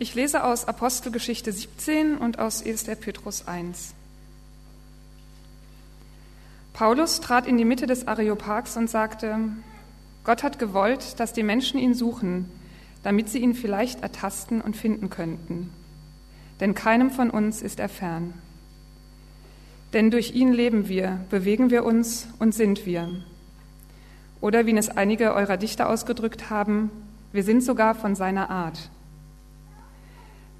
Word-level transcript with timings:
Ich 0.00 0.14
lese 0.14 0.44
aus 0.44 0.64
Apostelgeschichte 0.66 1.50
17 1.50 2.18
und 2.18 2.38
aus 2.38 2.64
1. 2.64 2.84
Petrus 3.00 3.48
1. 3.48 3.94
Paulus 6.72 7.20
trat 7.20 7.48
in 7.48 7.58
die 7.58 7.64
Mitte 7.64 7.88
des 7.88 8.06
Areopags 8.06 8.76
und 8.76 8.88
sagte, 8.88 9.40
Gott 10.22 10.44
hat 10.44 10.60
gewollt, 10.60 11.18
dass 11.18 11.32
die 11.32 11.42
Menschen 11.42 11.80
ihn 11.80 11.94
suchen, 11.94 12.48
damit 13.02 13.28
sie 13.28 13.40
ihn 13.40 13.54
vielleicht 13.54 14.00
ertasten 14.00 14.60
und 14.60 14.76
finden 14.76 15.10
könnten. 15.10 15.72
Denn 16.60 16.74
keinem 16.74 17.10
von 17.10 17.28
uns 17.28 17.60
ist 17.60 17.80
er 17.80 17.88
fern. 17.88 18.34
Denn 19.94 20.12
durch 20.12 20.32
ihn 20.32 20.52
leben 20.52 20.86
wir, 20.86 21.18
bewegen 21.28 21.70
wir 21.70 21.84
uns 21.84 22.28
und 22.38 22.54
sind 22.54 22.86
wir. 22.86 23.10
Oder 24.40 24.64
wie 24.64 24.76
es 24.76 24.90
einige 24.90 25.34
eurer 25.34 25.56
Dichter 25.56 25.88
ausgedrückt 25.88 26.50
haben, 26.50 26.92
wir 27.32 27.42
sind 27.42 27.64
sogar 27.64 27.96
von 27.96 28.14
seiner 28.14 28.48
Art. 28.48 28.90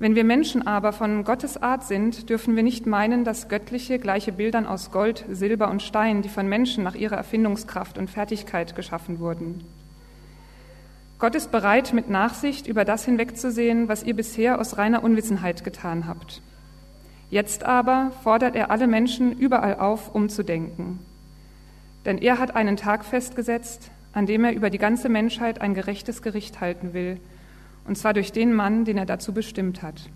Wenn 0.00 0.14
wir 0.14 0.22
Menschen 0.22 0.64
aber 0.64 0.92
von 0.92 1.24
Gottes 1.24 1.60
Art 1.60 1.82
sind, 1.82 2.30
dürfen 2.30 2.54
wir 2.54 2.62
nicht 2.62 2.86
meinen, 2.86 3.24
dass 3.24 3.48
göttliche 3.48 3.98
gleiche 3.98 4.30
Bildern 4.30 4.64
aus 4.64 4.92
Gold, 4.92 5.24
Silber 5.28 5.68
und 5.70 5.82
Stein, 5.82 6.22
die 6.22 6.28
von 6.28 6.48
Menschen 6.48 6.84
nach 6.84 6.94
ihrer 6.94 7.16
Erfindungskraft 7.16 7.98
und 7.98 8.08
Fertigkeit 8.08 8.76
geschaffen 8.76 9.18
wurden. 9.18 9.64
Gott 11.18 11.34
ist 11.34 11.50
bereit, 11.50 11.92
mit 11.92 12.08
Nachsicht 12.08 12.68
über 12.68 12.84
das 12.84 13.04
hinwegzusehen, 13.04 13.88
was 13.88 14.04
ihr 14.04 14.14
bisher 14.14 14.60
aus 14.60 14.78
reiner 14.78 15.02
Unwissenheit 15.02 15.64
getan 15.64 16.06
habt. 16.06 16.42
Jetzt 17.28 17.64
aber 17.64 18.12
fordert 18.22 18.54
er 18.54 18.70
alle 18.70 18.86
Menschen 18.86 19.36
überall 19.36 19.80
auf, 19.80 20.14
umzudenken. 20.14 21.00
Denn 22.04 22.18
er 22.18 22.38
hat 22.38 22.54
einen 22.54 22.76
Tag 22.76 23.04
festgesetzt, 23.04 23.90
an 24.12 24.26
dem 24.26 24.44
er 24.44 24.52
über 24.52 24.70
die 24.70 24.78
ganze 24.78 25.08
Menschheit 25.08 25.60
ein 25.60 25.74
gerechtes 25.74 26.22
Gericht 26.22 26.60
halten 26.60 26.94
will– 26.94 27.20
und 27.88 27.96
zwar 27.96 28.14
durch 28.14 28.32
den 28.32 28.52
Mann, 28.52 28.84
den 28.84 28.98
er 28.98 29.06
dazu 29.06 29.32
bestimmt 29.32 29.82
hat. 29.82 30.10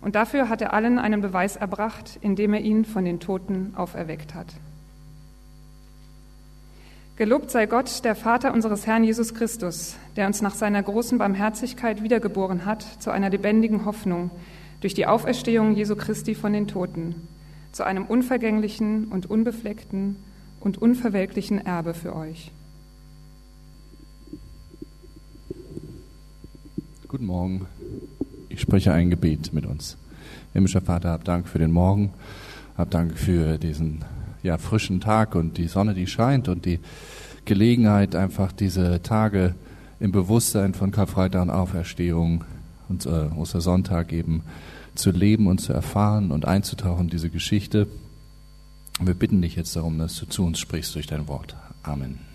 Und 0.00 0.14
dafür 0.14 0.48
hat 0.48 0.62
er 0.62 0.72
allen 0.72 0.98
einen 0.98 1.20
Beweis 1.20 1.56
erbracht, 1.56 2.18
indem 2.22 2.54
er 2.54 2.60
ihn 2.60 2.84
von 2.84 3.04
den 3.04 3.20
Toten 3.20 3.72
auferweckt 3.76 4.34
hat. 4.34 4.46
Gelobt 7.16 7.50
sei 7.50 7.66
Gott, 7.66 8.04
der 8.04 8.14
Vater 8.14 8.52
unseres 8.54 8.86
Herrn 8.86 9.04
Jesus 9.04 9.34
Christus, 9.34 9.96
der 10.16 10.26
uns 10.26 10.42
nach 10.42 10.54
seiner 10.54 10.82
großen 10.82 11.18
Barmherzigkeit 11.18 12.02
wiedergeboren 12.02 12.64
hat 12.64 12.82
zu 13.00 13.10
einer 13.10 13.30
lebendigen 13.30 13.84
Hoffnung 13.84 14.30
durch 14.80 14.94
die 14.94 15.06
Auferstehung 15.06 15.74
Jesu 15.74 15.94
Christi 15.94 16.34
von 16.34 16.52
den 16.52 16.66
Toten, 16.66 17.28
zu 17.70 17.84
einem 17.84 18.06
unvergänglichen 18.06 19.06
und 19.06 19.30
unbefleckten 19.30 20.16
und 20.58 20.78
unverwelklichen 20.78 21.64
Erbe 21.64 21.94
für 21.94 22.16
euch. 22.16 22.50
Guten 27.12 27.26
Morgen. 27.26 27.66
Ich 28.48 28.62
spreche 28.62 28.94
ein 28.94 29.10
Gebet 29.10 29.52
mit 29.52 29.66
uns. 29.66 29.98
Himmlischer 30.54 30.80
Vater, 30.80 31.10
hab 31.10 31.24
Dank 31.24 31.46
für 31.46 31.58
den 31.58 31.70
Morgen, 31.70 32.14
hab 32.74 32.90
Dank 32.90 33.18
für 33.18 33.58
diesen 33.58 34.02
ja, 34.42 34.56
frischen 34.56 34.98
Tag 35.02 35.34
und 35.34 35.58
die 35.58 35.68
Sonne, 35.68 35.92
die 35.92 36.06
scheint 36.06 36.48
und 36.48 36.64
die 36.64 36.80
Gelegenheit, 37.44 38.16
einfach 38.16 38.50
diese 38.50 39.02
Tage 39.02 39.54
im 40.00 40.10
Bewusstsein 40.10 40.72
von 40.72 40.90
Karfreitag 40.90 41.42
und 41.42 41.50
Auferstehung 41.50 42.44
und 42.88 43.04
äh, 43.04 43.28
Ostersonntag 43.36 44.14
eben 44.14 44.40
zu 44.94 45.10
leben 45.10 45.48
und 45.48 45.60
zu 45.60 45.74
erfahren 45.74 46.30
und 46.30 46.46
einzutauchen 46.46 47.04
in 47.04 47.10
diese 47.10 47.28
Geschichte. 47.28 47.88
wir 49.02 49.12
bitten 49.12 49.42
dich 49.42 49.56
jetzt 49.56 49.76
darum, 49.76 49.98
dass 49.98 50.16
du 50.16 50.24
zu 50.24 50.46
uns 50.46 50.58
sprichst 50.58 50.94
durch 50.94 51.08
dein 51.08 51.28
Wort. 51.28 51.56
Amen. 51.82 52.31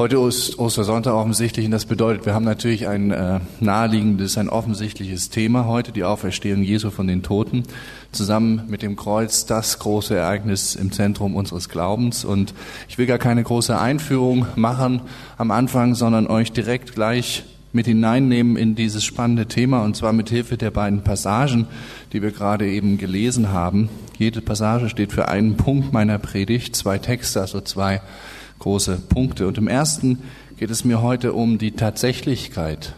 Heute 0.00 0.16
ist 0.16 0.58
Ostersonntag 0.58 1.12
offensichtlich 1.12 1.66
und 1.66 1.72
das 1.72 1.84
bedeutet, 1.84 2.24
wir 2.24 2.32
haben 2.32 2.46
natürlich 2.46 2.88
ein 2.88 3.10
äh, 3.10 3.38
naheliegendes, 3.60 4.38
ein 4.38 4.48
offensichtliches 4.48 5.28
Thema 5.28 5.66
heute, 5.66 5.92
die 5.92 6.04
Auferstehung 6.04 6.62
Jesu 6.62 6.88
von 6.88 7.06
den 7.06 7.22
Toten, 7.22 7.64
zusammen 8.10 8.62
mit 8.66 8.80
dem 8.80 8.96
Kreuz, 8.96 9.44
das 9.44 9.78
große 9.78 10.16
Ereignis 10.16 10.74
im 10.74 10.90
Zentrum 10.90 11.36
unseres 11.36 11.68
Glaubens. 11.68 12.24
Und 12.24 12.54
ich 12.88 12.96
will 12.96 13.04
gar 13.04 13.18
keine 13.18 13.42
große 13.42 13.78
Einführung 13.78 14.46
machen 14.56 15.02
am 15.36 15.50
Anfang, 15.50 15.94
sondern 15.94 16.28
euch 16.28 16.50
direkt 16.50 16.94
gleich 16.94 17.44
mit 17.74 17.84
hineinnehmen 17.84 18.56
in 18.56 18.76
dieses 18.76 19.04
spannende 19.04 19.48
Thema 19.48 19.84
und 19.84 19.96
zwar 19.96 20.14
mit 20.14 20.30
Hilfe 20.30 20.56
der 20.56 20.70
beiden 20.70 21.04
Passagen, 21.04 21.66
die 22.14 22.22
wir 22.22 22.30
gerade 22.30 22.66
eben 22.66 22.96
gelesen 22.96 23.52
haben. 23.52 23.90
Jede 24.16 24.40
Passage 24.40 24.88
steht 24.88 25.12
für 25.12 25.28
einen 25.28 25.58
Punkt 25.58 25.92
meiner 25.92 26.18
Predigt, 26.18 26.74
zwei 26.74 26.96
Texte, 26.96 27.42
also 27.42 27.60
zwei 27.60 28.00
große 28.60 28.96
Punkte. 28.96 29.48
Und 29.48 29.58
im 29.58 29.68
ersten 29.68 30.20
geht 30.56 30.70
es 30.70 30.84
mir 30.84 31.02
heute 31.02 31.32
um 31.32 31.58
die 31.58 31.72
Tatsächlichkeit 31.72 32.94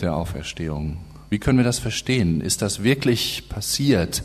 der 0.00 0.14
Auferstehung. 0.14 0.98
Wie 1.30 1.38
können 1.38 1.58
wir 1.58 1.64
das 1.64 1.78
verstehen? 1.78 2.40
Ist 2.40 2.62
das 2.62 2.82
wirklich 2.82 3.48
passiert, 3.48 4.22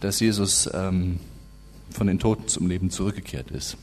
dass 0.00 0.20
Jesus 0.20 0.68
ähm, 0.72 1.18
von 1.90 2.06
den 2.06 2.18
Toten 2.18 2.46
zum 2.48 2.68
Leben 2.68 2.90
zurückgekehrt 2.90 3.50
ist? 3.50 3.76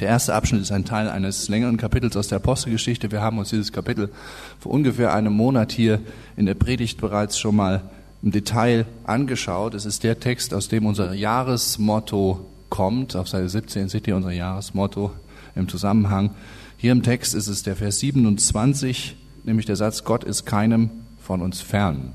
Der 0.00 0.08
erste 0.08 0.34
Abschnitt 0.34 0.62
ist 0.62 0.72
ein 0.72 0.84
Teil 0.84 1.08
eines 1.08 1.48
längeren 1.48 1.76
Kapitels 1.76 2.16
aus 2.16 2.28
der 2.28 2.36
Apostelgeschichte. 2.36 3.10
Wir 3.12 3.22
haben 3.22 3.38
uns 3.38 3.50
dieses 3.50 3.72
Kapitel 3.72 4.10
vor 4.58 4.72
ungefähr 4.72 5.14
einem 5.14 5.32
Monat 5.32 5.72
hier 5.72 6.00
in 6.36 6.44
der 6.44 6.54
Predigt 6.54 7.00
bereits 7.00 7.38
schon 7.38 7.56
mal 7.56 7.82
im 8.22 8.32
Detail 8.32 8.84
angeschaut. 9.04 9.74
Es 9.74 9.86
ist 9.86 10.02
der 10.02 10.20
Text, 10.20 10.52
aus 10.52 10.68
dem 10.68 10.86
unser 10.86 11.14
Jahresmotto 11.14 12.44
kommt. 12.68 13.16
Auf 13.16 13.28
Seite 13.28 13.48
17 13.48 13.88
seht 13.88 14.06
ihr 14.06 14.16
unser 14.16 14.32
Jahresmotto 14.32 15.12
im 15.56 15.68
Zusammenhang. 15.68 16.30
Hier 16.76 16.92
im 16.92 17.02
Text 17.02 17.34
ist 17.34 17.48
es 17.48 17.62
der 17.62 17.74
Vers 17.76 17.98
27, 18.00 19.16
nämlich 19.44 19.66
der 19.66 19.76
Satz, 19.76 20.04
Gott 20.04 20.24
ist 20.24 20.44
keinem 20.44 20.90
von 21.20 21.42
uns 21.42 21.60
fern. 21.60 22.12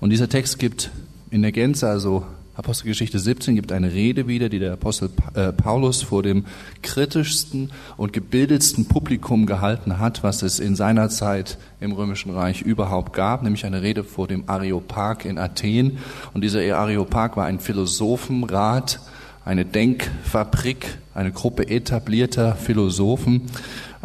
Und 0.00 0.10
dieser 0.10 0.28
Text 0.28 0.58
gibt 0.58 0.90
in 1.30 1.42
der 1.42 1.52
Gänze, 1.52 1.88
also 1.88 2.24
Apostelgeschichte 2.58 3.20
17 3.20 3.54
gibt 3.54 3.70
eine 3.70 3.92
Rede 3.92 4.26
wieder, 4.26 4.48
die 4.48 4.58
der 4.58 4.72
Apostel 4.72 5.10
äh, 5.34 5.52
Paulus 5.52 6.02
vor 6.02 6.24
dem 6.24 6.44
kritischsten 6.82 7.70
und 7.96 8.12
gebildetsten 8.12 8.86
Publikum 8.86 9.46
gehalten 9.46 10.00
hat, 10.00 10.24
was 10.24 10.42
es 10.42 10.58
in 10.58 10.74
seiner 10.74 11.08
Zeit 11.08 11.56
im 11.78 11.92
Römischen 11.92 12.32
Reich 12.32 12.62
überhaupt 12.62 13.12
gab, 13.12 13.44
nämlich 13.44 13.64
eine 13.64 13.82
Rede 13.82 14.02
vor 14.02 14.26
dem 14.26 14.48
Areopag 14.48 15.24
in 15.24 15.38
Athen. 15.38 15.98
Und 16.34 16.42
dieser 16.42 16.60
Areopag 16.76 17.36
war 17.36 17.46
ein 17.46 17.60
Philosophenrat, 17.60 18.98
eine 19.48 19.64
Denkfabrik, 19.64 20.98
eine 21.14 21.32
Gruppe 21.32 21.70
etablierter 21.70 22.54
Philosophen, 22.54 23.46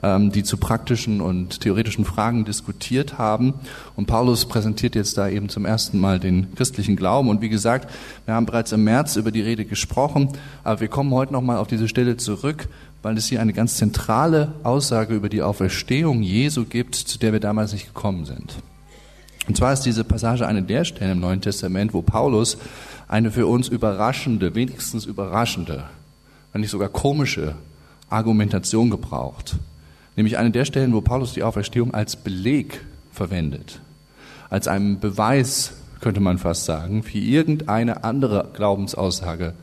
ähm, 0.01 0.31
die 0.31 0.43
zu 0.43 0.55
praktischen 0.55 1.19
und 1.19 1.59
theoretischen 1.59 2.05
Fragen 2.05 2.45
diskutiert 2.45 3.17
haben. 3.17 3.53
Und 3.97 4.05
Paulus 4.05 4.45
präsentiert 4.45 4.95
jetzt 4.95 5.17
da 5.17 5.27
eben 5.27 5.49
zum 5.49 5.65
ersten 5.65 5.99
Mal 5.99 6.21
den 6.21 6.55
christlichen 6.55 6.95
Glauben. 6.95 7.27
Und 7.27 7.41
wie 7.41 7.49
gesagt, 7.49 7.91
wir 8.25 8.35
haben 8.35 8.45
bereits 8.45 8.71
im 8.71 8.85
März 8.85 9.17
über 9.17 9.31
die 9.31 9.41
Rede 9.41 9.65
gesprochen, 9.65 10.29
aber 10.63 10.79
wir 10.79 10.87
kommen 10.87 11.11
heute 11.11 11.33
nochmal 11.33 11.57
auf 11.57 11.67
diese 11.67 11.89
Stelle 11.89 12.15
zurück, 12.15 12.69
weil 13.01 13.17
es 13.17 13.27
hier 13.27 13.41
eine 13.41 13.51
ganz 13.51 13.75
zentrale 13.75 14.53
Aussage 14.63 15.13
über 15.13 15.27
die 15.27 15.41
Auferstehung 15.41 16.23
Jesu 16.23 16.63
gibt, 16.63 16.95
zu 16.95 17.19
der 17.19 17.33
wir 17.33 17.41
damals 17.41 17.73
nicht 17.73 17.87
gekommen 17.87 18.23
sind. 18.23 18.55
Und 19.45 19.57
zwar 19.57 19.73
ist 19.73 19.81
diese 19.81 20.05
Passage 20.05 20.47
eine 20.47 20.63
der 20.63 20.85
Stellen 20.85 21.11
im 21.11 21.19
Neuen 21.19 21.41
Testament, 21.41 21.93
wo 21.93 22.01
Paulus 22.01 22.57
eine 23.07 23.31
für 23.31 23.47
uns 23.47 23.67
überraschende, 23.67 24.55
wenigstens 24.55 25.05
überraschende, 25.05 25.85
wenn 26.51 26.61
nicht 26.61 26.71
sogar 26.71 26.89
komische 26.89 27.55
Argumentation 28.09 28.89
gebraucht. 28.89 29.55
Nämlich 30.15 30.37
eine 30.37 30.51
der 30.51 30.65
Stellen, 30.65 30.93
wo 30.93 31.01
Paulus 31.01 31.33
die 31.33 31.43
Auferstehung 31.43 31.93
als 31.93 32.15
Beleg 32.15 32.85
verwendet, 33.11 33.81
als 34.49 34.67
einen 34.67 34.99
Beweis, 34.99 35.73
könnte 36.01 36.19
man 36.19 36.37
fast 36.37 36.65
sagen, 36.65 37.01
für 37.01 37.17
irgendeine 37.17 38.03
andere 38.03 38.49
Glaubensaussage 38.53 39.53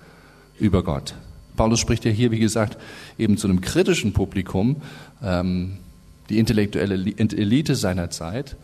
über 0.58 0.82
Gott. 0.82 1.14
Paulus 1.56 1.80
spricht 1.80 2.04
ja 2.04 2.10
hier, 2.10 2.30
wie 2.30 2.38
gesagt, 2.38 2.78
eben 3.18 3.36
zu 3.36 3.46
einem 3.46 3.60
kritischen 3.60 4.12
Publikum, 4.12 4.76
ähm, 5.22 5.76
die 6.28 6.38
intellektuelle 6.38 6.94
Elite 6.94 7.74
seiner 7.74 8.10
Zeit, 8.10 8.56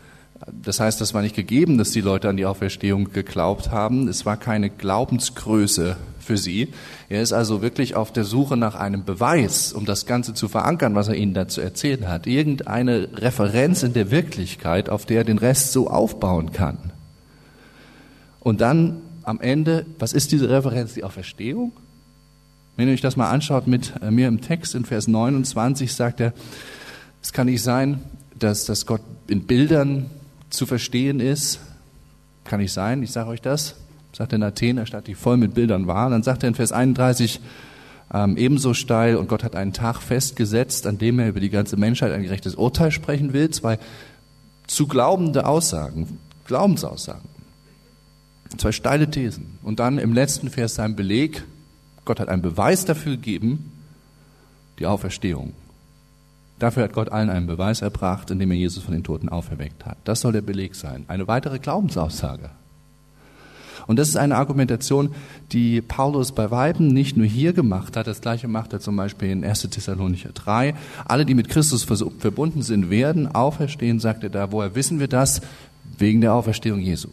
das 0.51 0.79
heißt, 0.79 1.01
das 1.01 1.13
war 1.13 1.21
nicht 1.21 1.35
gegeben, 1.35 1.77
dass 1.77 1.91
die 1.91 2.01
Leute 2.01 2.29
an 2.29 2.37
die 2.37 2.45
Auferstehung 2.45 3.11
geglaubt 3.11 3.71
haben. 3.71 4.07
Es 4.07 4.25
war 4.25 4.37
keine 4.37 4.69
Glaubensgröße 4.69 5.97
für 6.19 6.37
sie. 6.37 6.73
Er 7.09 7.21
ist 7.21 7.33
also 7.33 7.61
wirklich 7.61 7.95
auf 7.95 8.11
der 8.11 8.23
Suche 8.23 8.57
nach 8.57 8.75
einem 8.75 9.03
Beweis, 9.03 9.73
um 9.73 9.85
das 9.85 10.05
Ganze 10.05 10.33
zu 10.33 10.47
verankern, 10.47 10.93
was 10.93 11.07
er 11.07 11.15
ihnen 11.15 11.33
dazu 11.33 11.61
erzählt 11.61 12.07
hat. 12.07 12.27
Irgendeine 12.27 13.09
Referenz 13.15 13.81
in 13.83 13.93
der 13.93 14.11
Wirklichkeit, 14.11 14.89
auf 14.89 15.05
der 15.05 15.19
er 15.19 15.23
den 15.23 15.39
Rest 15.39 15.71
so 15.71 15.89
aufbauen 15.89 16.51
kann. 16.51 16.77
Und 18.39 18.61
dann 18.61 19.01
am 19.23 19.41
Ende, 19.41 19.85
was 19.99 20.13
ist 20.13 20.31
diese 20.31 20.49
Referenz? 20.49 20.93
Die 20.93 21.03
Auferstehung? 21.03 21.71
Wenn 22.75 22.87
ihr 22.87 22.93
euch 22.93 23.01
das 23.01 23.17
mal 23.17 23.29
anschaut 23.29 23.67
mit 23.67 23.93
äh, 24.01 24.11
mir 24.11 24.27
im 24.27 24.41
Text 24.41 24.75
in 24.75 24.85
Vers 24.85 25.07
29, 25.07 25.91
sagt 25.91 26.19
er, 26.19 26.33
es 27.23 27.33
kann 27.33 27.47
nicht 27.47 27.63
sein, 27.63 28.01
dass, 28.37 28.65
dass 28.65 28.85
Gott 28.85 29.01
in 29.27 29.47
Bildern 29.47 30.05
zu 30.49 30.65
verstehen 30.65 31.19
ist. 31.19 31.59
Kann 32.43 32.59
nicht 32.59 32.73
sein, 32.73 33.03
ich 33.03 33.11
sage 33.11 33.29
euch 33.29 33.41
das. 33.41 33.75
Sagt 34.13 34.33
er 34.33 34.37
in 34.37 34.43
Athen, 34.43 34.85
Stadt, 34.85 35.07
die 35.07 35.15
voll 35.15 35.37
mit 35.37 35.53
Bildern 35.53 35.87
war. 35.87 36.09
Dann 36.09 36.23
sagt 36.23 36.43
er 36.43 36.49
in 36.49 36.55
Vers 36.55 36.71
31, 36.71 37.39
ähm, 38.13 38.37
ebenso 38.37 38.73
steil, 38.73 39.17
und 39.17 39.27
Gott 39.27 39.43
hat 39.43 39.55
einen 39.55 39.73
Tag 39.73 40.01
festgesetzt, 40.01 40.87
an 40.87 40.97
dem 40.97 41.19
er 41.19 41.27
über 41.27 41.39
die 41.39 41.49
ganze 41.49 41.77
Menschheit 41.77 42.11
ein 42.13 42.23
gerechtes 42.23 42.55
Urteil 42.55 42.91
sprechen 42.91 43.33
will. 43.33 43.49
Zwei 43.49 43.79
zu 44.65 44.87
glaubende 44.87 45.45
Aussagen, 45.45 46.19
Glaubensaussagen. 46.45 47.29
Zwei 48.57 48.71
steile 48.71 49.11
Thesen. 49.11 49.59
Und 49.61 49.79
dann 49.79 49.97
im 49.97 50.13
letzten 50.13 50.49
Vers 50.49 50.75
sein 50.75 50.95
Beleg. 50.95 51.43
Gott 52.05 52.21
hat 52.21 52.29
einen 52.29 52.41
Beweis 52.41 52.85
dafür 52.85 53.17
gegeben, 53.17 53.71
die 54.79 54.85
Auferstehung. 54.85 55.53
Dafür 56.59 56.83
hat 56.83 56.93
Gott 56.93 57.11
allen 57.11 57.29
einen 57.29 57.47
Beweis 57.47 57.81
erbracht, 57.81 58.31
indem 58.31 58.51
er 58.51 58.57
Jesus 58.57 58.83
von 58.83 58.93
den 58.93 59.03
Toten 59.03 59.29
auferweckt 59.29 59.85
hat. 59.85 59.97
Das 60.05 60.21
soll 60.21 60.33
der 60.33 60.41
Beleg 60.41 60.75
sein. 60.75 61.05
Eine 61.07 61.27
weitere 61.27 61.59
Glaubensaussage. 61.59 62.49
Und 63.85 63.97
das 63.97 64.09
ist 64.09 64.17
eine 64.17 64.35
Argumentation, 64.35 65.15
die 65.53 65.81
Paulus 65.81 66.33
bei 66.33 66.51
Weiben 66.51 66.89
nicht 66.89 67.15
nur 67.15 67.25
hier 67.25 67.53
gemacht 67.53 67.95
hat, 67.95 68.05
das 68.05 68.19
gleiche 68.19 68.47
macht 68.47 68.73
er 68.73 68.81
zum 68.81 68.97
Beispiel 68.97 69.29
in 69.29 69.45
1. 69.45 69.61
Thessalonicher 69.61 70.31
3. 70.33 70.75
Alle, 71.05 71.25
die 71.25 71.35
mit 71.35 71.47
Christus 71.47 71.85
verbunden 71.85 72.63
sind, 72.63 72.89
werden 72.89 73.33
auferstehen, 73.33 73.99
sagt 73.99 74.23
er 74.23 74.29
da. 74.29 74.51
Woher 74.51 74.75
wissen 74.75 74.99
wir 74.99 75.07
das? 75.07 75.41
Wegen 75.97 76.21
der 76.21 76.33
Auferstehung 76.33 76.81
Jesu. 76.81 77.07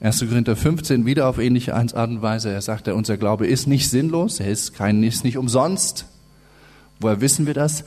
1. 0.00 0.18
Korinther 0.28 0.56
15 0.56 1.06
wieder 1.06 1.28
auf 1.28 1.38
ähnliche 1.38 1.74
Art 1.74 1.94
und 1.94 2.20
Weise. 2.20 2.50
Er 2.50 2.60
sagt, 2.60 2.88
unser 2.88 3.16
Glaube 3.16 3.46
ist 3.46 3.66
nicht 3.66 3.88
sinnlos, 3.88 4.38
er 4.40 4.48
ist, 4.48 4.74
kein, 4.74 5.02
ist 5.02 5.24
nicht 5.24 5.38
umsonst. 5.38 6.06
Woher 7.00 7.20
wissen 7.20 7.46
wir 7.46 7.54
das? 7.54 7.84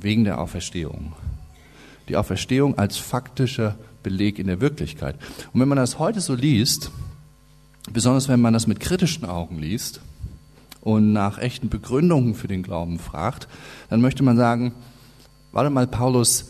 Wegen 0.00 0.24
der 0.24 0.40
Auferstehung. 0.40 1.12
Die 2.08 2.16
Auferstehung 2.16 2.78
als 2.78 2.98
faktischer 2.98 3.76
Beleg 4.02 4.38
in 4.38 4.46
der 4.46 4.60
Wirklichkeit. 4.60 5.16
Und 5.52 5.60
wenn 5.60 5.68
man 5.68 5.78
das 5.78 5.98
heute 5.98 6.20
so 6.20 6.34
liest, 6.34 6.90
besonders 7.92 8.28
wenn 8.28 8.40
man 8.40 8.52
das 8.52 8.66
mit 8.66 8.80
kritischen 8.80 9.24
Augen 9.24 9.58
liest 9.58 10.00
und 10.80 11.12
nach 11.12 11.38
echten 11.38 11.68
Begründungen 11.68 12.34
für 12.34 12.46
den 12.46 12.62
Glauben 12.62 13.00
fragt, 13.00 13.48
dann 13.90 14.00
möchte 14.00 14.22
man 14.22 14.36
sagen, 14.36 14.72
warte 15.50 15.70
mal, 15.70 15.86
Paulus, 15.86 16.46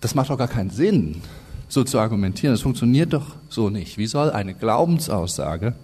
das 0.00 0.14
macht 0.14 0.30
doch 0.30 0.38
gar 0.38 0.48
keinen 0.48 0.70
Sinn, 0.70 1.22
so 1.68 1.82
zu 1.82 1.98
argumentieren. 1.98 2.54
Das 2.54 2.62
funktioniert 2.62 3.12
doch 3.12 3.34
so 3.48 3.70
nicht. 3.70 3.98
Wie 3.98 4.06
soll 4.06 4.30
eine 4.30 4.54
Glaubensaussage, 4.54 5.74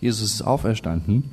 Jesus 0.00 0.32
ist 0.32 0.42
auferstanden, 0.42 1.30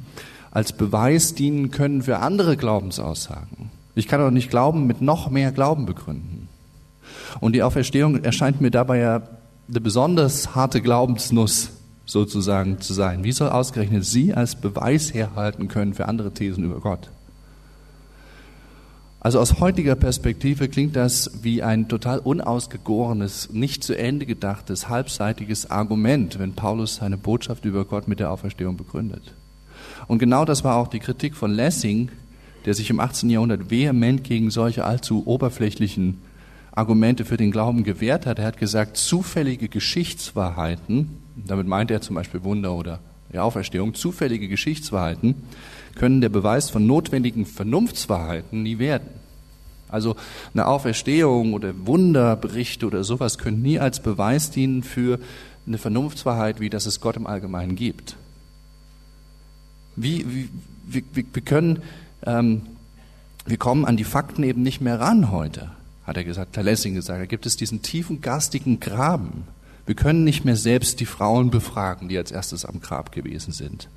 als 0.51 0.73
Beweis 0.73 1.33
dienen 1.33 1.71
können 1.71 2.03
für 2.03 2.19
andere 2.19 2.57
Glaubensaussagen? 2.57 3.71
Ich 3.97 4.07
kann 4.07 4.19
doch 4.19 4.29
nicht 4.29 4.51
Glauben 4.51 4.85
mit 4.85 5.01
noch 5.01 5.31
mehr 5.31 5.51
Glauben 5.51 5.87
begründen. 5.87 6.47
Und 7.39 7.53
die 7.53 7.63
Auferstehung 7.63 8.23
erscheint 8.23 8.61
mir 8.61 8.69
dabei 8.69 8.99
ja 8.99 9.23
eine 9.67 9.81
besonders 9.81 10.53
harte 10.53 10.81
Glaubensnuss 10.81 11.71
sozusagen 12.05 12.79
zu 12.79 12.93
sein. 12.93 13.23
Wie 13.23 13.31
soll 13.31 13.49
ausgerechnet 13.49 14.05
sie 14.05 14.35
als 14.35 14.55
Beweis 14.55 15.15
herhalten 15.15 15.67
können 15.67 15.95
für 15.95 16.07
andere 16.07 16.31
Thesen 16.31 16.63
über 16.63 16.79
Gott? 16.79 17.09
Also 19.19 19.39
aus 19.39 19.59
heutiger 19.59 19.95
Perspektive 19.95 20.69
klingt 20.69 20.95
das 20.95 21.31
wie 21.41 21.63
ein 21.63 21.87
total 21.87 22.19
unausgegorenes, 22.19 23.51
nicht 23.51 23.83
zu 23.83 23.97
Ende 23.97 24.27
gedachtes, 24.27 24.89
halbseitiges 24.89 25.71
Argument, 25.71 26.37
wenn 26.37 26.53
Paulus 26.53 26.97
seine 26.97 27.17
Botschaft 27.17 27.65
über 27.65 27.83
Gott 27.83 28.07
mit 28.07 28.19
der 28.19 28.31
Auferstehung 28.31 28.77
begründet. 28.77 29.33
Und 30.07 30.19
genau 30.19 30.45
das 30.45 30.63
war 30.63 30.75
auch 30.75 30.87
die 30.87 30.99
Kritik 30.99 31.35
von 31.35 31.51
Lessing, 31.51 32.09
der 32.67 32.73
sich 32.73 32.89
im 32.89 32.99
18. 32.99 33.29
Jahrhundert 33.29 33.71
vehement 33.71 34.25
gegen 34.25 34.51
solche 34.51 34.83
allzu 34.83 35.23
oberflächlichen 35.25 36.19
Argumente 36.73 37.23
für 37.23 37.37
den 37.37 37.49
Glauben 37.49 37.85
gewehrt 37.85 38.25
hat. 38.25 38.39
Er 38.39 38.45
hat 38.45 38.57
gesagt, 38.57 38.97
zufällige 38.97 39.69
Geschichtswahrheiten, 39.69 41.17
damit 41.37 41.65
meint 41.65 41.91
er 41.91 42.01
zum 42.01 42.17
Beispiel 42.17 42.43
Wunder 42.43 42.73
oder 42.73 42.99
die 43.31 43.39
Auferstehung, 43.39 43.93
zufällige 43.93 44.49
Geschichtswahrheiten 44.49 45.35
können 45.95 46.19
der 46.19 46.27
Beweis 46.27 46.69
von 46.69 46.85
notwendigen 46.85 47.45
Vernunftswahrheiten 47.45 48.63
nie 48.63 48.79
werden. 48.79 49.07
Also 49.87 50.17
eine 50.53 50.67
Auferstehung 50.67 51.53
oder 51.53 51.73
Wunderberichte 51.85 52.85
oder 52.85 53.05
sowas 53.05 53.37
können 53.37 53.61
nie 53.61 53.79
als 53.79 54.03
Beweis 54.03 54.51
dienen 54.51 54.83
für 54.83 55.19
eine 55.65 55.77
Vernunftswahrheit, 55.77 56.59
wie 56.59 56.69
dass 56.69 56.85
es 56.85 56.99
Gott 56.99 57.15
im 57.15 57.27
Allgemeinen 57.27 57.77
gibt. 57.77 58.17
Wie, 59.95 60.25
wie, 60.27 60.49
wir, 60.85 61.25
wir 61.33 61.43
können, 61.43 61.81
ähm, 62.25 62.63
wir 63.45 63.57
kommen 63.57 63.85
an 63.85 63.97
die 63.97 64.03
Fakten 64.03 64.43
eben 64.43 64.63
nicht 64.63 64.81
mehr 64.81 64.99
ran 64.99 65.31
heute, 65.31 65.69
hat 66.05 66.17
er 66.17 66.23
gesagt, 66.23 66.57
Herr 66.57 66.63
Lessing 66.63 66.95
gesagt. 66.95 67.21
Da 67.21 67.25
gibt 67.25 67.45
es 67.45 67.55
diesen 67.55 67.81
tiefen 67.81 68.21
garstigen 68.21 68.79
Graben. 68.79 69.43
Wir 69.85 69.95
können 69.95 70.25
nicht 70.25 70.43
mehr 70.43 70.57
selbst 70.57 70.99
die 70.99 71.05
Frauen 71.05 71.49
befragen, 71.49 72.09
die 72.09 72.17
als 72.17 72.31
erstes 72.31 72.65
am 72.65 72.81
Grab 72.81 73.13
gewesen 73.13 73.53
sind. 73.53 73.87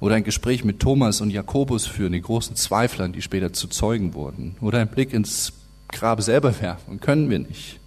Oder 0.00 0.14
ein 0.16 0.24
Gespräch 0.24 0.64
mit 0.64 0.80
Thomas 0.80 1.20
und 1.20 1.30
Jakobus 1.30 1.86
führen, 1.86 2.12
die 2.12 2.20
großen 2.20 2.56
Zweiflern, 2.56 3.12
die 3.12 3.22
später 3.22 3.52
zu 3.52 3.68
Zeugen 3.68 4.14
wurden. 4.14 4.56
Oder 4.60 4.80
einen 4.80 4.90
Blick 4.90 5.12
ins 5.14 5.52
Grab 5.88 6.22
selber 6.22 6.60
werfen. 6.60 7.00
Können 7.00 7.30
wir 7.30 7.38
nicht. 7.38 7.80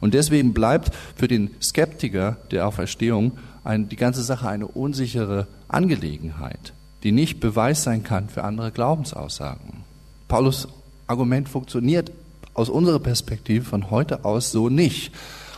Und 0.00 0.14
deswegen 0.14 0.52
bleibt 0.52 0.92
für 1.16 1.28
den 1.28 1.50
Skeptiker 1.62 2.36
der 2.50 2.66
Auferstehung 2.66 3.32
ein, 3.64 3.88
die 3.88 3.96
ganze 3.96 4.22
Sache 4.22 4.48
eine 4.48 4.66
unsichere 4.66 5.46
Angelegenheit, 5.68 6.72
die 7.02 7.12
nicht 7.12 7.40
Beweis 7.40 7.82
sein 7.82 8.02
kann 8.02 8.28
für 8.28 8.44
andere 8.44 8.70
Glaubensaussagen. 8.72 9.84
Paulus 10.28 10.68
Argument 11.06 11.48
funktioniert 11.48 12.12
aus 12.54 12.68
unserer 12.68 13.00
Perspektive 13.00 13.64
von 13.64 13.90
heute 13.90 14.24
aus 14.24 14.50
so 14.52 14.68
nicht. 14.68 15.12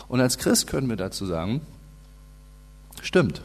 Und 0.09 0.21
als 0.21 0.39
Christ 0.39 0.67
können 0.67 0.89
wir 0.89 0.97
dazu 0.97 1.27
sagen, 1.27 1.61
stimmt, 3.03 3.43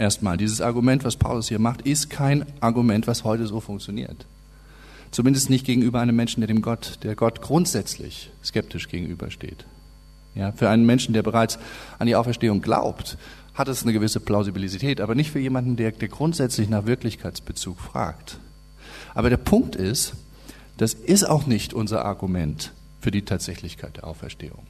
Erstmal, 0.00 0.38
dieses 0.38 0.62
Argument, 0.62 1.04
was 1.04 1.16
Paulus 1.16 1.48
hier 1.48 1.58
macht, 1.58 1.82
ist 1.82 2.08
kein 2.08 2.46
Argument, 2.60 3.06
was 3.06 3.22
heute 3.22 3.46
so 3.46 3.60
funktioniert. 3.60 4.24
Zumindest 5.10 5.50
nicht 5.50 5.66
gegenüber 5.66 6.00
einem 6.00 6.16
Menschen, 6.16 6.40
der 6.40 6.48
dem 6.48 6.62
Gott, 6.62 7.00
der 7.02 7.14
Gott 7.14 7.42
grundsätzlich 7.42 8.30
skeptisch 8.42 8.88
gegenübersteht. 8.88 9.66
Ja, 10.34 10.52
für 10.52 10.70
einen 10.70 10.86
Menschen, 10.86 11.12
der 11.12 11.22
bereits 11.22 11.58
an 11.98 12.06
die 12.06 12.16
Auferstehung 12.16 12.62
glaubt, 12.62 13.18
hat 13.60 13.68
es 13.68 13.82
eine 13.82 13.92
gewisse 13.92 14.20
Plausibilität, 14.20 15.02
aber 15.02 15.14
nicht 15.14 15.30
für 15.30 15.38
jemanden, 15.38 15.76
der, 15.76 15.92
der 15.92 16.08
grundsätzlich 16.08 16.70
nach 16.70 16.86
Wirklichkeitsbezug 16.86 17.78
fragt. 17.78 18.38
Aber 19.14 19.28
der 19.28 19.36
Punkt 19.36 19.76
ist, 19.76 20.14
das 20.78 20.94
ist 20.94 21.24
auch 21.24 21.46
nicht 21.46 21.74
unser 21.74 22.04
Argument 22.06 22.72
für 23.02 23.10
die 23.10 23.22
Tatsächlichkeit 23.22 23.98
der 23.98 24.06
Auferstehung. 24.06 24.66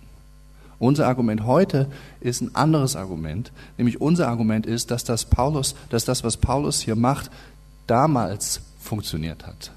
Unser 0.81 1.07
Argument 1.07 1.47
heute 1.47 1.89
ist 2.21 2.41
ein 2.41 2.55
anderes 2.57 2.97
Argument, 2.97 3.53
nämlich 3.79 4.01
unser 4.01 4.27
Argument 4.27 4.67
ist, 4.67 4.91
dass 4.91 5.05
das 5.05 5.25
Paulus, 5.25 5.77
dass 5.91 6.05
das, 6.05 6.25
was 6.25 6.37
Paulus 6.37 6.81
hier 6.81 6.97
macht, 6.97 7.31
damals 7.87 8.61
funktioniert 8.81 9.47
hat. 9.47 9.71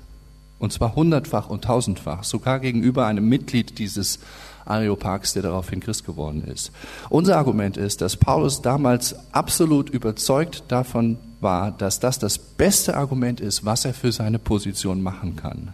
Und 0.57 0.73
zwar 0.73 0.95
hundertfach 0.95 1.49
und 1.49 1.65
tausendfach, 1.65 2.23
sogar 2.23 2.59
gegenüber 2.59 3.05
einem 3.05 3.29
Mitglied 3.29 3.77
dieses 3.77 4.19
Areopags, 4.65 5.33
der 5.33 5.43
daraufhin 5.43 5.79
Christ 5.79 6.05
geworden 6.05 6.43
ist. 6.43 6.71
Unser 7.09 7.37
Argument 7.37 7.77
ist, 7.77 8.01
dass 8.01 8.17
Paulus 8.17 8.61
damals 8.61 9.15
absolut 9.31 9.89
überzeugt 9.89 10.63
davon 10.67 11.17
war, 11.39 11.71
dass 11.71 11.99
das 11.99 12.19
das 12.19 12.37
beste 12.37 12.95
Argument 12.95 13.39
ist, 13.39 13.65
was 13.65 13.85
er 13.85 13.93
für 13.93 14.11
seine 14.11 14.39
Position 14.39 15.01
machen 15.01 15.35
kann. 15.35 15.73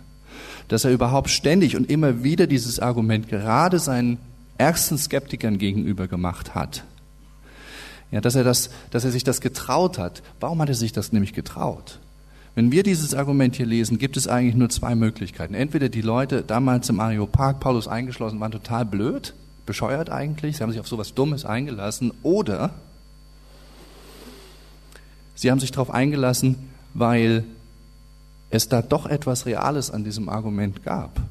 Dass 0.67 0.86
er 0.86 0.91
überhaupt 0.91 1.29
ständig 1.29 1.75
und 1.75 1.89
immer 1.89 2.24
wieder 2.24 2.48
dieses 2.48 2.79
Argument 2.79 3.29
gerade 3.29 3.79
seinen 3.79 4.17
ärgsten 4.58 4.98
Skeptikern 4.98 5.58
gegenüber 5.58 6.08
gemacht 6.08 6.55
hat. 6.55 6.84
Ja, 8.12 8.22
dass 8.22 8.36
er 8.36 8.43
das, 8.43 8.69
dass 8.89 9.05
er 9.05 9.12
sich 9.12 9.24
das 9.24 9.39
getraut 9.39 9.98
hat. 9.98 10.24
Warum 10.39 10.62
hat 10.62 10.69
er 10.69 10.75
sich 10.75 10.91
das 10.91 11.13
nämlich 11.13 11.34
getraut? 11.34 12.00
Wenn 12.55 12.71
wir 12.71 12.83
dieses 12.83 13.13
Argument 13.13 13.55
hier 13.55 13.65
lesen, 13.65 13.99
gibt 13.99 14.17
es 14.17 14.27
eigentlich 14.27 14.55
nur 14.55 14.69
zwei 14.69 14.95
Möglichkeiten. 14.95 15.53
Entweder 15.53 15.89
die 15.89 16.01
Leute 16.01 16.43
damals 16.43 16.89
im 16.89 16.99
Areopag, 16.99 17.59
Paulus 17.59 17.87
eingeschlossen, 17.87 18.39
waren 18.39 18.51
total 18.51 18.85
blöd, 18.85 19.33
bescheuert 19.65 20.09
eigentlich, 20.09 20.57
sie 20.57 20.63
haben 20.63 20.71
sich 20.71 20.79
auf 20.79 20.87
sowas 20.87 21.13
Dummes 21.13 21.45
eingelassen, 21.45 22.11
oder 22.23 22.71
sie 25.35 25.51
haben 25.51 25.59
sich 25.59 25.71
darauf 25.71 25.91
eingelassen, 25.91 26.55
weil 26.93 27.43
es 28.49 28.67
da 28.67 28.81
doch 28.81 29.05
etwas 29.05 29.45
Reales 29.45 29.91
an 29.91 30.03
diesem 30.03 30.27
Argument 30.27 30.83
gab. 30.83 31.21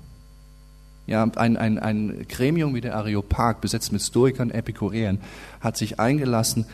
Ja, 1.08 1.24
ein, 1.36 1.56
ein, 1.56 1.78
ein 1.78 2.26
Gremium 2.28 2.74
wie 2.74 2.82
der 2.82 2.94
Areopag, 2.94 3.60
besetzt 3.60 3.92
mit 3.92 4.02
Stoikern, 4.02 4.50
Epikureern, 4.50 5.18
hat 5.60 5.76
sich 5.76 5.98
eingelassen. 5.98 6.66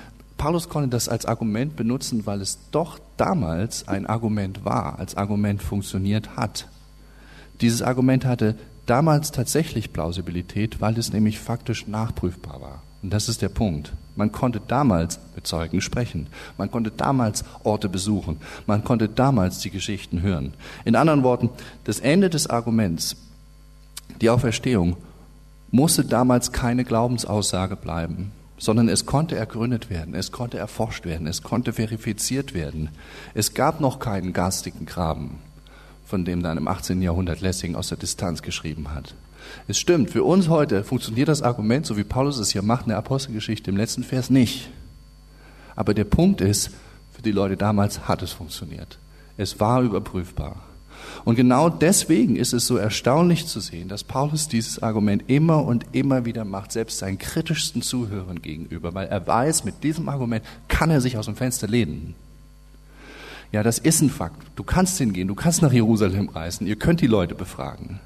Paulus 0.44 0.68
konnte 0.68 0.90
das 0.90 1.08
als 1.08 1.24
Argument 1.24 1.74
benutzen, 1.74 2.26
weil 2.26 2.42
es 2.42 2.58
doch 2.70 2.98
damals 3.16 3.88
ein 3.88 4.04
Argument 4.04 4.62
war, 4.66 4.98
als 4.98 5.16
Argument 5.16 5.62
funktioniert 5.62 6.36
hat. 6.36 6.68
Dieses 7.62 7.80
Argument 7.80 8.26
hatte 8.26 8.54
damals 8.84 9.32
tatsächlich 9.32 9.94
Plausibilität, 9.94 10.82
weil 10.82 10.98
es 10.98 11.14
nämlich 11.14 11.38
faktisch 11.38 11.86
nachprüfbar 11.86 12.60
war. 12.60 12.82
Und 13.02 13.10
das 13.10 13.30
ist 13.30 13.40
der 13.40 13.48
Punkt. 13.48 13.94
Man 14.16 14.32
konnte 14.32 14.60
damals 14.60 15.18
mit 15.34 15.46
Zeugen 15.46 15.80
sprechen. 15.80 16.26
Man 16.58 16.70
konnte 16.70 16.90
damals 16.90 17.42
Orte 17.62 17.88
besuchen. 17.88 18.36
Man 18.66 18.84
konnte 18.84 19.08
damals 19.08 19.60
die 19.60 19.70
Geschichten 19.70 20.20
hören. 20.20 20.52
In 20.84 20.94
anderen 20.94 21.22
Worten, 21.22 21.48
das 21.84 22.00
Ende 22.00 22.28
des 22.28 22.48
Arguments 22.48 23.16
die 24.20 24.28
Auferstehung 24.28 24.98
musste 25.70 26.04
damals 26.04 26.52
keine 26.52 26.84
Glaubensaussage 26.84 27.76
bleiben, 27.76 28.32
sondern 28.64 28.88
es 28.88 29.04
konnte 29.04 29.36
ergründet 29.36 29.90
werden, 29.90 30.14
es 30.14 30.32
konnte 30.32 30.56
erforscht 30.56 31.04
werden, 31.04 31.26
es 31.26 31.42
konnte 31.42 31.74
verifiziert 31.74 32.54
werden. 32.54 32.88
Es 33.34 33.52
gab 33.52 33.80
noch 33.80 33.98
keinen 33.98 34.32
garstigen 34.32 34.86
Graben, 34.86 35.38
von 36.06 36.24
dem 36.24 36.42
dann 36.42 36.56
im 36.56 36.66
18. 36.66 37.02
Jahrhundert 37.02 37.42
Lessing 37.42 37.74
aus 37.74 37.88
der 37.88 37.98
Distanz 37.98 38.40
geschrieben 38.40 38.94
hat. 38.94 39.14
Es 39.68 39.78
stimmt, 39.78 40.10
für 40.10 40.24
uns 40.24 40.48
heute 40.48 40.82
funktioniert 40.82 41.28
das 41.28 41.42
Argument, 41.42 41.84
so 41.84 41.98
wie 41.98 42.04
Paulus 42.04 42.38
es 42.38 42.52
hier 42.52 42.62
macht 42.62 42.86
in 42.86 42.88
der 42.88 42.98
Apostelgeschichte 42.98 43.70
im 43.70 43.76
letzten 43.76 44.02
Vers 44.02 44.30
nicht. 44.30 44.70
Aber 45.76 45.92
der 45.92 46.04
Punkt 46.04 46.40
ist, 46.40 46.70
für 47.12 47.20
die 47.20 47.32
Leute 47.32 47.58
damals 47.58 48.08
hat 48.08 48.22
es 48.22 48.32
funktioniert. 48.32 48.98
Es 49.36 49.60
war 49.60 49.82
überprüfbar. 49.82 50.56
Und 51.24 51.36
genau 51.36 51.68
deswegen 51.68 52.36
ist 52.36 52.52
es 52.52 52.66
so 52.66 52.76
erstaunlich 52.76 53.46
zu 53.46 53.60
sehen, 53.60 53.88
dass 53.88 54.04
Paulus 54.04 54.48
dieses 54.48 54.82
Argument 54.82 55.24
immer 55.28 55.64
und 55.64 55.86
immer 55.92 56.24
wieder 56.24 56.44
macht, 56.44 56.72
selbst 56.72 56.98
seinen 56.98 57.18
kritischsten 57.18 57.82
Zuhörern 57.82 58.42
gegenüber, 58.42 58.94
weil 58.94 59.06
er 59.06 59.26
weiß, 59.26 59.64
mit 59.64 59.84
diesem 59.84 60.08
Argument 60.08 60.44
kann 60.68 60.90
er 60.90 61.00
sich 61.00 61.16
aus 61.16 61.26
dem 61.26 61.36
Fenster 61.36 61.68
lehnen. 61.68 62.14
Ja, 63.52 63.62
das 63.62 63.78
ist 63.78 64.00
ein 64.00 64.10
Fakt. 64.10 64.42
Du 64.56 64.64
kannst 64.64 64.98
hingehen, 64.98 65.28
du 65.28 65.34
kannst 65.34 65.62
nach 65.62 65.72
Jerusalem 65.72 66.28
reisen, 66.28 66.66
ihr 66.66 66.76
könnt 66.76 67.00
die 67.00 67.06
Leute 67.06 67.34
befragen. 67.34 68.00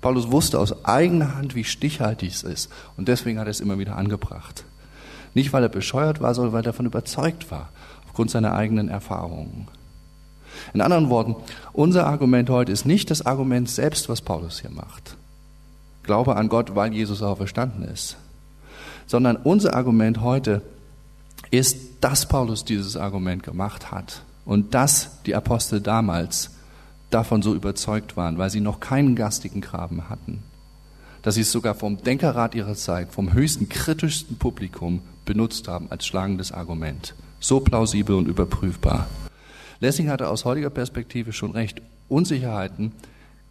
Paulus 0.00 0.30
wusste 0.30 0.58
aus 0.58 0.84
eigener 0.84 1.34
Hand, 1.34 1.54
wie 1.54 1.64
stichhaltig 1.64 2.30
es 2.30 2.42
ist 2.42 2.70
und 2.96 3.08
deswegen 3.08 3.38
hat 3.38 3.48
er 3.48 3.50
es 3.50 3.60
immer 3.60 3.78
wieder 3.78 3.96
angebracht. 3.96 4.64
Nicht, 5.34 5.52
weil 5.52 5.62
er 5.62 5.68
bescheuert 5.68 6.20
war, 6.20 6.34
sondern 6.34 6.52
weil 6.52 6.60
er 6.60 6.70
davon 6.70 6.86
überzeugt 6.86 7.50
war, 7.50 7.70
aufgrund 8.06 8.30
seiner 8.30 8.54
eigenen 8.54 8.88
Erfahrungen. 8.88 9.66
In 10.72 10.80
anderen 10.80 11.10
Worten, 11.10 11.36
unser 11.72 12.06
Argument 12.06 12.48
heute 12.50 12.72
ist 12.72 12.86
nicht 12.86 13.10
das 13.10 13.26
Argument 13.26 13.68
selbst, 13.68 14.08
was 14.08 14.22
Paulus 14.22 14.60
hier 14.60 14.70
macht. 14.70 15.16
Glaube 16.02 16.36
an 16.36 16.48
Gott, 16.48 16.74
weil 16.74 16.92
Jesus 16.92 17.22
auferstanden 17.22 17.84
ist. 17.84 18.16
Sondern 19.06 19.36
unser 19.36 19.74
Argument 19.74 20.20
heute 20.20 20.62
ist, 21.50 21.76
dass 22.00 22.26
Paulus 22.26 22.64
dieses 22.64 22.96
Argument 22.96 23.42
gemacht 23.42 23.90
hat 23.90 24.22
und 24.44 24.74
dass 24.74 25.22
die 25.24 25.34
Apostel 25.34 25.80
damals 25.80 26.50
davon 27.10 27.42
so 27.42 27.54
überzeugt 27.54 28.16
waren, 28.16 28.38
weil 28.38 28.50
sie 28.50 28.60
noch 28.60 28.80
keinen 28.80 29.14
gastigen 29.14 29.60
Graben 29.60 30.08
hatten. 30.08 30.42
Dass 31.22 31.36
sie 31.36 31.42
es 31.42 31.52
sogar 31.52 31.74
vom 31.74 32.02
Denkerrat 32.02 32.54
ihrer 32.54 32.74
Zeit, 32.74 33.12
vom 33.12 33.32
höchsten 33.32 33.68
kritischsten 33.68 34.36
Publikum 34.36 35.00
benutzt 35.24 35.68
haben 35.68 35.90
als 35.90 36.06
schlagendes 36.06 36.52
Argument. 36.52 37.14
So 37.40 37.60
plausibel 37.60 38.16
und 38.16 38.28
überprüfbar. 38.28 39.06
Lessing 39.84 40.08
hatte 40.08 40.30
aus 40.30 40.46
heutiger 40.46 40.70
Perspektive 40.70 41.34
schon 41.34 41.50
recht. 41.50 41.82
Unsicherheiten 42.08 42.92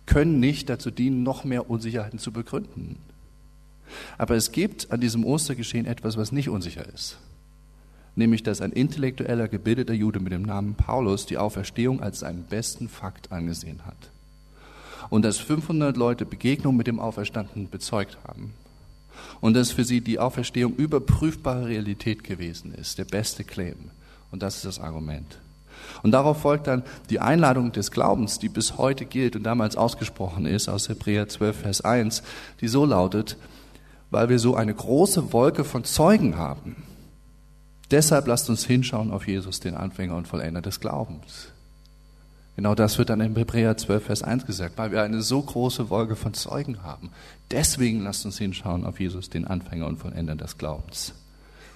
können 0.08 0.40
nicht 0.40 0.68
dazu 0.68 0.90
dienen, 0.90 1.22
noch 1.22 1.44
mehr 1.44 1.70
Unsicherheiten 1.70 2.18
zu 2.18 2.32
begründen. 2.32 2.98
Aber 4.18 4.34
es 4.34 4.52
gibt 4.52 4.92
an 4.92 5.00
diesem 5.00 5.26
Ostergeschehen 5.26 5.86
etwas, 5.86 6.18
was 6.18 6.32
nicht 6.32 6.50
unsicher 6.50 6.92
ist. 6.92 7.20
Nämlich, 8.16 8.42
dass 8.42 8.62
ein 8.62 8.72
intellektueller, 8.72 9.48
gebildeter 9.48 9.94
Jude 9.94 10.20
mit 10.20 10.34
dem 10.34 10.42
Namen 10.42 10.74
Paulus 10.74 11.28
die 11.28 11.38
Auferstehung 11.38 12.02
als 12.02 12.22
seinen 12.22 12.46
besten 12.46 12.90
Fakt 12.90 13.32
angesehen 13.32 13.86
hat. 13.86 14.10
Und 15.12 15.26
dass 15.26 15.38
500 15.38 15.96
Leute 15.98 16.26
Begegnung 16.26 16.76
mit 16.76 16.88
dem 16.88 17.00
Auferstandenen 17.00 17.70
bezeugt 17.70 18.18
haben. 18.28 18.56
Und 19.40 19.54
dass 19.54 19.72
für 19.72 19.86
sie 19.86 20.02
die 20.02 20.18
Auferstehung 20.18 20.76
überprüfbare 20.78 21.68
Realität 21.68 22.24
gewesen 22.24 22.74
ist, 22.74 22.98
der 22.98 23.06
beste 23.06 23.44
Claim. 23.44 23.92
Und 24.32 24.42
das 24.42 24.56
ist 24.56 24.66
das 24.66 24.80
Argument. 24.80 25.38
Und 26.04 26.12
darauf 26.12 26.42
folgt 26.42 26.68
dann 26.68 26.84
die 27.10 27.22
Einladung 27.22 27.72
des 27.72 27.90
Glaubens, 27.90 28.38
die 28.38 28.50
bis 28.50 28.78
heute 28.78 29.06
gilt 29.06 29.36
und 29.36 29.44
damals 29.44 29.78
ausgesprochen 29.78 30.46
ist 30.46 30.68
aus 30.70 30.90
Hebräer 30.90 31.30
12, 31.30 31.58
Vers 31.58 31.82
1, 31.82 32.24
die 32.62 32.68
so 32.68 32.86
lautet, 32.86 33.38
weil 34.12 34.30
wir 34.30 34.38
so 34.38 34.56
eine 34.56 34.76
große 34.76 35.34
Wolke 35.34 35.64
von 35.64 35.86
Zeugen 35.86 36.38
haben. 36.38 36.76
Deshalb 37.90 38.28
lasst 38.28 38.50
uns 38.50 38.66
hinschauen 38.66 39.12
auf 39.12 39.28
Jesus, 39.28 39.60
den 39.60 39.76
Anfänger 39.76 40.16
und 40.16 40.28
Vollender 40.28 40.62
des 40.62 40.80
Glaubens. 40.80 41.48
Genau 42.56 42.76
das 42.76 42.98
wird 42.98 43.10
dann 43.10 43.22
in 43.22 43.36
Hebräer 43.36 43.78
12, 43.78 44.06
Vers 44.06 44.24
1 44.24 44.46
gesagt, 44.46 44.78
weil 44.78 44.92
wir 44.92 45.02
eine 45.02 45.22
so 45.22 45.42
große 45.42 45.90
Wolke 45.90 46.16
von 46.16 46.34
Zeugen 46.34 46.84
haben. 46.84 47.10
Deswegen 47.50 48.02
lasst 48.02 48.26
uns 48.26 48.38
hinschauen 48.38 48.86
auf 48.86 49.00
Jesus, 49.00 49.30
den 49.30 49.48
Anfänger 49.48 49.88
und 49.88 49.98
Vollender 49.98 50.36
des 50.36 50.58
Glaubens. 50.58 51.14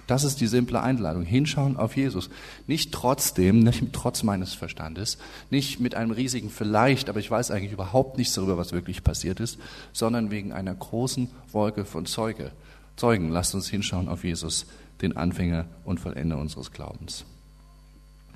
Das 0.08 0.24
ist 0.24 0.40
die 0.40 0.46
simple 0.46 0.82
Einladung. 0.82 1.22
Hinschauen 1.22 1.76
auf 1.76 1.94
Jesus. 1.94 2.30
Nicht 2.66 2.92
trotzdem, 2.92 3.60
nicht 3.60 3.92
trotz 3.92 4.22
meines 4.22 4.54
Verstandes, 4.54 5.18
nicht 5.50 5.80
mit 5.80 5.94
einem 5.94 6.12
riesigen 6.12 6.48
Vielleicht, 6.48 7.10
aber 7.10 7.20
ich 7.20 7.30
weiß 7.30 7.50
eigentlich 7.50 7.72
überhaupt 7.72 8.16
nichts 8.16 8.34
darüber, 8.34 8.56
was 8.56 8.72
wirklich 8.72 9.04
passiert 9.04 9.38
ist, 9.38 9.58
sondern 9.92 10.30
wegen 10.30 10.52
einer 10.52 10.74
großen 10.74 11.28
Wolke 11.52 11.84
von 11.84 12.06
Zeuge. 12.06 12.52
Zeugen. 12.96 13.30
Lasst 13.30 13.54
uns 13.54 13.68
hinschauen 13.68 14.08
auf 14.08 14.24
Jesus, 14.24 14.64
den 15.02 15.14
Anfänger 15.14 15.66
und 15.84 16.00
Vollender 16.00 16.38
unseres 16.38 16.72
Glaubens. 16.72 17.26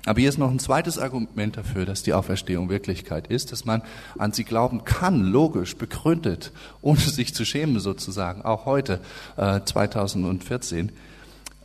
Aber 0.05 0.19
hier 0.19 0.29
ist 0.29 0.37
noch 0.37 0.51
ein 0.51 0.59
zweites 0.59 0.99
Argument 0.99 1.57
dafür, 1.57 1.85
dass 1.85 2.03
die 2.03 2.13
Auferstehung 2.13 2.69
Wirklichkeit 2.69 3.27
ist, 3.27 3.51
dass 3.51 3.65
man 3.65 3.81
an 4.19 4.31
sie 4.31 4.43
glauben 4.43 4.83
kann, 4.83 5.23
logisch, 5.23 5.75
begründet, 5.75 6.51
ohne 6.81 6.99
sich 6.99 7.33
zu 7.33 7.45
schämen 7.45 7.79
sozusagen, 7.79 8.43
auch 8.43 8.65
heute, 8.65 8.99
äh, 9.37 9.61
2014. 9.65 10.91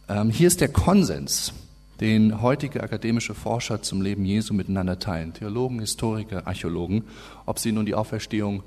Ähm, 0.09 0.31
hier 0.31 0.49
ist 0.49 0.61
der 0.61 0.69
Konsens, 0.69 1.53
den 2.01 2.41
heutige 2.41 2.83
akademische 2.83 3.35
Forscher 3.35 3.83
zum 3.83 4.01
Leben 4.01 4.25
Jesu 4.25 4.55
miteinander 4.55 4.99
teilen. 4.99 5.35
Theologen, 5.35 5.81
Historiker, 5.81 6.47
Archäologen, 6.47 7.05
ob 7.45 7.59
sie 7.59 7.73
nun 7.73 7.85
die 7.85 7.95
Auferstehung 7.95 8.63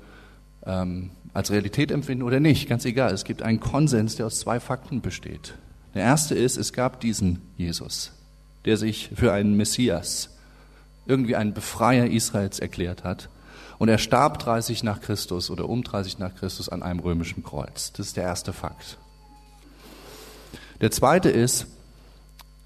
ähm, 0.64 1.10
als 1.34 1.50
Realität 1.50 1.90
empfinden 1.90 2.22
oder 2.22 2.38
nicht, 2.38 2.68
ganz 2.68 2.84
egal. 2.84 3.12
Es 3.12 3.24
gibt 3.24 3.42
einen 3.42 3.58
Konsens, 3.58 4.16
der 4.16 4.26
aus 4.26 4.38
zwei 4.38 4.60
Fakten 4.60 5.00
besteht. 5.00 5.54
Der 5.94 6.02
erste 6.02 6.34
ist, 6.34 6.56
es 6.56 6.72
gab 6.72 7.00
diesen 7.00 7.40
Jesus, 7.56 8.12
der 8.64 8.76
sich 8.76 9.10
für 9.14 9.32
einen 9.32 9.56
Messias, 9.56 10.30
irgendwie 11.06 11.34
einen 11.34 11.54
Befreier 11.54 12.06
Israels 12.06 12.60
erklärt 12.60 13.02
hat. 13.02 13.28
Und 13.78 13.88
er 13.88 13.98
starb 13.98 14.38
30 14.38 14.84
nach 14.84 15.00
Christus 15.00 15.50
oder 15.50 15.68
um 15.68 15.82
30 15.82 16.20
nach 16.20 16.36
Christus 16.36 16.68
an 16.68 16.84
einem 16.84 17.00
römischen 17.00 17.42
Kreuz. 17.42 17.92
Das 17.92 18.06
ist 18.06 18.16
der 18.16 18.24
erste 18.24 18.52
Fakt. 18.52 18.98
Der 20.82 20.90
zweite 20.90 21.30
ist, 21.30 21.68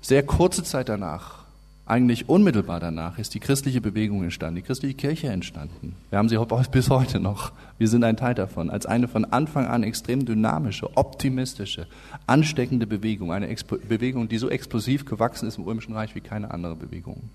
sehr 0.00 0.22
kurze 0.22 0.64
Zeit 0.64 0.88
danach, 0.88 1.44
eigentlich 1.84 2.30
unmittelbar 2.30 2.80
danach, 2.80 3.18
ist 3.18 3.34
die 3.34 3.40
christliche 3.40 3.82
Bewegung 3.82 4.22
entstanden, 4.22 4.56
die 4.56 4.62
christliche 4.62 4.94
Kirche 4.94 5.28
entstanden. 5.28 5.94
Wir 6.08 6.18
haben 6.18 6.30
sie 6.30 6.38
bis 6.72 6.88
heute 6.88 7.20
noch. 7.20 7.52
Wir 7.76 7.88
sind 7.88 8.02
ein 8.04 8.16
Teil 8.16 8.34
davon. 8.34 8.70
Als 8.70 8.86
eine 8.86 9.06
von 9.06 9.26
Anfang 9.26 9.66
an 9.66 9.82
extrem 9.82 10.24
dynamische, 10.24 10.96
optimistische, 10.96 11.86
ansteckende 12.26 12.86
Bewegung. 12.86 13.32
Eine 13.32 13.48
Expo 13.48 13.76
Bewegung, 13.76 14.30
die 14.30 14.38
so 14.38 14.48
explosiv 14.48 15.04
gewachsen 15.04 15.46
ist 15.46 15.58
im 15.58 15.64
Römischen 15.64 15.92
Reich 15.92 16.14
wie 16.14 16.22
keine 16.22 16.52
andere 16.52 16.74
Bewegung. 16.74 17.28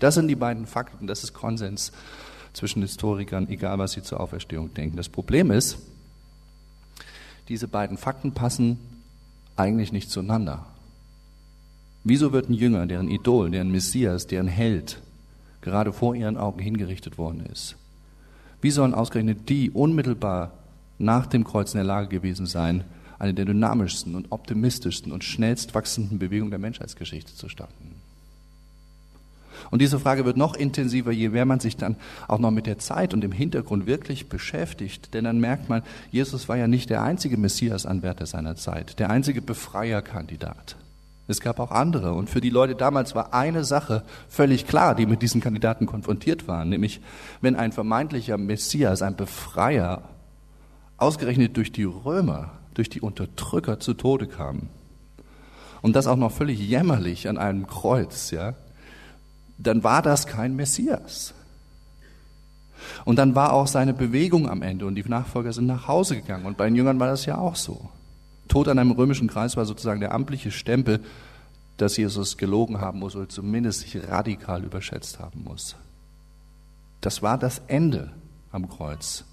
Das 0.00 0.16
sind 0.16 0.26
die 0.26 0.34
beiden 0.34 0.66
Fakten. 0.66 1.06
Das 1.06 1.22
ist 1.22 1.32
Konsens 1.32 1.92
zwischen 2.54 2.82
Historikern, 2.82 3.48
egal 3.48 3.78
was 3.78 3.92
sie 3.92 4.02
zur 4.02 4.18
Auferstehung 4.18 4.74
denken. 4.74 4.96
Das 4.96 5.08
Problem 5.08 5.52
ist, 5.52 5.78
diese 7.48 7.68
beiden 7.68 7.96
Fakten 7.96 8.32
passen 8.32 8.78
eigentlich 9.58 9.92
nicht 9.92 10.10
zueinander. 10.10 10.66
Wieso 12.04 12.32
wird 12.32 12.48
ein 12.48 12.54
Jünger, 12.54 12.86
deren 12.86 13.08
Idol, 13.08 13.50
deren 13.50 13.70
Messias, 13.70 14.26
deren 14.26 14.48
Held 14.48 15.02
gerade 15.60 15.92
vor 15.92 16.14
ihren 16.14 16.36
Augen 16.36 16.60
hingerichtet 16.60 17.18
worden 17.18 17.44
ist? 17.46 17.76
Wie 18.60 18.70
sollen 18.70 18.94
ausgerechnet 18.94 19.48
die 19.48 19.70
unmittelbar 19.70 20.52
nach 20.98 21.26
dem 21.26 21.44
Kreuz 21.44 21.74
in 21.74 21.78
der 21.78 21.84
Lage 21.84 22.08
gewesen 22.08 22.46
sein, 22.46 22.84
eine 23.18 23.34
der 23.34 23.44
dynamischsten 23.44 24.14
und 24.14 24.30
optimistischsten 24.30 25.12
und 25.12 25.24
schnellst 25.24 25.74
wachsenden 25.74 26.18
Bewegungen 26.18 26.50
der 26.50 26.60
Menschheitsgeschichte 26.60 27.34
zu 27.34 27.48
starten? 27.48 27.97
Und 29.70 29.82
diese 29.82 29.98
Frage 29.98 30.24
wird 30.24 30.36
noch 30.36 30.54
intensiver, 30.54 31.12
je 31.12 31.30
mehr 31.30 31.44
man 31.44 31.60
sich 31.60 31.76
dann 31.76 31.96
auch 32.26 32.38
noch 32.38 32.50
mit 32.50 32.66
der 32.66 32.78
Zeit 32.78 33.12
und 33.12 33.20
dem 33.20 33.32
Hintergrund 33.32 33.86
wirklich 33.86 34.28
beschäftigt. 34.28 35.12
Denn 35.14 35.24
dann 35.24 35.40
merkt 35.40 35.68
man, 35.68 35.82
Jesus 36.10 36.48
war 36.48 36.56
ja 36.56 36.66
nicht 36.66 36.90
der 36.90 37.02
einzige 37.02 37.36
Messias-Anwärter 37.36 38.26
seiner 38.26 38.56
Zeit, 38.56 38.98
der 38.98 39.10
einzige 39.10 39.42
Befreierkandidat. 39.42 40.76
Es 41.30 41.40
gab 41.40 41.60
auch 41.60 41.70
andere. 41.70 42.14
Und 42.14 42.30
für 42.30 42.40
die 42.40 42.50
Leute 42.50 42.74
damals 42.74 43.14
war 43.14 43.34
eine 43.34 43.62
Sache 43.62 44.02
völlig 44.28 44.66
klar, 44.66 44.94
die 44.94 45.04
mit 45.04 45.20
diesen 45.20 45.42
Kandidaten 45.42 45.84
konfrontiert 45.84 46.48
waren. 46.48 46.70
Nämlich, 46.70 47.00
wenn 47.42 47.54
ein 47.54 47.72
vermeintlicher 47.72 48.38
Messias, 48.38 49.02
ein 49.02 49.14
Befreier, 49.14 50.02
ausgerechnet 50.96 51.56
durch 51.58 51.70
die 51.70 51.84
Römer, 51.84 52.52
durch 52.72 52.88
die 52.88 53.02
Unterdrücker 53.02 53.78
zu 53.78 53.92
Tode 53.92 54.26
kam, 54.26 54.70
und 55.80 55.94
das 55.94 56.08
auch 56.08 56.16
noch 56.16 56.32
völlig 56.32 56.58
jämmerlich 56.58 57.28
an 57.28 57.38
einem 57.38 57.66
Kreuz, 57.68 58.32
ja, 58.32 58.54
dann 59.58 59.82
war 59.84 60.02
das 60.02 60.26
kein 60.26 60.56
Messias. 60.56 61.34
Und 63.04 63.16
dann 63.16 63.34
war 63.34 63.52
auch 63.52 63.66
seine 63.66 63.92
Bewegung 63.92 64.48
am 64.48 64.62
Ende 64.62 64.86
und 64.86 64.94
die 64.94 65.02
Nachfolger 65.02 65.52
sind 65.52 65.66
nach 65.66 65.88
Hause 65.88 66.16
gegangen. 66.16 66.46
Und 66.46 66.56
bei 66.56 66.66
den 66.66 66.76
Jüngern 66.76 67.00
war 67.00 67.08
das 67.08 67.26
ja 67.26 67.36
auch 67.38 67.56
so. 67.56 67.90
Tod 68.46 68.68
an 68.68 68.78
einem 68.78 68.92
römischen 68.92 69.28
Kreis 69.28 69.56
war 69.56 69.66
sozusagen 69.66 70.00
der 70.00 70.12
amtliche 70.14 70.50
Stempel, 70.50 71.00
dass 71.76 71.96
Jesus 71.96 72.36
gelogen 72.36 72.80
haben 72.80 73.00
muss 73.00 73.14
oder 73.14 73.28
zumindest 73.28 73.80
sich 73.80 74.08
radikal 74.08 74.64
überschätzt 74.64 75.18
haben 75.18 75.44
muss. 75.44 75.76
Das 77.00 77.22
war 77.22 77.38
das 77.38 77.62
Ende 77.66 78.10
am 78.50 78.68
Kreuz. 78.68 79.24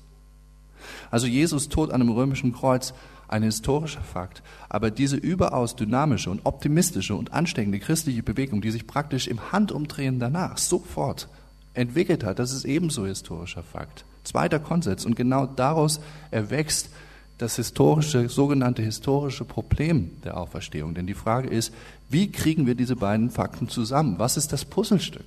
Also 1.10 1.28
Jesus 1.28 1.70
Tod 1.70 1.92
an 1.92 2.02
einem 2.02 2.12
römischen 2.12 2.54
Kreuz 2.54 2.94
ein 3.28 3.44
historischer 3.44 4.02
Fakt. 4.02 4.44
Aber 4.70 4.92
diese 4.92 5.18
überaus 5.18 5.76
dynamische 5.76 6.30
und 6.30 6.46
optimistische 6.46 7.16
und 7.16 7.34
ansteckende 7.34 7.80
christliche 7.80 8.24
Bewegung, 8.24 8.62
die 8.62 8.72
sich 8.72 8.88
praktisch 8.88 9.28
im 9.28 9.52
Handumdrehen 9.52 10.20
danach 10.20 10.58
sofort 10.58 11.28
entwickelt 11.74 12.24
hat, 12.24 12.40
das 12.40 12.52
ist 12.52 12.66
ebenso 12.66 13.06
historischer 13.06 13.64
Fakt. 13.64 14.06
Zweiter 14.24 14.60
Konsens. 14.60 15.06
Und 15.06 15.16
genau 15.16 15.46
daraus 15.46 16.00
erwächst 16.32 16.90
das 17.38 17.58
historische, 17.58 18.30
sogenannte 18.30 18.82
historische 18.82 19.46
Problem 19.46 20.12
der 20.24 20.38
Auferstehung. 20.38 20.94
Denn 20.94 21.08
die 21.08 21.14
Frage 21.14 21.50
ist, 21.50 21.74
wie 22.10 22.32
kriegen 22.32 22.66
wir 22.66 22.76
diese 22.76 22.96
beiden 22.96 23.30
Fakten 23.30 23.68
zusammen? 23.68 24.16
Was 24.18 24.38
ist 24.38 24.54
das 24.54 24.66
Puzzlestück? 24.66 25.26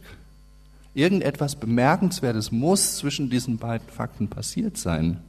Irgendetwas 0.94 1.56
Bemerkenswertes 1.56 2.50
muss 2.50 2.96
zwischen 2.96 3.30
diesen 3.30 3.58
beiden 3.58 3.88
Fakten 3.88 4.28
passiert 4.28 4.78
sein, 4.78 5.22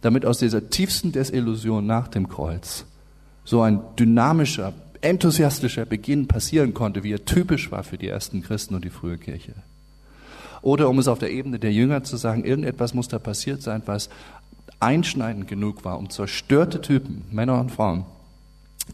damit 0.00 0.24
aus 0.24 0.38
dieser 0.38 0.70
tiefsten 0.70 1.12
Desillusion 1.12 1.86
nach 1.86 2.08
dem 2.08 2.28
Kreuz 2.28 2.84
so 3.44 3.62
ein 3.62 3.80
dynamischer, 3.98 4.72
enthusiastischer 5.00 5.86
Beginn 5.86 6.26
passieren 6.26 6.74
konnte, 6.74 7.04
wie 7.04 7.12
er 7.12 7.24
typisch 7.24 7.70
war 7.70 7.84
für 7.84 7.96
die 7.96 8.08
ersten 8.08 8.42
Christen 8.42 8.74
und 8.74 8.84
die 8.84 8.90
frühe 8.90 9.18
Kirche. 9.18 9.54
Oder 10.62 10.88
um 10.88 10.98
es 10.98 11.06
auf 11.06 11.20
der 11.20 11.30
Ebene 11.30 11.58
der 11.58 11.72
Jünger 11.72 12.02
zu 12.02 12.16
sagen, 12.16 12.44
irgendetwas 12.44 12.92
muss 12.92 13.08
da 13.08 13.20
passiert 13.20 13.62
sein, 13.62 13.82
was 13.86 14.10
einschneidend 14.80 15.46
genug 15.46 15.84
war, 15.84 15.98
um 15.98 16.10
zerstörte 16.10 16.80
Typen, 16.80 17.24
Männer 17.30 17.60
und 17.60 17.70
Frauen, 17.70 18.04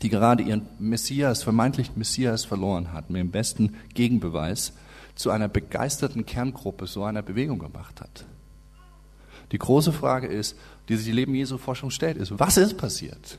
die 0.03 0.11
gerade 0.11 0.43
ihren 0.43 0.67
Messias, 0.79 1.43
vermeintlichen 1.43 1.95
Messias 1.97 2.45
verloren 2.45 2.93
hatten, 2.93 3.15
mit 3.15 3.21
dem 3.21 3.31
besten 3.31 3.75
Gegenbeweis, 3.95 4.75
zu 5.15 5.31
einer 5.31 5.49
begeisterten 5.49 6.27
Kerngruppe 6.27 6.87
so 6.87 7.05
einer 7.05 7.23
Bewegung 7.23 7.59
gemacht 7.59 8.01
hat. 8.01 8.25
Die 9.53 9.59
große 9.59 9.93
Frage 9.93 10.27
ist, 10.27 10.57
die 10.89 10.97
sich 10.97 11.07
die 11.07 11.13
Leben 11.13 11.35
Jesu 11.35 11.59
Forschung 11.59 11.91
stellt, 11.91 12.17
ist, 12.17 12.39
was 12.39 12.57
ist 12.57 12.77
passiert? 12.77 13.39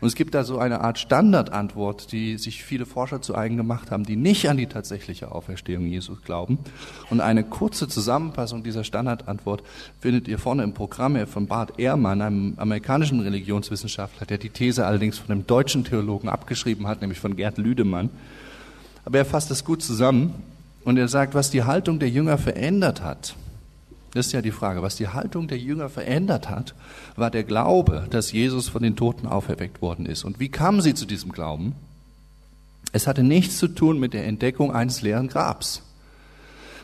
Und 0.00 0.08
es 0.08 0.14
gibt 0.14 0.34
da 0.34 0.44
so 0.44 0.58
eine 0.58 0.80
Art 0.80 0.98
Standardantwort, 0.98 2.10
die 2.12 2.38
sich 2.38 2.64
viele 2.64 2.86
Forscher 2.86 3.20
zu 3.20 3.34
eigen 3.34 3.58
gemacht 3.58 3.90
haben, 3.90 4.04
die 4.04 4.16
nicht 4.16 4.48
an 4.48 4.56
die 4.56 4.66
tatsächliche 4.66 5.30
Auferstehung 5.32 5.84
Jesus 5.86 6.22
glauben. 6.22 6.58
Und 7.10 7.20
eine 7.20 7.44
kurze 7.44 7.86
Zusammenfassung 7.86 8.62
dieser 8.62 8.82
Standardantwort 8.82 9.62
findet 10.00 10.26
ihr 10.26 10.38
vorne 10.38 10.62
im 10.62 10.72
Programm 10.72 11.26
von 11.26 11.46
Bart 11.46 11.78
Ehrmann, 11.78 12.22
einem 12.22 12.54
amerikanischen 12.56 13.20
Religionswissenschaftler, 13.20 14.26
der 14.26 14.38
die 14.38 14.48
These 14.48 14.86
allerdings 14.86 15.18
von 15.18 15.32
einem 15.32 15.46
deutschen 15.46 15.84
Theologen 15.84 16.30
abgeschrieben 16.30 16.86
hat, 16.86 17.02
nämlich 17.02 17.20
von 17.20 17.36
Gerd 17.36 17.58
Lüdemann. 17.58 18.08
Aber 19.04 19.18
er 19.18 19.26
fasst 19.26 19.50
das 19.50 19.64
gut 19.64 19.82
zusammen 19.82 20.34
und 20.84 20.96
er 20.96 21.08
sagt, 21.08 21.34
was 21.34 21.50
die 21.50 21.64
Haltung 21.64 21.98
der 21.98 22.08
Jünger 22.08 22.38
verändert 22.38 23.02
hat, 23.02 23.34
das 24.12 24.26
ist 24.26 24.32
ja 24.32 24.42
die 24.42 24.50
Frage. 24.50 24.82
Was 24.82 24.96
die 24.96 25.08
Haltung 25.08 25.46
der 25.46 25.58
Jünger 25.58 25.88
verändert 25.88 26.50
hat, 26.50 26.74
war 27.16 27.30
der 27.30 27.44
Glaube, 27.44 28.06
dass 28.10 28.32
Jesus 28.32 28.68
von 28.68 28.82
den 28.82 28.96
Toten 28.96 29.26
auferweckt 29.26 29.80
worden 29.80 30.06
ist. 30.06 30.24
Und 30.24 30.40
wie 30.40 30.48
kamen 30.48 30.80
sie 30.80 30.94
zu 30.94 31.06
diesem 31.06 31.30
Glauben? 31.30 31.74
Es 32.92 33.06
hatte 33.06 33.22
nichts 33.22 33.58
zu 33.58 33.68
tun 33.68 34.00
mit 34.00 34.12
der 34.12 34.26
Entdeckung 34.26 34.72
eines 34.72 35.02
leeren 35.02 35.28
Grabs. 35.28 35.82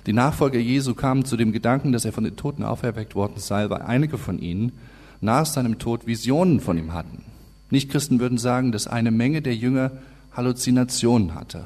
Die 0.07 0.13
Nachfolger 0.13 0.61
Jesu 0.61 0.95
kamen 0.95 1.25
zu 1.25 1.37
dem 1.37 1.51
Gedanken, 1.51 1.91
dass 1.91 2.05
er 2.05 2.13
von 2.13 2.23
den 2.23 2.37
Toten 2.37 2.63
auferweckt 2.63 3.17
worden 3.17 3.39
sei, 3.41 3.69
weil 3.71 3.83
einige 3.83 4.19
von 4.19 4.39
ihnen 4.39 4.73
nach 5.21 5.47
seinem 5.47 5.81
Tod 5.81 6.07
Visionen 6.07 6.61
von 6.61 6.79
ihm 6.79 6.93
hatten. 6.93 7.25
Nichtchristen 7.71 8.21
würden 8.21 8.39
sagen, 8.39 8.71
dass 8.71 8.87
eine 8.87 9.11
Menge 9.11 9.43
der 9.43 9.57
Jünger 9.57 9.91
Halluzinationen 10.31 11.35
hatte. 11.35 11.65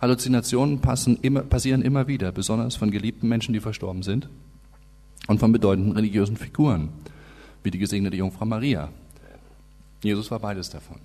Halluzinationen 0.00 0.80
immer, 1.20 1.42
passieren 1.42 1.82
immer 1.82 2.06
wieder, 2.06 2.32
besonders 2.32 2.76
von 2.76 2.90
geliebten 2.90 3.28
Menschen, 3.28 3.52
die 3.52 3.60
verstorben 3.60 4.02
sind 4.02 4.30
und 5.26 5.38
von 5.38 5.52
bedeutenden 5.52 5.92
religiösen 5.92 6.36
Figuren, 6.36 6.88
wie 7.62 7.70
die 7.70 7.78
gesegnete 7.78 8.16
Jungfrau 8.16 8.44
Maria. 8.44 8.88
Jesus 10.02 10.30
war 10.30 10.38
beides 10.38 10.70
davon. 10.70 10.98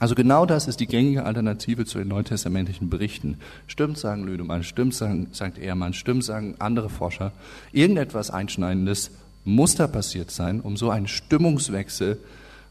Also 0.00 0.16
genau 0.16 0.44
das 0.44 0.66
ist 0.66 0.80
die 0.80 0.86
gängige 0.86 1.24
Alternative 1.24 1.84
zu 1.84 1.98
den 1.98 2.08
neutestamentlichen 2.08 2.90
Berichten. 2.90 3.38
Stimmt, 3.68 3.96
sagen 3.96 4.24
Lüdemann, 4.24 4.64
stimmt, 4.64 4.94
sagen, 4.94 5.28
sagt 5.30 5.56
Ehrmann, 5.56 5.94
stimmt, 5.94 6.24
sagen 6.24 6.56
andere 6.58 6.90
Forscher. 6.90 7.32
Irgendetwas 7.72 8.30
Einschneidendes 8.30 9.12
muss 9.44 9.76
da 9.76 9.86
passiert 9.86 10.30
sein, 10.32 10.60
um 10.60 10.76
so 10.76 10.90
einen 10.90 11.06
Stimmungswechsel 11.06 12.18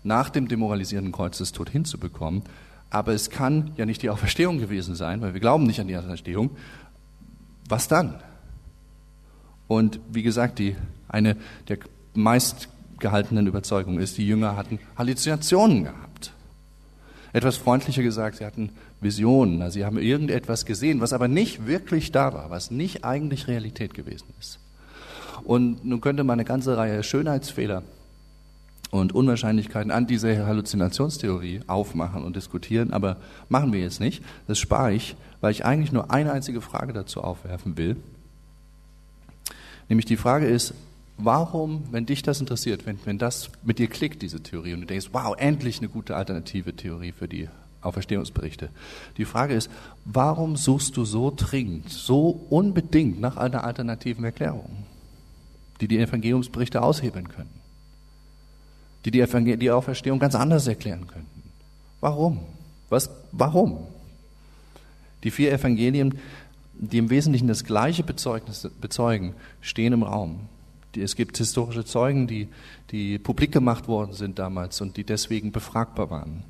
nach 0.03 0.29
dem 0.29 0.50
demoralisierenden 0.50 1.13
Kreuzestod 1.13 1.70
hinzubekommen. 1.70 2.44
Aber 2.89 3.13
es 3.13 3.29
kann 3.29 3.72
ja 3.77 3.85
nicht 3.85 4.01
die 4.01 4.09
Auferstehung 4.09 4.57
gewesen 4.57 4.96
sein, 4.96 5.22
weil 5.22 5.33
wir 5.33 5.39
glauben 5.39 5.63
nicht 5.63 5.79
an 5.79 5.87
die 5.87 5.96
Auferstehung. 5.96 6.51
Was 7.70 7.87
dann? 7.87 8.15
Und 9.67 9.99
wie 10.11 10.23
gesagt, 10.23 10.59
die, 10.59 10.75
eine 11.07 11.37
der 11.67 11.77
meistgehaltenen 12.13 13.47
Überzeugungen 13.47 13.99
ist, 13.99 14.17
die 14.17 14.27
Jünger 14.27 14.55
hatten 14.55 14.79
Halluzinationen 14.97 15.85
gehabt. 15.85 16.33
Etwas 17.33 17.57
freundlicher 17.57 18.03
gesagt, 18.03 18.37
sie 18.37 18.45
hatten 18.45 18.69
Visionen, 19.01 19.61
also 19.61 19.73
sie 19.73 19.85
haben 19.85 19.97
irgendetwas 19.97 20.65
gesehen, 20.65 21.01
was 21.01 21.13
aber 21.13 21.27
nicht 21.27 21.65
wirklich 21.65 22.11
da 22.11 22.33
war, 22.33 22.49
was 22.49 22.71
nicht 22.71 23.03
eigentlich 23.03 23.47
Realität 23.47 23.93
gewesen 23.93 24.27
ist. 24.39 24.59
Und 25.43 25.83
nun 25.83 25.99
könnte 25.99 26.23
man 26.23 26.33
eine 26.33 26.45
ganze 26.45 26.77
Reihe 26.77 27.03
Schönheitsfehler 27.03 27.83
und 28.91 29.13
Unwahrscheinlichkeiten 29.13 29.91
an 29.91 30.05
diese 30.05 30.45
Halluzinationstheorie 30.45 31.61
aufmachen 31.65 32.23
und 32.23 32.35
diskutieren, 32.35 32.93
aber 32.93 33.17
machen 33.49 33.73
wir 33.73 33.81
jetzt 33.81 33.99
nicht. 33.99 34.23
Das 34.47 34.59
spare 34.59 34.93
ich, 34.93 35.15
weil 35.41 35.51
ich 35.51 35.65
eigentlich 35.65 35.91
nur 35.91 36.11
eine 36.11 36.31
einzige 36.31 36.61
Frage 36.61 36.93
dazu 36.93 37.21
aufwerfen 37.21 37.75
will. 37.77 37.97
Nämlich 39.89 40.05
die 40.05 40.17
Frage 40.17 40.46
ist, 40.48 40.74
warum, 41.17 41.83
wenn 41.91 42.05
dich 42.05 42.24
das 42.24 42.39
interessiert, 42.39 42.85
wenn, 42.85 43.00
wenn 43.05 43.17
das 43.17 43.50
mit 43.63 43.79
dir 43.79 43.87
klickt, 43.87 44.22
diese 44.22 44.41
Theorie, 44.41 44.74
und 44.74 44.81
du 44.81 44.87
denkst, 44.87 45.09
wow, 45.11 45.35
endlich 45.37 45.79
eine 45.79 45.89
gute 45.89 46.15
alternative 46.15 46.75
Theorie 46.75 47.11
für 47.11 47.27
die 47.27 47.50
Auferstehungsberichte. 47.81 48.69
Die 49.17 49.25
Frage 49.25 49.53
ist, 49.53 49.69
warum 50.05 50.55
suchst 50.55 50.96
du 50.98 51.05
so 51.05 51.33
dringend, 51.35 51.89
so 51.89 52.29
unbedingt 52.50 53.19
nach 53.19 53.37
einer 53.37 53.63
alternativen 53.63 54.24
Erklärung, 54.24 54.69
die 55.81 55.87
die 55.87 56.00
Evangeliumsberichte 56.00 56.81
aushebeln 56.81 57.27
können, 57.27 57.50
die 59.05 59.11
die, 59.11 59.57
die 59.57 59.72
Auferstehung 59.72 60.19
ganz 60.19 60.35
anders 60.35 60.67
erklären 60.67 61.07
könnten? 61.07 61.43
Warum? 62.00 62.39
Was, 62.89 63.09
warum? 63.31 63.87
Die 65.24 65.31
vier 65.31 65.51
Evangelien 65.51 66.19
die 66.74 66.98
im 66.98 67.09
Wesentlichen 67.09 67.48
das 67.48 67.64
gleiche 67.64 68.03
Bezeugnis, 68.03 68.70
bezeugen, 68.81 69.36
stehen 69.62 69.94
im 69.94 70.03
Raum. 70.03 70.42
Es 70.96 71.16
gibt 71.16 71.38
historische 71.38 71.86
Zeugen, 71.86 72.27
die, 72.27 72.50
die 72.92 73.18
publik 73.18 73.51
gemacht 73.51 73.88
worden 73.88 74.14
sind 74.14 74.38
damals 74.38 74.79
und 74.81 74.98
die 74.98 75.03
deswegen 75.03 75.51
befragbar 75.51 76.09
waren. 76.09 76.44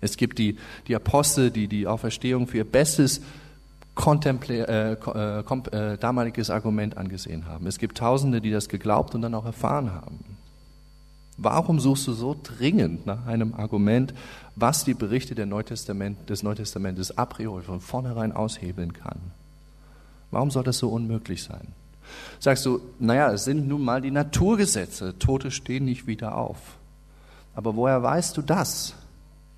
Es 0.00 0.16
gibt 0.16 0.38
die, 0.38 0.56
die 0.86 0.96
Apostel, 0.96 1.50
die 1.50 1.68
die 1.68 1.86
Auferstehung 1.86 2.46
für 2.46 2.58
ihr 2.58 2.64
bestes 2.64 3.20
äh, 3.98 4.92
äh, 4.92 4.92
äh, 4.92 5.98
damaliges 5.98 6.48
Argument 6.48 6.96
angesehen 6.96 7.46
haben. 7.46 7.66
Es 7.66 7.78
gibt 7.78 7.98
Tausende, 7.98 8.40
die 8.40 8.50
das 8.50 8.68
geglaubt 8.68 9.14
und 9.14 9.22
dann 9.22 9.34
auch 9.34 9.44
erfahren 9.44 9.92
haben. 9.92 10.18
Warum 11.36 11.80
suchst 11.80 12.06
du 12.06 12.12
so 12.12 12.36
dringend 12.42 13.06
nach 13.06 13.26
einem 13.26 13.54
Argument, 13.54 14.14
was 14.56 14.84
die 14.84 14.94
Berichte 14.94 15.34
Neutestament, 15.46 16.30
des 16.30 16.42
Neutestamentes 16.42 17.16
a 17.16 17.26
priori 17.26 17.62
von 17.62 17.80
vornherein 17.80 18.32
aushebeln 18.32 18.92
kann? 18.92 19.20
Warum 20.30 20.50
soll 20.50 20.64
das 20.64 20.78
so 20.78 20.88
unmöglich 20.88 21.42
sein? 21.42 21.68
Sagst 22.38 22.66
du, 22.66 22.80
naja, 22.98 23.32
es 23.32 23.44
sind 23.44 23.68
nun 23.68 23.82
mal 23.82 24.00
die 24.00 24.10
Naturgesetze, 24.10 25.18
Tote 25.18 25.50
stehen 25.50 25.84
nicht 25.84 26.06
wieder 26.06 26.36
auf. 26.36 26.58
Aber 27.54 27.76
woher 27.76 28.02
weißt 28.02 28.36
du 28.36 28.42
das? 28.42 28.94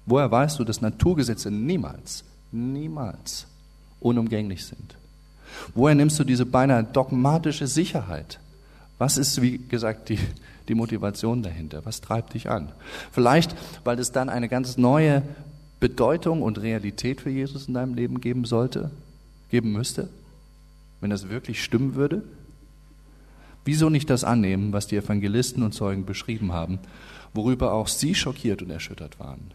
Woher 0.07 0.31
weißt 0.31 0.59
du, 0.59 0.65
dass 0.65 0.81
Naturgesetze 0.81 1.51
niemals, 1.51 2.25
niemals 2.51 3.47
unumgänglich 4.01 4.65
sind? 4.65 4.97
Woher 5.75 5.95
nimmst 5.95 6.19
du 6.19 6.25
diese 6.25 6.47
beinahe 6.47 6.83
dogmatische 6.83 7.67
Sicherheit? 7.67 8.41
Was 8.99 9.19
ist, 9.19 9.41
wie 9.43 9.59
gesagt, 9.59 10.09
die, 10.09 10.19
die 10.69 10.75
Motivation 10.75 11.43
dahinter? 11.43 11.85
Was 11.85 12.01
treibt 12.01 12.35
dich 12.35 12.49
an? 12.49 12.73
Vielleicht, 13.11 13.55
weil 13.85 13.99
es 13.99 14.13
dann 14.13 14.29
eine 14.29 14.49
ganz 14.49 14.77
neue 14.77 15.23
Bedeutung 15.81 16.43
und 16.43 16.61
Realität 16.61 17.21
für 17.21 17.31
Jesus 17.31 17.69
in 17.69 17.75
deinem 17.75 17.95
Leben 17.95 18.21
geben 18.21 18.45
sollte, 18.45 18.91
geben 19.51 19.73
müsste? 19.73 20.09
Wenn 21.03 21.11
das 21.11 21.29
wirklich 21.29 21.63
stimmen 21.63 21.95
würde? 21.95 22.23
Wieso 23.65 23.91
nicht 23.91 24.09
das 24.09 24.25
annehmen, 24.25 24.73
was 24.73 24.87
die 24.87 24.97
Evangelisten 24.97 25.63
und 25.63 25.73
Zeugen 25.73 26.07
beschrieben 26.07 26.53
haben, 26.53 26.79
worüber 27.35 27.75
auch 27.75 27.89
sie 27.89 28.15
schockiert 28.15 28.63
und 28.63 28.71
erschüttert 28.71 29.21
waren? 29.21 29.53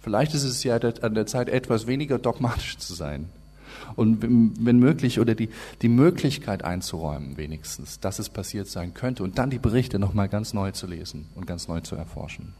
Vielleicht 0.00 0.34
ist 0.34 0.44
es 0.44 0.62
ja 0.62 0.76
an 0.76 1.14
der 1.14 1.26
Zeit, 1.26 1.48
etwas 1.48 1.86
weniger 1.86 2.18
dogmatisch 2.18 2.78
zu 2.78 2.94
sein. 2.94 3.30
Und 3.96 4.22
wenn 4.22 4.78
möglich, 4.78 5.20
oder 5.20 5.34
die, 5.34 5.50
die 5.82 5.88
Möglichkeit 5.88 6.64
einzuräumen, 6.64 7.36
wenigstens, 7.36 8.00
dass 8.00 8.18
es 8.18 8.28
passiert 8.28 8.68
sein 8.68 8.94
könnte, 8.94 9.22
und 9.22 9.38
dann 9.38 9.50
die 9.50 9.58
Berichte 9.58 9.98
nochmal 9.98 10.28
ganz 10.28 10.52
neu 10.52 10.70
zu 10.72 10.86
lesen 10.86 11.26
und 11.34 11.46
ganz 11.46 11.68
neu 11.68 11.80
zu 11.80 11.96
erforschen. 11.96 12.54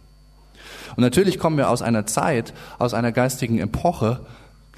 Und 0.96 1.02
natürlich 1.02 1.38
kommen 1.38 1.56
wir 1.56 1.70
aus 1.70 1.82
einer 1.82 2.06
Zeit, 2.06 2.52
aus 2.78 2.94
einer 2.94 3.12
geistigen 3.12 3.58
Epoche, 3.58 4.20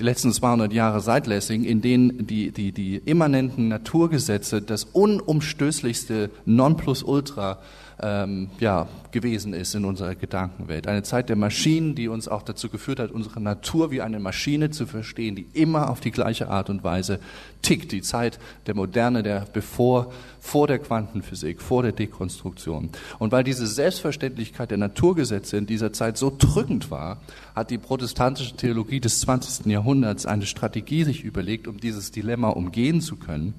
die 0.01 0.05
letzten 0.05 0.33
200 0.33 0.73
Jahre 0.73 1.01
seit 1.01 1.27
Lessing, 1.27 1.63
in 1.63 1.83
denen 1.83 2.27
die, 2.27 2.51
die, 2.51 2.73
die 2.73 2.97
immanenten 2.97 3.69
Naturgesetze 3.69 4.63
das 4.63 4.85
unumstößlichste 4.85 6.31
Nonplusultra 6.47 7.59
ähm, 8.03 8.51
ja, 8.59 8.89
gewesen 9.11 9.53
ist 9.53 9.75
in 9.75 9.85
unserer 9.85 10.15
Gedankenwelt. 10.15 10.87
Eine 10.87 11.03
Zeit 11.03 11.29
der 11.29 11.37
Maschinen, 11.37 11.95
die 11.95 12.09
uns 12.09 12.29
auch 12.29 12.43
dazu 12.43 12.69
geführt 12.69 13.01
hat, 13.01 13.11
unsere 13.11 13.41
Natur 13.41 13.91
wie 13.91 14.01
eine 14.01 14.21
Maschine 14.21 14.71
zu 14.71 14.87
verstehen, 14.87 15.37
die 15.37 15.47
immer 15.53 15.91
auf 15.91 16.01
die 16.01 16.11
gleiche 16.11 16.49
Art 16.49 16.71
und 16.71 16.85
Weise 16.85 17.21
tickt. 17.63 17.93
Die 17.93 18.03
Zeit 18.03 18.39
der 18.67 18.75
Moderne, 18.75 19.23
der 19.23 19.47
bevor, 19.53 20.13
vor 20.39 20.67
der 20.67 20.79
Quantenphysik, 20.79 21.61
vor 21.61 21.83
der 21.83 21.93
Dekonstruktion. 21.93 22.91
Und 23.19 23.33
weil 23.33 23.45
diese 23.45 23.67
Selbstverständlichkeit 23.67 24.71
der 24.71 24.79
Naturgesetze 24.79 25.57
in 25.57 25.67
dieser 25.67 25.93
Zeit 25.93 26.17
so 26.17 26.35
drückend 26.37 26.91
war, 26.91 27.21
hat 27.55 27.71
die 27.71 27.79
protestantische 27.79 28.57
Theologie 28.57 29.01
des 29.01 29.21
20. 29.21 29.67
Jahrhunderts 29.67 30.27
eine 30.27 30.47
Strategie 30.47 31.05
sich 31.05 31.25
überlegt, 31.25 31.69
um 31.69 31.79
dieses 31.79 32.11
Dilemma 32.11 32.49
umgehen 32.49 33.01
zu 33.01 33.17
können 33.17 33.55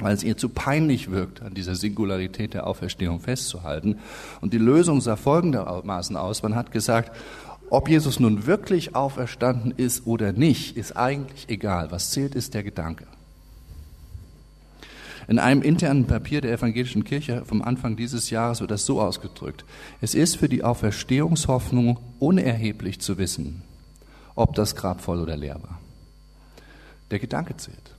weil 0.00 0.14
es 0.14 0.22
ihr 0.22 0.36
zu 0.36 0.48
peinlich 0.48 1.10
wirkt, 1.10 1.42
an 1.42 1.54
dieser 1.54 1.74
Singularität 1.74 2.54
der 2.54 2.66
Auferstehung 2.66 3.20
festzuhalten. 3.20 3.98
Und 4.40 4.52
die 4.52 4.58
Lösung 4.58 5.00
sah 5.00 5.16
folgendermaßen 5.16 6.16
aus. 6.16 6.42
Man 6.42 6.54
hat 6.54 6.70
gesagt, 6.70 7.16
ob 7.70 7.88
Jesus 7.88 8.20
nun 8.20 8.46
wirklich 8.46 8.94
auferstanden 8.94 9.72
ist 9.76 10.06
oder 10.06 10.32
nicht, 10.32 10.76
ist 10.76 10.96
eigentlich 10.96 11.48
egal. 11.48 11.90
Was 11.90 12.10
zählt, 12.10 12.34
ist 12.34 12.54
der 12.54 12.62
Gedanke. 12.62 13.06
In 15.28 15.40
einem 15.40 15.62
internen 15.62 16.06
Papier 16.06 16.40
der 16.40 16.52
evangelischen 16.52 17.02
Kirche 17.02 17.44
vom 17.44 17.60
Anfang 17.62 17.96
dieses 17.96 18.30
Jahres 18.30 18.60
wird 18.60 18.70
das 18.70 18.86
so 18.86 19.00
ausgedrückt. 19.00 19.64
Es 20.00 20.14
ist 20.14 20.36
für 20.36 20.48
die 20.48 20.62
Auferstehungshoffnung 20.62 21.98
unerheblich 22.20 23.00
zu 23.00 23.18
wissen, 23.18 23.62
ob 24.36 24.54
das 24.54 24.76
Grab 24.76 25.00
voll 25.00 25.20
oder 25.20 25.36
leer 25.36 25.60
war. 25.60 25.80
Der 27.10 27.18
Gedanke 27.18 27.56
zählt. 27.56 27.95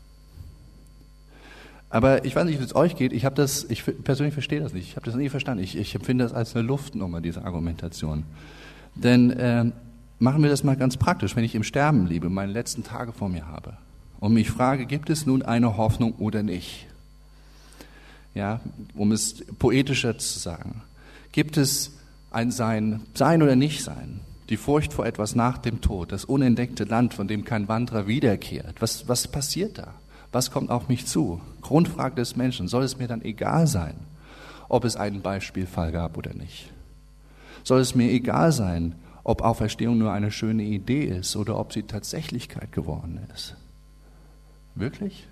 Aber 1.89 2.26
ich 2.26 2.36
weiß 2.36 2.45
nicht, 2.45 2.60
wie 2.60 2.63
es 2.63 2.76
euch 2.76 2.95
geht. 2.95 3.13
Ich 3.13 3.23
habe 3.23 3.36
das, 3.36 3.63
ich 3.63 3.84
persönlich 4.04 4.34
verstehe 4.34 4.60
das 4.60 4.73
nicht. 4.73 4.89
Ich 4.89 4.95
habe 4.95 5.06
das 5.06 5.15
nie 5.15 5.30
verstanden. 5.30 5.63
Ich, 5.63 5.78
ich 5.78 5.95
empfinde 5.95 6.26
das 6.26 6.34
als 6.34 6.56
eine 6.56 6.67
Luftnummer, 6.67 7.21
diese 7.21 7.45
Argumentation. 7.45 8.23
Denn 8.95 9.32
äh, 9.32 9.71
machen 10.19 10.43
wir 10.43 10.50
das 10.50 10.63
mal 10.63 10.76
ganz 10.76 10.97
praktisch. 10.97 11.36
Wenn 11.36 11.43
ich 11.43 11.56
im 11.56 11.63
Sterben 11.63 12.08
lebe, 12.08 12.30
meine 12.30 12.52
letzten 12.52 12.84
Tage 12.84 13.13
vor 13.13 13.30
mir 13.30 13.47
habe 13.47 13.78
und 14.19 14.34
mich 14.34 14.50
frage, 14.50 14.86
gibt 14.86 15.10
es 15.10 15.26
nun 15.26 15.43
eine 15.43 15.78
Hoffnung 15.78 16.13
oder 16.13 16.43
nicht? 16.43 16.88
Ja, 18.36 18.60
um 18.93 19.12
es 19.12 19.45
poetischer 19.58 20.17
zu 20.17 20.39
sagen. 20.39 20.82
Gibt 21.32 21.58
es 21.58 21.93
ein 22.32 22.52
Sein, 22.52 23.02
Sein 23.13 23.41
oder 23.41 23.56
Nicht-Sein? 23.56 24.19
Die 24.50 24.58
Furcht 24.58 24.93
vor 24.93 25.06
etwas 25.06 25.36
nach 25.36 25.58
dem 25.58 25.82
Tod, 25.82 26.12
das 26.12 26.23
unentdeckte 26.23 26.84
Land, 26.84 27.13
von 27.13 27.28
dem 27.28 27.45
kein 27.45 27.67
Wanderer 27.67 28.08
wiederkehrt. 28.08 28.76
Was, 28.80 29.08
was 29.08 29.28
passiert 29.28 29.78
da? 29.78 29.93
Was 30.32 30.52
kommt 30.52 30.70
auf 30.70 30.90
mich 30.90 31.06
zu? 31.06 31.42
Grundfrage 31.62 32.16
des 32.16 32.36
Menschen. 32.36 32.68
Soll 32.68 32.84
es 32.84 32.98
mir 32.98 33.08
dann 33.08 33.22
egal 33.22 33.68
sein, 33.68 33.96
ob 34.70 34.84
es 34.84 34.96
einen 34.96 35.22
Beispielfall 35.22 35.92
gab 35.92 36.18
oder 36.18 36.34
nicht? 36.34 36.72
Soll 37.63 37.80
es 37.80 37.96
mir 37.96 38.12
egal 38.12 38.52
sein, 38.52 38.96
ob 39.24 39.42
Auferstehung 39.42 39.98
nur 39.98 40.13
eine 40.13 40.32
schöne 40.32 40.63
Idee 40.63 41.06
ist 41.06 41.36
oder 41.36 41.58
ob 41.60 41.74
sie 41.74 41.84
Tatsächlichkeit 41.84 42.72
geworden 42.72 43.20
ist? 43.34 43.56
Wirklich? 44.76 45.28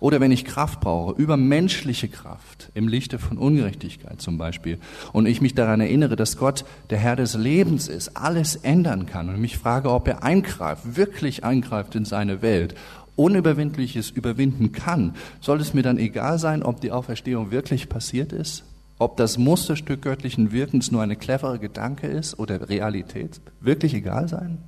Oder 0.00 0.20
wenn 0.20 0.32
ich 0.32 0.44
Kraft 0.44 0.80
brauche, 0.80 1.20
übermenschliche 1.20 2.08
Kraft 2.08 2.70
im 2.74 2.88
Lichte 2.88 3.18
von 3.18 3.38
Ungerechtigkeit 3.38 4.20
zum 4.20 4.38
Beispiel, 4.38 4.78
und 5.12 5.26
ich 5.26 5.40
mich 5.40 5.54
daran 5.54 5.80
erinnere, 5.80 6.16
dass 6.16 6.36
Gott 6.36 6.64
der 6.90 6.98
Herr 6.98 7.16
des 7.16 7.34
Lebens 7.34 7.88
ist, 7.88 8.16
alles 8.16 8.56
ändern 8.56 9.06
kann 9.06 9.28
und 9.28 9.40
mich 9.40 9.58
frage, 9.58 9.90
ob 9.90 10.08
er 10.08 10.22
eingreift, 10.22 10.96
wirklich 10.96 11.44
eingreift 11.44 11.94
in 11.94 12.04
seine 12.04 12.42
Welt, 12.42 12.74
Unüberwindliches 13.16 14.10
überwinden 14.10 14.72
kann, 14.72 15.14
soll 15.40 15.60
es 15.60 15.74
mir 15.74 15.82
dann 15.82 15.98
egal 15.98 16.38
sein, 16.38 16.62
ob 16.62 16.80
die 16.80 16.90
Auferstehung 16.90 17.50
wirklich 17.50 17.88
passiert 17.88 18.32
ist? 18.32 18.64
Ob 18.98 19.16
das 19.16 19.38
Musterstück 19.38 20.02
göttlichen 20.02 20.52
Wirkens 20.52 20.90
nur 20.90 21.02
eine 21.02 21.16
clevere 21.16 21.58
Gedanke 21.58 22.06
ist 22.06 22.38
oder 22.38 22.68
Realität? 22.68 23.40
Wirklich 23.60 23.94
egal 23.94 24.28
sein? 24.28 24.58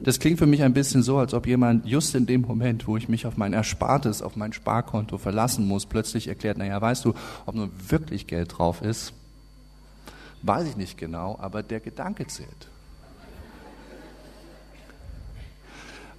Das 0.00 0.18
klingt 0.18 0.38
für 0.38 0.46
mich 0.46 0.62
ein 0.62 0.74
bisschen 0.74 1.02
so, 1.02 1.18
als 1.18 1.34
ob 1.34 1.46
jemand 1.46 1.86
just 1.86 2.14
in 2.14 2.26
dem 2.26 2.42
Moment, 2.42 2.86
wo 2.86 2.96
ich 2.96 3.08
mich 3.08 3.26
auf 3.26 3.36
mein 3.36 3.52
Erspartes, 3.52 4.22
auf 4.22 4.36
mein 4.36 4.52
Sparkonto 4.52 5.18
verlassen 5.18 5.66
muss, 5.66 5.86
plötzlich 5.86 6.28
erklärt, 6.28 6.58
naja, 6.58 6.80
weißt 6.80 7.04
du, 7.04 7.14
ob 7.46 7.54
nur 7.54 7.70
wirklich 7.88 8.26
Geld 8.26 8.58
drauf 8.58 8.82
ist, 8.82 9.12
weiß 10.42 10.68
ich 10.68 10.76
nicht 10.76 10.98
genau, 10.98 11.38
aber 11.40 11.62
der 11.62 11.80
Gedanke 11.80 12.26
zählt. 12.26 12.68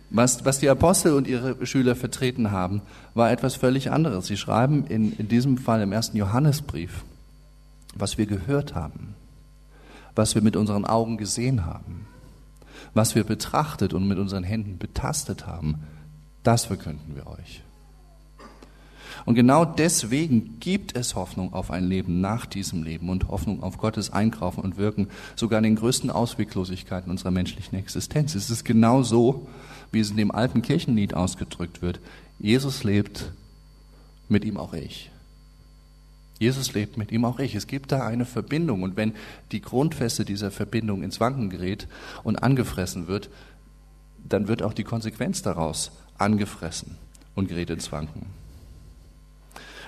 Was, 0.10 0.46
was 0.46 0.60
die 0.60 0.70
Apostel 0.70 1.14
und 1.14 1.28
ihre 1.28 1.66
Schüler 1.66 1.96
vertreten 1.96 2.52
haben, 2.52 2.82
war 3.16 3.32
etwas 3.32 3.56
völlig 3.56 3.92
anderes. 3.92 4.28
Sie 4.28 4.38
schreiben 4.38 4.86
in, 4.88 5.12
in 5.18 5.28
diesem 5.28 5.58
Fall 5.58 5.82
im 5.82 5.92
ersten 5.92 6.16
Johannesbrief, 6.16 7.04
was 7.96 8.18
wir 8.18 8.26
gehört 8.26 8.76
haben, 8.76 9.16
was 10.16 10.36
wir 10.36 10.42
mit 10.42 10.56
unseren 10.56 10.86
Augen 10.86 11.18
gesehen 11.18 11.66
haben, 11.66 12.08
was 12.96 13.14
wir 13.14 13.24
betrachtet 13.24 13.94
und 13.94 14.08
mit 14.08 14.18
unseren 14.18 14.44
Händen 14.44 14.80
betastet 14.80 15.46
haben, 15.46 15.84
das 16.42 16.66
verkünden 16.66 17.16
wir 17.16 17.28
euch. 17.28 17.62
Und 19.26 19.36
genau 19.36 19.66
deswegen 19.66 20.60
gibt 20.60 20.96
es 20.96 21.16
Hoffnung 21.16 21.54
auf 21.54 21.72
ein 21.72 21.86
Leben 21.86 22.22
nach 22.22 22.46
diesem 22.46 22.84
Leben 22.84 23.10
und 23.10 23.28
Hoffnung 23.28 23.64
auf 23.64 23.78
Gottes 23.78 24.14
Einkaufen 24.14 24.62
und 24.62 24.78
Wirken, 24.78 25.08
sogar 25.36 25.58
in 25.58 25.64
den 25.64 25.76
größten 25.76 26.12
Ausweglosigkeiten 26.12 27.10
unserer 27.10 27.32
menschlichen 27.32 27.78
Existenz. 27.78 28.36
Es 28.36 28.50
ist 28.50 28.64
genau 28.64 29.04
so, 29.04 29.48
wie 29.92 30.00
es 30.00 30.12
in 30.12 30.18
dem 30.18 30.32
alten 30.32 30.62
Kirchenlied 30.62 31.16
ausgedrückt 31.16 31.82
wird. 31.82 32.00
Jesus 32.40 32.84
lebt, 32.84 33.32
mit 34.30 34.46
ihm 34.46 34.58
auch 34.58 34.74
ich. 34.74 35.12
Jesus 36.40 36.74
lebt 36.74 36.98
mit 36.98 37.12
ihm 37.12 37.24
auch 37.26 37.40
ich. 37.40 37.56
Es 37.56 37.68
gibt 37.68 37.92
da 37.92 38.06
eine 38.06 38.26
Verbindung. 38.26 38.84
Und 38.84 38.98
wenn 38.98 39.14
die 39.52 39.62
Grundfeste 39.62 40.26
dieser 40.26 40.52
Verbindung 40.52 41.04
ins 41.04 41.20
Wanken 41.20 41.50
gerät 41.50 41.88
und 42.24 42.44
angefressen 42.44 43.08
wird, 43.08 43.30
dann 44.28 44.48
wird 44.48 44.62
auch 44.64 44.74
die 44.74 44.84
Konsequenz 44.84 45.42
daraus 45.42 45.92
angefressen 46.18 46.98
und 47.36 47.48
gerät 47.48 47.70
ins 47.70 47.92
Wanken. 47.92 48.26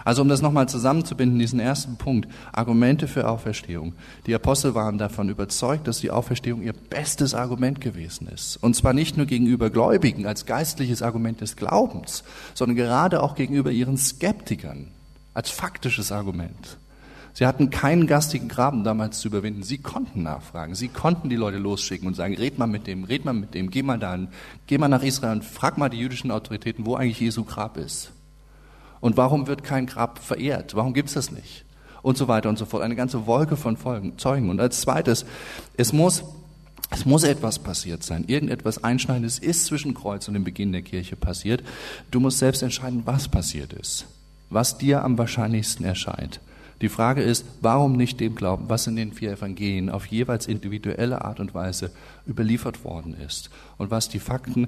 Also 0.08 0.22
um 0.22 0.30
das 0.30 0.42
nochmal 0.42 0.70
zusammenzubinden, 0.70 1.38
diesen 1.38 1.60
ersten 1.60 1.98
Punkt, 1.98 2.30
Argumente 2.54 3.10
für 3.10 3.28
Auferstehung. 3.28 3.92
Die 4.26 4.34
Apostel 4.34 4.74
waren 4.74 4.98
davon 4.98 5.28
überzeugt, 5.28 5.86
dass 5.86 6.00
die 6.00 6.12
Auferstehung 6.12 6.62
ihr 6.62 6.72
bestes 6.72 7.34
Argument 7.34 7.82
gewesen 7.82 8.30
ist. 8.30 8.56
Und 8.56 8.74
zwar 8.78 8.94
nicht 8.94 9.18
nur 9.18 9.26
gegenüber 9.26 9.70
Gläubigen 9.70 10.26
als 10.26 10.46
geistliches 10.46 11.02
Argument 11.02 11.42
des 11.42 11.58
Glaubens, 11.58 12.24
sondern 12.54 12.78
gerade 12.78 13.22
auch 13.22 13.36
gegenüber 13.36 13.70
ihren 13.72 13.98
Skeptikern, 13.98 14.92
als 15.38 15.52
faktisches 15.52 16.12
Argument. 16.12 16.80
Sie 17.32 17.46
hatten 17.46 17.70
keinen 17.70 18.08
gastigen 18.08 18.48
Graben 18.48 18.84
damals 18.84 19.20
zu 19.20 19.28
überwinden. 19.28 19.62
Sie 19.62 19.78
konnten 19.78 20.24
nachfragen. 20.24 20.74
Sie 20.74 20.88
konnten 20.88 21.30
die 21.30 21.36
Leute 21.36 21.60
losschicken 21.60 22.08
und 22.08 22.16
sagen, 22.16 22.36
red 22.36 22.58
mal 22.58 22.66
mit 22.66 22.88
dem, 22.88 23.04
red 23.04 23.24
mal 23.24 23.34
mit 23.34 23.54
dem, 23.54 23.70
geh 23.70 23.84
mal 23.84 24.00
dahin, 24.00 24.30
geh 24.66 24.80
mal 24.80 24.88
nach 24.88 25.04
Israel 25.04 25.34
und 25.34 25.46
frag 25.46 25.78
mal 25.78 25.90
die 25.90 26.00
jüdischen 26.00 26.32
Autoritäten, 26.32 26.88
wo 26.88 26.96
eigentlich 26.96 27.20
Jesu 27.20 27.44
Grab 27.44 27.78
ist. 27.78 28.12
Und 29.00 29.16
warum 29.16 29.46
wird 29.46 29.64
kein 29.64 29.86
Grab 29.86 30.18
verehrt? 30.18 30.76
Warum 30.76 30.96
gibt's 30.96 31.14
das 31.14 31.30
nicht? 31.30 31.66
Und 32.02 32.18
so 32.18 32.28
weiter 32.28 32.50
und 32.50 32.58
so 32.58 32.66
fort. 32.66 32.82
Eine 32.82 32.96
ganze 32.96 33.28
Wolke 33.28 33.58
von 33.58 33.78
Folgen, 33.78 34.18
Zeugen. 34.18 34.50
Und 34.50 34.60
als 34.60 34.82
zweites, 34.82 35.24
es 35.78 35.94
muss 35.94 36.24
es 36.90 37.06
muss 37.06 37.24
etwas 37.24 37.60
passiert 37.60 38.02
sein. 38.02 38.24
Irgendetwas 38.26 38.84
Einschneidendes 38.84 39.38
ist 39.38 39.66
zwischen 39.66 39.94
Kreuz 39.94 40.28
und 40.28 40.34
dem 40.34 40.46
Beginn 40.46 40.72
der 40.72 40.82
Kirche 40.82 41.16
passiert. 41.16 41.62
Du 42.10 42.20
musst 42.20 42.40
selbst 42.40 42.64
entscheiden, 42.64 43.04
was 43.06 43.28
passiert 43.28 43.74
ist 43.74 44.08
was 44.50 44.78
dir 44.78 45.04
am 45.04 45.18
wahrscheinlichsten 45.18 45.86
erscheint. 45.86 46.40
Die 46.82 46.90
Frage 46.90 47.24
ist, 47.24 47.46
warum 47.62 47.94
nicht 47.94 48.20
dem 48.20 48.36
glauben, 48.36 48.70
was 48.70 48.86
in 48.86 48.96
den 48.96 49.12
vier 49.12 49.32
Evangelien 49.32 49.90
auf 49.90 50.06
jeweils 50.06 50.46
individuelle 50.46 51.26
Art 51.26 51.40
und 51.40 51.56
Weise 51.56 51.92
überliefert 52.28 52.84
worden 52.84 53.16
ist 53.16 53.50
und 53.78 53.90
was 53.90 54.10
die 54.10 54.20
Fakten, 54.20 54.68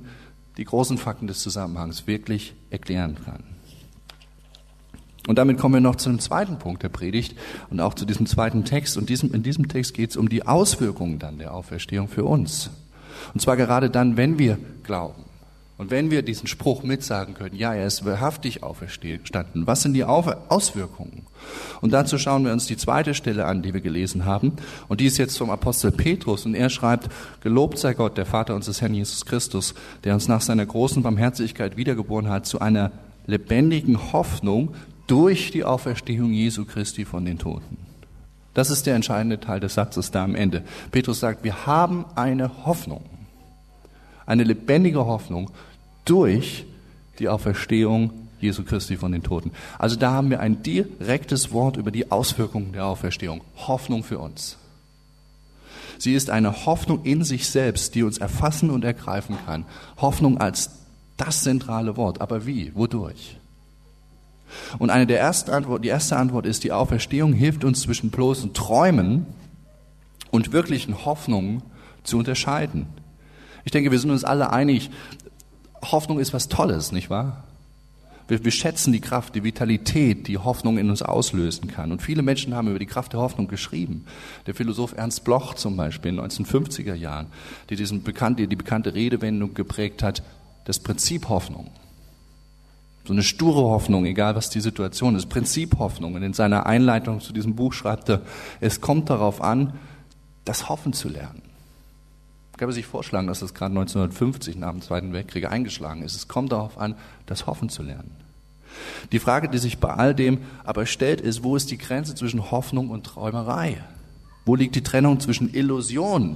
die 0.58 0.66
großen 0.66 0.98
Fakten 0.98 1.28
des 1.28 1.42
Zusammenhangs 1.42 2.08
wirklich 2.08 2.56
erklären 2.72 3.16
kann. 3.24 3.44
Und 5.28 5.38
damit 5.38 5.60
kommen 5.60 5.76
wir 5.76 5.82
noch 5.82 5.98
zu 5.98 6.10
dem 6.10 6.20
zweiten 6.20 6.58
Punkt 6.58 6.82
der 6.82 6.90
Predigt 6.90 7.36
und 7.70 7.80
auch 7.80 7.94
zu 7.94 8.06
diesem 8.06 8.26
zweiten 8.26 8.66
Text. 8.66 8.98
Und 8.98 9.10
diesem, 9.10 9.32
in 9.32 9.44
diesem 9.44 9.68
Text 9.68 9.94
geht 9.94 10.10
es 10.10 10.18
um 10.18 10.28
die 10.28 10.48
Auswirkungen 10.48 11.20
dann 11.20 11.38
der 11.38 11.54
Auferstehung 11.54 12.08
für 12.08 12.26
uns. 12.26 12.72
Und 13.36 13.40
zwar 13.40 13.56
gerade 13.56 13.92
dann, 13.92 14.18
wenn 14.18 14.40
wir 14.40 14.58
glauben. 14.82 15.29
Und 15.80 15.92
wenn 15.92 16.12
wir 16.12 16.24
diesen 16.24 16.46
Spruch 16.46 16.84
mitsagen 16.84 17.36
können, 17.36 17.56
ja, 17.56 17.74
er 17.74 17.88
ist 17.88 18.04
wahrhaftig 18.04 18.64
auferstanden, 18.64 19.66
was 19.66 19.82
sind 19.82 19.94
die 19.94 20.04
Auswirkungen? 20.04 21.26
Und 21.80 21.94
dazu 21.94 22.18
schauen 22.18 22.44
wir 22.44 22.52
uns 22.52 22.66
die 22.66 22.76
zweite 22.76 23.14
Stelle 23.14 23.46
an, 23.46 23.62
die 23.62 23.74
wir 23.74 23.80
gelesen 23.80 24.26
haben. 24.26 24.58
Und 24.90 25.00
die 25.00 25.06
ist 25.06 25.18
jetzt 25.18 25.38
vom 25.38 25.50
Apostel 25.50 25.94
Petrus. 25.94 26.46
Und 26.46 26.54
er 26.54 26.70
schreibt, 26.70 27.08
gelobt 27.40 27.78
sei 27.78 27.94
Gott, 27.94 28.18
der 28.18 28.26
Vater 28.26 28.56
unseres 28.56 28.82
Herrn 28.82 28.94
Jesus 28.94 29.26
Christus, 29.26 29.74
der 30.04 30.16
uns 30.16 30.28
nach 30.28 30.42
seiner 30.42 30.66
großen 30.66 31.02
Barmherzigkeit 31.02 31.78
wiedergeboren 31.78 32.28
hat 32.28 32.46
zu 32.46 32.60
einer 32.60 32.92
lebendigen 33.26 34.12
Hoffnung 34.12 34.76
durch 35.08 35.52
die 35.52 35.64
Auferstehung 35.64 36.34
Jesu 36.34 36.66
Christi 36.66 37.06
von 37.06 37.24
den 37.24 37.40
Toten. 37.40 37.78
Das 38.54 38.70
ist 38.70 38.86
der 38.86 38.96
entscheidende 38.96 39.40
Teil 39.40 39.62
des 39.62 39.76
Satzes 39.76 40.12
da 40.12 40.26
am 40.26 40.36
Ende. 40.36 40.62
Petrus 40.92 41.22
sagt, 41.22 41.46
wir 41.46 41.66
haben 41.66 42.04
eine 42.16 42.66
Hoffnung. 42.66 43.06
Eine 44.26 44.44
lebendige 44.44 45.06
Hoffnung 45.06 45.50
durch 46.10 46.66
die 47.20 47.30
Auferstehung 47.30 48.12
Jesu 48.40 48.64
Christi 48.64 48.98
von 48.98 49.12
den 49.12 49.22
Toten. 49.22 49.52
Also 49.78 49.96
da 49.96 50.12
haben 50.12 50.30
wir 50.30 50.40
ein 50.40 50.64
direktes 50.64 51.52
Wort 51.52 51.78
über 51.78 51.92
die 51.92 52.12
Auswirkungen 52.12 52.72
der 52.72 52.86
Auferstehung. 52.86 53.42
Hoffnung 53.56 54.04
für 54.04 54.20
uns. 54.20 54.58
Sie 55.98 56.14
ist 56.14 56.30
eine 56.30 56.66
Hoffnung 56.66 57.04
in 57.04 57.26
sich 57.26 57.50
selbst, 57.50 57.94
die 57.96 58.04
uns 58.04 58.18
erfassen 58.18 58.70
und 58.70 58.86
ergreifen 58.86 59.38
kann. 59.46 59.66
Hoffnung 59.98 60.38
als 60.38 60.72
das 61.18 61.44
zentrale 61.44 61.98
Wort. 61.98 62.22
Aber 62.22 62.46
wie? 62.46 62.74
Wodurch? 62.74 63.38
Und 64.80 64.90
eine 64.90 65.06
der 65.06 65.20
ersten 65.20 65.52
Antwort, 65.52 65.84
die 65.84 65.90
erste 65.90 66.16
Antwort 66.16 66.46
ist, 66.46 66.64
die 66.64 66.72
Auferstehung 66.72 67.34
hilft 67.34 67.66
uns 67.66 67.82
zwischen 67.82 68.10
bloßen 68.10 68.54
Träumen 68.54 69.26
und 70.32 70.54
wirklichen 70.54 71.06
Hoffnungen 71.06 71.62
zu 72.04 72.18
unterscheiden. 72.18 72.88
Ich 73.66 73.72
denke, 73.72 73.92
wir 73.92 74.00
sind 74.00 74.12
uns 74.12 74.24
alle 74.24 74.52
einig, 74.52 74.90
Hoffnung 75.82 76.20
ist 76.20 76.34
was 76.34 76.50
Tolles, 76.50 76.92
nicht 76.92 77.10
wahr? 77.10 77.44
Wir, 78.30 78.44
wir 78.46 78.52
schätzen 78.52 78.94
die 78.94 79.02
Kraft, 79.02 79.34
die 79.34 79.44
Vitalität, 79.44 80.28
die 80.28 80.38
Hoffnung 80.38 80.78
in 80.78 80.90
uns 80.90 81.02
auslösen 81.02 81.68
kann. 81.68 81.92
Und 81.92 82.02
viele 82.02 82.22
Menschen 82.22 82.54
haben 82.54 82.68
über 82.68 82.80
die 82.80 82.86
Kraft 82.86 83.14
der 83.14 83.20
Hoffnung 83.20 83.48
geschrieben. 83.48 84.06
Der 84.46 84.54
Philosoph 84.54 84.94
Ernst 84.96 85.24
Bloch 85.24 85.56
zum 85.56 85.76
Beispiel 85.76 86.10
in 86.10 86.18
den 86.18 86.26
1950er 86.26 86.94
Jahren, 86.94 87.28
die 87.70 87.76
diesen 87.76 88.04
bekannte, 88.04 88.48
die 88.48 88.56
bekannte 88.56 88.94
Redewendung 88.94 89.56
geprägt 89.56 90.04
hat, 90.04 90.22
das 90.66 90.80
Prinzip 90.80 91.28
Hoffnung. 91.28 91.72
So 93.06 93.14
eine 93.14 93.24
sture 93.24 93.64
Hoffnung, 93.64 94.06
egal 94.06 94.36
was 94.36 94.52
die 94.52 94.62
Situation 94.62 95.16
ist, 95.16 95.30
Prinzip 95.30 95.80
Hoffnung. 95.80 96.14
Und 96.14 96.22
in 96.22 96.34
seiner 96.34 96.68
Einleitung 96.68 97.22
zu 97.22 97.34
diesem 97.34 97.56
Buch 97.56 97.74
schreibt 97.74 98.10
er, 98.10 98.22
es 98.60 98.80
kommt 98.80 99.10
darauf 99.10 99.42
an, 99.42 99.74
das 100.46 100.70
Hoffen 100.70 100.94
zu 100.94 101.10
lernen. 101.10 101.49
Ich 102.60 102.62
kann 102.62 102.74
sich 102.74 102.88
vorschlagen, 102.88 103.28
dass 103.28 103.40
das 103.40 103.54
gerade 103.54 103.72
1950 103.72 104.58
nach 104.58 104.72
dem 104.72 104.82
Zweiten 104.82 105.14
Weltkrieg 105.14 105.50
eingeschlagen 105.50 106.02
ist. 106.02 106.14
Es 106.14 106.28
kommt 106.28 106.52
darauf 106.52 106.78
an, 106.78 106.96
das 107.26 107.48
Hoffen 107.48 107.70
zu 107.70 107.84
lernen. 107.84 108.12
Die 109.14 109.20
Frage, 109.20 109.48
die 109.48 109.60
sich 109.60 109.78
bei 109.78 109.94
all 109.94 110.14
dem 110.14 110.40
aber 110.66 110.86
stellt, 110.86 111.22
ist, 111.22 111.42
wo 111.42 111.56
ist 111.56 111.72
die 111.72 111.78
Grenze 111.78 112.16
zwischen 112.16 112.52
Hoffnung 112.52 112.90
und 112.90 113.06
Träumerei? 113.06 113.82
Wo 114.44 114.56
liegt 114.56 114.76
die 114.76 114.84
Trennung 114.84 115.22
zwischen 115.22 115.54
Illusionen 115.54 116.36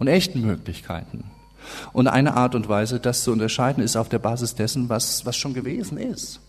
und 0.00 0.08
echten 0.08 0.40
Möglichkeiten? 0.40 1.30
Und 1.92 2.08
eine 2.08 2.34
Art 2.34 2.56
und 2.56 2.68
Weise, 2.68 2.98
das 2.98 3.22
zu 3.22 3.30
unterscheiden, 3.30 3.80
ist 3.80 3.94
auf 3.94 4.08
der 4.08 4.18
Basis 4.18 4.56
dessen, 4.56 4.88
was, 4.88 5.24
was 5.24 5.36
schon 5.36 5.54
gewesen 5.54 5.98
ist. 5.98 6.40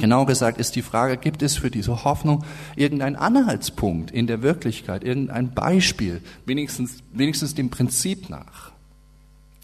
Genau 0.00 0.24
gesagt 0.24 0.58
ist 0.58 0.76
die 0.76 0.82
Frage, 0.82 1.18
gibt 1.18 1.42
es 1.42 1.58
für 1.58 1.70
diese 1.70 2.04
Hoffnung 2.04 2.42
irgendeinen 2.74 3.16
Anhaltspunkt 3.16 4.10
in 4.10 4.26
der 4.26 4.40
Wirklichkeit, 4.40 5.04
irgendein 5.04 5.52
Beispiel, 5.52 6.22
wenigstens, 6.46 7.02
wenigstens 7.12 7.54
dem 7.54 7.68
Prinzip 7.68 8.30
nach, 8.30 8.72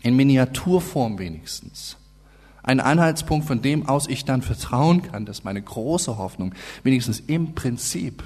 in 0.02 0.14
Miniaturform 0.14 1.18
wenigstens. 1.18 1.96
Ein 2.62 2.80
Anhaltspunkt, 2.80 3.46
von 3.46 3.62
dem 3.62 3.88
aus 3.88 4.08
ich 4.08 4.26
dann 4.26 4.42
vertrauen 4.42 5.00
kann, 5.02 5.24
dass 5.24 5.42
meine 5.42 5.62
große 5.62 6.18
Hoffnung 6.18 6.54
wenigstens 6.82 7.20
im 7.20 7.54
Prinzip 7.54 8.22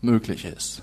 möglich 0.00 0.44
ist. 0.44 0.82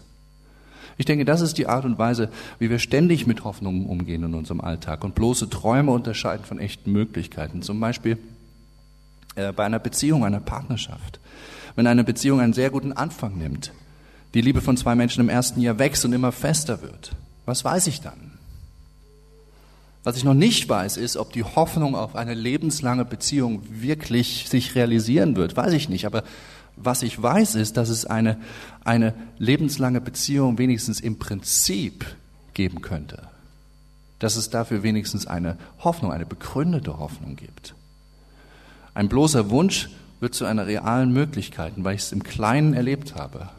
Ich 0.97 1.05
denke, 1.05 1.23
das 1.23 1.39
ist 1.39 1.57
die 1.57 1.67
Art 1.67 1.85
und 1.85 1.97
Weise, 1.97 2.29
wie 2.59 2.69
wir 2.69 2.79
ständig 2.79 3.27
mit 3.27 3.45
Hoffnungen 3.45 3.85
umgehen 3.85 4.23
in 4.23 4.33
unserem 4.33 4.59
Alltag 4.59 5.03
und 5.05 5.15
bloße 5.15 5.49
Träume 5.49 5.91
unterscheiden 5.91 6.45
von 6.45 6.59
echten 6.59 6.91
Möglichkeiten. 6.91 7.61
Zum 7.61 7.79
Beispiel 7.79 8.17
äh, 9.35 9.51
bei 9.51 9.65
einer 9.65 9.79
Beziehung, 9.79 10.25
einer 10.25 10.39
Partnerschaft. 10.39 11.19
Wenn 11.75 11.87
eine 11.87 12.03
Beziehung 12.03 12.39
einen 12.39 12.53
sehr 12.53 12.69
guten 12.69 12.93
Anfang 12.93 13.37
nimmt, 13.37 13.73
die 14.33 14.41
Liebe 14.41 14.61
von 14.61 14.77
zwei 14.77 14.95
Menschen 14.95 15.21
im 15.21 15.29
ersten 15.29 15.61
Jahr 15.61 15.79
wächst 15.79 16.05
und 16.05 16.13
immer 16.13 16.31
fester 16.31 16.81
wird, 16.81 17.11
was 17.45 17.63
weiß 17.63 17.87
ich 17.87 18.01
dann? 18.01 18.25
Was 20.05 20.17
ich 20.17 20.23
noch 20.23 20.35
nicht 20.35 20.69
weiß, 20.69 20.97
ist, 20.97 21.17
ob 21.17 21.33
die 21.33 21.43
Hoffnung 21.43 21.95
auf 21.95 22.15
eine 22.15 22.35
lebenslange 22.35 23.05
Beziehung 23.05 23.63
wirklich 23.69 24.45
sich 24.47 24.75
realisieren 24.75 25.35
wird. 25.35 25.57
Weiß 25.57 25.73
ich 25.73 25.89
nicht. 25.89 26.05
Aber 26.05 26.23
was 26.75 27.01
ich 27.01 27.21
weiß, 27.21 27.55
ist, 27.55 27.75
dass 27.75 27.89
es 27.89 28.05
eine, 28.05 28.37
eine 28.83 29.15
lebenslange 29.39 30.01
Beziehung 30.01 30.59
wenigstens 30.59 30.99
im 30.99 31.17
Prinzip 31.17 32.05
geben 32.53 32.81
könnte. 32.81 33.23
Dass 34.19 34.35
es 34.35 34.51
dafür 34.51 34.83
wenigstens 34.83 35.25
eine 35.25 35.57
Hoffnung, 35.79 36.11
eine 36.11 36.27
begründete 36.27 36.99
Hoffnung 36.99 37.35
gibt. 37.35 37.73
Ein 38.95 39.09
bloßer 39.09 39.49
Wunsch 39.51 39.89
wird 40.21 40.33
zu 40.33 40.45
einer 40.45 40.65
realen 40.65 41.11
Möglichkeit, 41.11 41.73
weil 41.75 41.95
ich 41.95 42.01
es 42.01 42.11
im 42.13 42.23
Kleinen 42.23 42.73
erlebt 42.73 43.13
habe. 43.15 43.49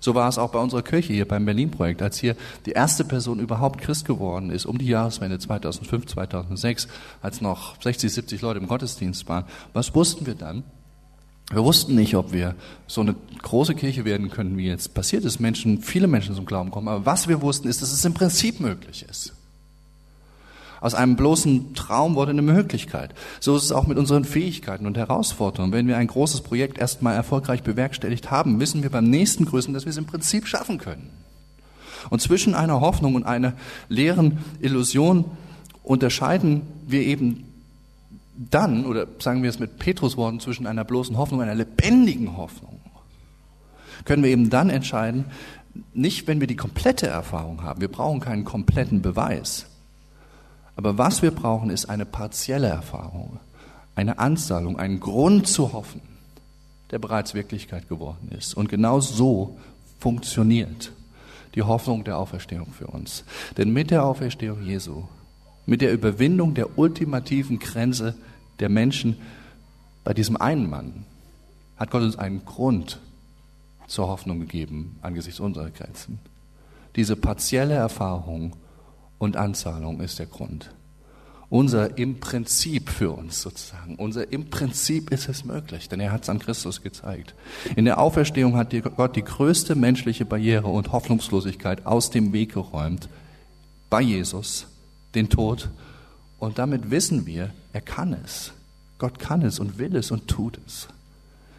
So 0.00 0.14
war 0.14 0.28
es 0.28 0.38
auch 0.38 0.52
bei 0.52 0.60
unserer 0.60 0.82
Kirche 0.82 1.12
hier 1.12 1.26
beim 1.26 1.44
Berlin-Projekt, 1.44 2.00
als 2.00 2.18
hier 2.18 2.36
die 2.64 2.70
erste 2.70 3.04
Person 3.04 3.40
überhaupt 3.40 3.80
Christ 3.80 4.04
geworden 4.04 4.50
ist, 4.50 4.66
um 4.66 4.78
die 4.78 4.86
Jahreswende 4.86 5.40
2005, 5.40 6.06
2006, 6.06 6.86
als 7.20 7.40
noch 7.40 7.82
60, 7.82 8.12
70 8.12 8.40
Leute 8.40 8.60
im 8.60 8.68
Gottesdienst 8.68 9.28
waren. 9.28 9.44
Was 9.72 9.96
wussten 9.96 10.26
wir 10.26 10.36
dann? 10.36 10.62
Wir 11.50 11.64
wussten 11.64 11.96
nicht, 11.96 12.14
ob 12.14 12.32
wir 12.32 12.54
so 12.86 13.00
eine 13.00 13.16
große 13.42 13.74
Kirche 13.74 14.04
werden 14.04 14.30
können, 14.30 14.56
wie 14.58 14.66
jetzt 14.66 14.94
passiert 14.94 15.24
ist, 15.24 15.40
Menschen, 15.40 15.82
viele 15.82 16.06
Menschen 16.06 16.36
zum 16.36 16.46
Glauben 16.46 16.70
kommen. 16.70 16.86
Aber 16.86 17.04
was 17.04 17.26
wir 17.26 17.42
wussten, 17.42 17.66
ist, 17.66 17.82
dass 17.82 17.90
es 17.90 18.04
im 18.04 18.14
Prinzip 18.14 18.60
möglich 18.60 19.04
ist. 19.10 19.32
Aus 20.80 20.94
einem 20.94 21.16
bloßen 21.16 21.74
Traum 21.74 22.14
wurde 22.14 22.30
eine 22.30 22.42
Möglichkeit. 22.42 23.14
So 23.40 23.56
ist 23.56 23.64
es 23.64 23.72
auch 23.72 23.86
mit 23.86 23.98
unseren 23.98 24.24
Fähigkeiten 24.24 24.86
und 24.86 24.96
Herausforderungen. 24.96 25.72
Wenn 25.72 25.88
wir 25.88 25.96
ein 25.96 26.06
großes 26.06 26.42
Projekt 26.42 26.78
erstmal 26.78 27.14
erfolgreich 27.14 27.62
bewerkstelligt 27.62 28.30
haben, 28.30 28.60
wissen 28.60 28.82
wir 28.82 28.90
beim 28.90 29.10
nächsten 29.10 29.44
Größen, 29.44 29.74
dass 29.74 29.84
wir 29.84 29.90
es 29.90 29.96
im 29.96 30.06
Prinzip 30.06 30.46
schaffen 30.46 30.78
können. 30.78 31.10
Und 32.10 32.22
zwischen 32.22 32.54
einer 32.54 32.80
Hoffnung 32.80 33.14
und 33.14 33.24
einer 33.24 33.54
leeren 33.88 34.38
Illusion 34.60 35.24
unterscheiden 35.82 36.62
wir 36.86 37.00
eben 37.00 37.44
dann, 38.50 38.86
oder 38.86 39.06
sagen 39.18 39.42
wir 39.42 39.50
es 39.50 39.58
mit 39.58 39.78
Petrus 39.78 40.16
Worten, 40.16 40.38
zwischen 40.38 40.66
einer 40.66 40.84
bloßen 40.84 41.16
Hoffnung 41.16 41.40
und 41.40 41.46
einer 41.46 41.56
lebendigen 41.56 42.36
Hoffnung. 42.36 42.80
Können 44.04 44.22
wir 44.22 44.30
eben 44.30 44.48
dann 44.48 44.70
entscheiden, 44.70 45.24
nicht 45.92 46.26
wenn 46.28 46.40
wir 46.40 46.46
die 46.46 46.56
komplette 46.56 47.08
Erfahrung 47.08 47.62
haben. 47.62 47.80
Wir 47.80 47.88
brauchen 47.88 48.20
keinen 48.20 48.44
kompletten 48.44 49.02
Beweis. 49.02 49.66
Aber 50.78 50.96
was 50.96 51.22
wir 51.22 51.32
brauchen, 51.32 51.70
ist 51.70 51.86
eine 51.86 52.06
partielle 52.06 52.68
Erfahrung, 52.68 53.40
eine 53.96 54.20
Anzahlung, 54.20 54.78
einen 54.78 55.00
Grund 55.00 55.48
zu 55.48 55.72
hoffen, 55.72 56.00
der 56.92 57.00
bereits 57.00 57.34
Wirklichkeit 57.34 57.88
geworden 57.88 58.30
ist. 58.38 58.54
Und 58.54 58.68
genau 58.68 59.00
so 59.00 59.58
funktioniert 59.98 60.92
die 61.56 61.64
Hoffnung 61.64 62.04
der 62.04 62.16
Auferstehung 62.16 62.68
für 62.72 62.86
uns. 62.86 63.24
Denn 63.56 63.72
mit 63.72 63.90
der 63.90 64.04
Auferstehung 64.04 64.62
Jesu, 64.62 65.02
mit 65.66 65.80
der 65.80 65.92
Überwindung 65.92 66.54
der 66.54 66.78
ultimativen 66.78 67.58
Grenze 67.58 68.14
der 68.60 68.68
Menschen 68.68 69.16
bei 70.04 70.14
diesem 70.14 70.36
einen 70.36 70.70
Mann, 70.70 71.04
hat 71.76 71.90
Gott 71.90 72.02
uns 72.02 72.16
einen 72.16 72.44
Grund 72.44 73.00
zur 73.88 74.06
Hoffnung 74.06 74.38
gegeben 74.38 74.96
angesichts 75.02 75.40
unserer 75.40 75.70
Grenzen. 75.70 76.20
Diese 76.94 77.16
partielle 77.16 77.74
Erfahrung 77.74 78.52
und 79.18 79.36
Anzahlung 79.36 80.00
ist 80.00 80.18
der 80.18 80.26
Grund. 80.26 80.70
Unser 81.50 81.96
im 81.96 82.20
Prinzip 82.20 82.90
für 82.90 83.10
uns 83.10 83.40
sozusagen. 83.40 83.96
Unser 83.96 84.30
im 84.32 84.50
Prinzip 84.50 85.10
ist 85.10 85.30
es 85.30 85.44
möglich, 85.44 85.88
denn 85.88 85.98
er 85.98 86.12
hat 86.12 86.24
es 86.24 86.28
an 86.28 86.40
Christus 86.40 86.82
gezeigt. 86.82 87.34
In 87.74 87.86
der 87.86 87.98
Auferstehung 87.98 88.56
hat 88.56 88.74
Gott 88.96 89.16
die 89.16 89.24
größte 89.24 89.74
menschliche 89.74 90.26
Barriere 90.26 90.68
und 90.68 90.92
Hoffnungslosigkeit 90.92 91.86
aus 91.86 92.10
dem 92.10 92.34
Weg 92.34 92.52
geräumt. 92.52 93.08
Bei 93.88 94.02
Jesus, 94.02 94.66
den 95.14 95.30
Tod. 95.30 95.70
Und 96.38 96.58
damit 96.58 96.90
wissen 96.90 97.24
wir, 97.24 97.50
er 97.72 97.80
kann 97.80 98.12
es. 98.12 98.52
Gott 98.98 99.18
kann 99.18 99.40
es 99.40 99.58
und 99.58 99.78
will 99.78 99.96
es 99.96 100.10
und 100.10 100.28
tut 100.28 100.60
es. 100.66 100.88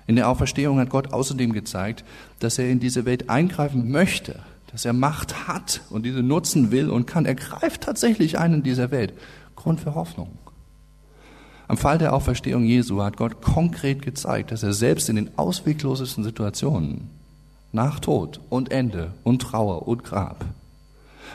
In 0.05 0.15
der 0.15 0.29
Auferstehung 0.29 0.77
hat 0.79 0.89
Gott 0.89 1.13
außerdem 1.13 1.51
gezeigt, 1.51 2.03
dass 2.39 2.59
er 2.59 2.69
in 2.69 2.79
diese 2.79 3.05
Welt 3.05 3.29
eingreifen 3.29 3.89
möchte 3.89 4.39
dass 4.71 4.85
er 4.85 4.93
Macht 4.93 5.47
hat 5.47 5.81
und 5.89 6.03
diese 6.05 6.21
nutzen 6.21 6.71
will 6.71 6.89
und 6.89 7.07
kann. 7.07 7.25
Er 7.25 7.35
greift 7.35 7.81
tatsächlich 7.81 8.37
ein 8.37 8.53
in 8.55 8.63
dieser 8.63 8.91
Welt. 8.91 9.13
Grund 9.55 9.79
für 9.81 9.95
Hoffnung. 9.95 10.37
Am 11.67 11.77
Fall 11.77 11.97
der 11.97 12.13
Auferstehung 12.13 12.63
Jesu 12.63 13.01
hat 13.03 13.17
Gott 13.17 13.41
konkret 13.41 14.01
gezeigt, 14.01 14.51
dass 14.51 14.63
er 14.63 14.73
selbst 14.73 15.09
in 15.09 15.15
den 15.15 15.37
ausweglosesten 15.37 16.23
Situationen, 16.23 17.09
nach 17.71 17.99
Tod 17.99 18.39
und 18.49 18.71
Ende 18.71 19.11
und 19.23 19.43
Trauer 19.43 19.87
und 19.87 20.03
Grab, 20.03 20.45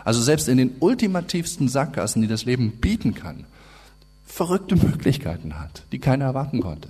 also 0.05 0.20
selbst 0.20 0.49
in 0.49 0.59
den 0.59 0.73
ultimativsten 0.81 1.68
Sackgassen, 1.68 2.23
die 2.23 2.29
das 2.29 2.44
Leben 2.44 2.73
bieten 2.81 3.14
kann, 3.14 3.44
verrückte 4.27 4.75
Möglichkeiten 4.75 5.61
hat, 5.61 5.85
die 5.92 6.01
keiner 6.01 6.25
erwarten 6.25 6.61
konnte. 6.61 6.88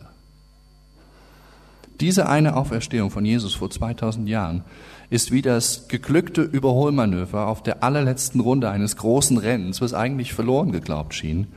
Diese 2.01 2.29
eine 2.29 2.57
Auferstehung 2.57 3.11
von 3.11 3.25
Jesus 3.25 3.55
vor 3.55 3.71
2000 3.71 4.29
Jahren 4.29 4.65
ist 5.11 5.31
wie 5.31 5.43
das 5.43 5.88
geglückte 5.88 6.43
Überholmanöver 6.43 7.47
auf 7.47 7.62
der 7.62 7.83
allerletzten 7.83 8.40
Runde 8.40 8.71
eines 8.71 8.97
großen 8.97 9.38
Rennens, 9.38 9.81
was 9.81 9.95
eigentlich 9.95 10.33
verloren 10.33 10.73
geglaubt 10.73 11.14
schien, 11.14 11.49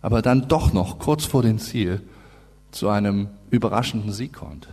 aber 0.00 0.22
dann 0.22 0.48
doch 0.48 0.72
noch 0.72 0.98
kurz 0.98 1.24
vor 1.24 1.42
dem 1.42 1.58
Ziel 1.58 2.00
zu 2.70 2.88
einem 2.88 3.28
überraschenden 3.50 4.12
Sieg 4.12 4.32
kommt. 4.32 4.68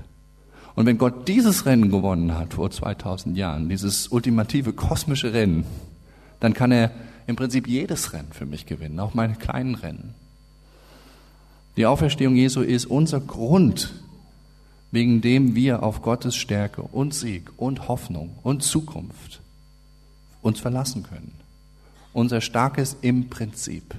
Und 0.75 0.85
wenn 0.85 0.97
Gott 0.97 1.27
dieses 1.27 1.65
Rennen 1.65 1.91
gewonnen 1.91 2.37
hat 2.37 2.53
vor 2.53 2.71
2000 2.71 3.37
Jahren, 3.37 3.69
dieses 3.69 4.07
ultimative 4.07 4.73
kosmische 4.73 5.33
Rennen, 5.33 5.65
dann 6.39 6.53
kann 6.53 6.71
er 6.71 6.91
im 7.27 7.35
Prinzip 7.35 7.67
jedes 7.67 8.13
Rennen 8.13 8.31
für 8.31 8.45
mich 8.45 8.65
gewinnen, 8.65 8.99
auch 8.99 9.13
meine 9.13 9.35
kleinen 9.35 9.75
Rennen. 9.75 10.15
Die 11.77 11.85
Auferstehung 11.85 12.35
Jesu 12.35 12.61
ist 12.61 12.85
unser 12.85 13.19
Grund, 13.19 13.93
wegen 14.91 15.21
dem 15.21 15.55
wir 15.55 15.83
auf 15.83 16.01
Gottes 16.01 16.35
Stärke 16.35 16.81
und 16.81 17.13
Sieg 17.13 17.51
und 17.57 17.87
Hoffnung 17.87 18.35
und 18.43 18.63
Zukunft 18.63 19.41
uns 20.41 20.59
verlassen 20.59 21.03
können. 21.03 21.33
Unser 22.13 22.41
starkes 22.41 22.97
im 23.01 23.29
Prinzip, 23.29 23.93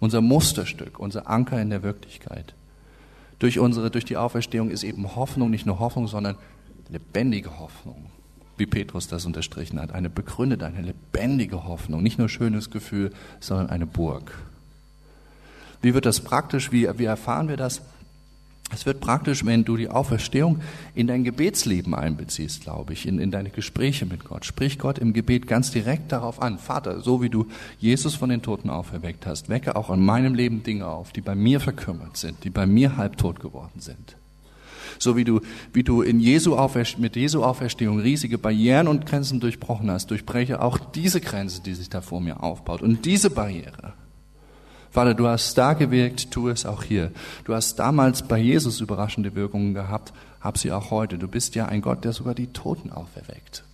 unser 0.00 0.20
Musterstück, 0.20 0.98
unser 0.98 1.28
Anker 1.28 1.60
in 1.60 1.70
der 1.70 1.82
Wirklichkeit. 1.82 2.54
Durch 3.38 3.58
unsere, 3.58 3.90
durch 3.90 4.04
die 4.04 4.16
Auferstehung 4.16 4.70
ist 4.70 4.84
eben 4.84 5.14
Hoffnung 5.14 5.50
nicht 5.50 5.66
nur 5.66 5.78
Hoffnung, 5.78 6.06
sondern 6.08 6.36
lebendige 6.88 7.58
Hoffnung, 7.58 8.06
wie 8.56 8.66
Petrus 8.66 9.08
das 9.08 9.26
unterstrichen 9.26 9.80
hat. 9.80 9.92
Eine 9.92 10.08
begründete, 10.08 10.64
eine 10.64 10.82
lebendige 10.82 11.64
Hoffnung, 11.64 12.02
nicht 12.02 12.18
nur 12.18 12.28
schönes 12.28 12.70
Gefühl, 12.70 13.12
sondern 13.40 13.68
eine 13.68 13.86
Burg. 13.86 14.32
Wie 15.82 15.92
wird 15.92 16.06
das 16.06 16.20
praktisch? 16.20 16.72
Wie, 16.72 16.88
wie 16.98 17.04
erfahren 17.04 17.48
wir 17.48 17.56
das? 17.56 17.82
Es 18.72 18.86
wird 18.86 19.00
praktisch, 19.00 19.44
wenn 19.44 19.64
du 19.64 19.76
die 19.76 19.90
Auferstehung 19.90 20.60
in 20.94 21.06
dein 21.06 21.24
Gebetsleben 21.24 21.94
einbeziehst, 21.94 22.62
glaube 22.62 22.94
ich, 22.94 23.06
in, 23.06 23.18
in 23.18 23.30
deine 23.30 23.50
Gespräche 23.50 24.06
mit 24.06 24.24
Gott. 24.24 24.46
Sprich 24.46 24.78
Gott 24.78 24.98
im 24.98 25.12
Gebet 25.12 25.46
ganz 25.46 25.70
direkt 25.70 26.10
darauf 26.10 26.40
an. 26.40 26.58
Vater, 26.58 27.00
so 27.00 27.20
wie 27.20 27.28
du 27.28 27.46
Jesus 27.78 28.14
von 28.14 28.30
den 28.30 28.40
Toten 28.40 28.70
auferweckt 28.70 29.26
hast, 29.26 29.50
wecke 29.50 29.76
auch 29.76 29.90
in 29.90 30.00
meinem 30.00 30.34
Leben 30.34 30.62
Dinge 30.62 30.86
auf, 30.86 31.12
die 31.12 31.20
bei 31.20 31.34
mir 31.34 31.60
verkümmert 31.60 32.16
sind, 32.16 32.44
die 32.44 32.50
bei 32.50 32.66
mir 32.66 32.96
halbtot 32.96 33.40
geworden 33.40 33.80
sind. 33.80 34.16
So 34.98 35.16
wie 35.16 35.24
du, 35.24 35.40
wie 35.72 35.82
du 35.82 36.02
in 36.02 36.20
Jesu 36.20 36.56
mit 36.98 37.16
Jesu 37.16 37.42
Auferstehung 37.42 38.00
riesige 38.00 38.38
Barrieren 38.38 38.88
und 38.88 39.04
Grenzen 39.04 39.40
durchbrochen 39.40 39.90
hast, 39.90 40.10
durchbreche 40.10 40.62
auch 40.62 40.78
diese 40.78 41.20
Grenze, 41.20 41.62
die 41.62 41.74
sich 41.74 41.90
da 41.90 42.00
vor 42.00 42.20
mir 42.20 42.42
aufbaut. 42.42 42.82
Und 42.82 43.04
diese 43.04 43.30
Barriere 43.30 43.94
Vater, 44.92 45.14
du 45.14 45.26
hast 45.26 45.56
da 45.56 45.72
gewirkt, 45.72 46.30
tu 46.30 46.48
es 46.48 46.66
auch 46.66 46.82
hier. 46.82 47.10
Du 47.44 47.54
hast 47.54 47.78
damals 47.78 48.22
bei 48.22 48.38
Jesus 48.38 48.80
überraschende 48.80 49.34
Wirkungen 49.34 49.72
gehabt, 49.72 50.12
hab 50.42 50.58
sie 50.58 50.70
auch 50.70 50.90
heute. 50.90 51.16
Du 51.16 51.28
bist 51.28 51.54
ja 51.54 51.64
ein 51.64 51.80
Gott, 51.80 52.04
der 52.04 52.12
sogar 52.12 52.34
die 52.34 52.48
Toten 52.48 52.92
auferweckt. 52.92 53.64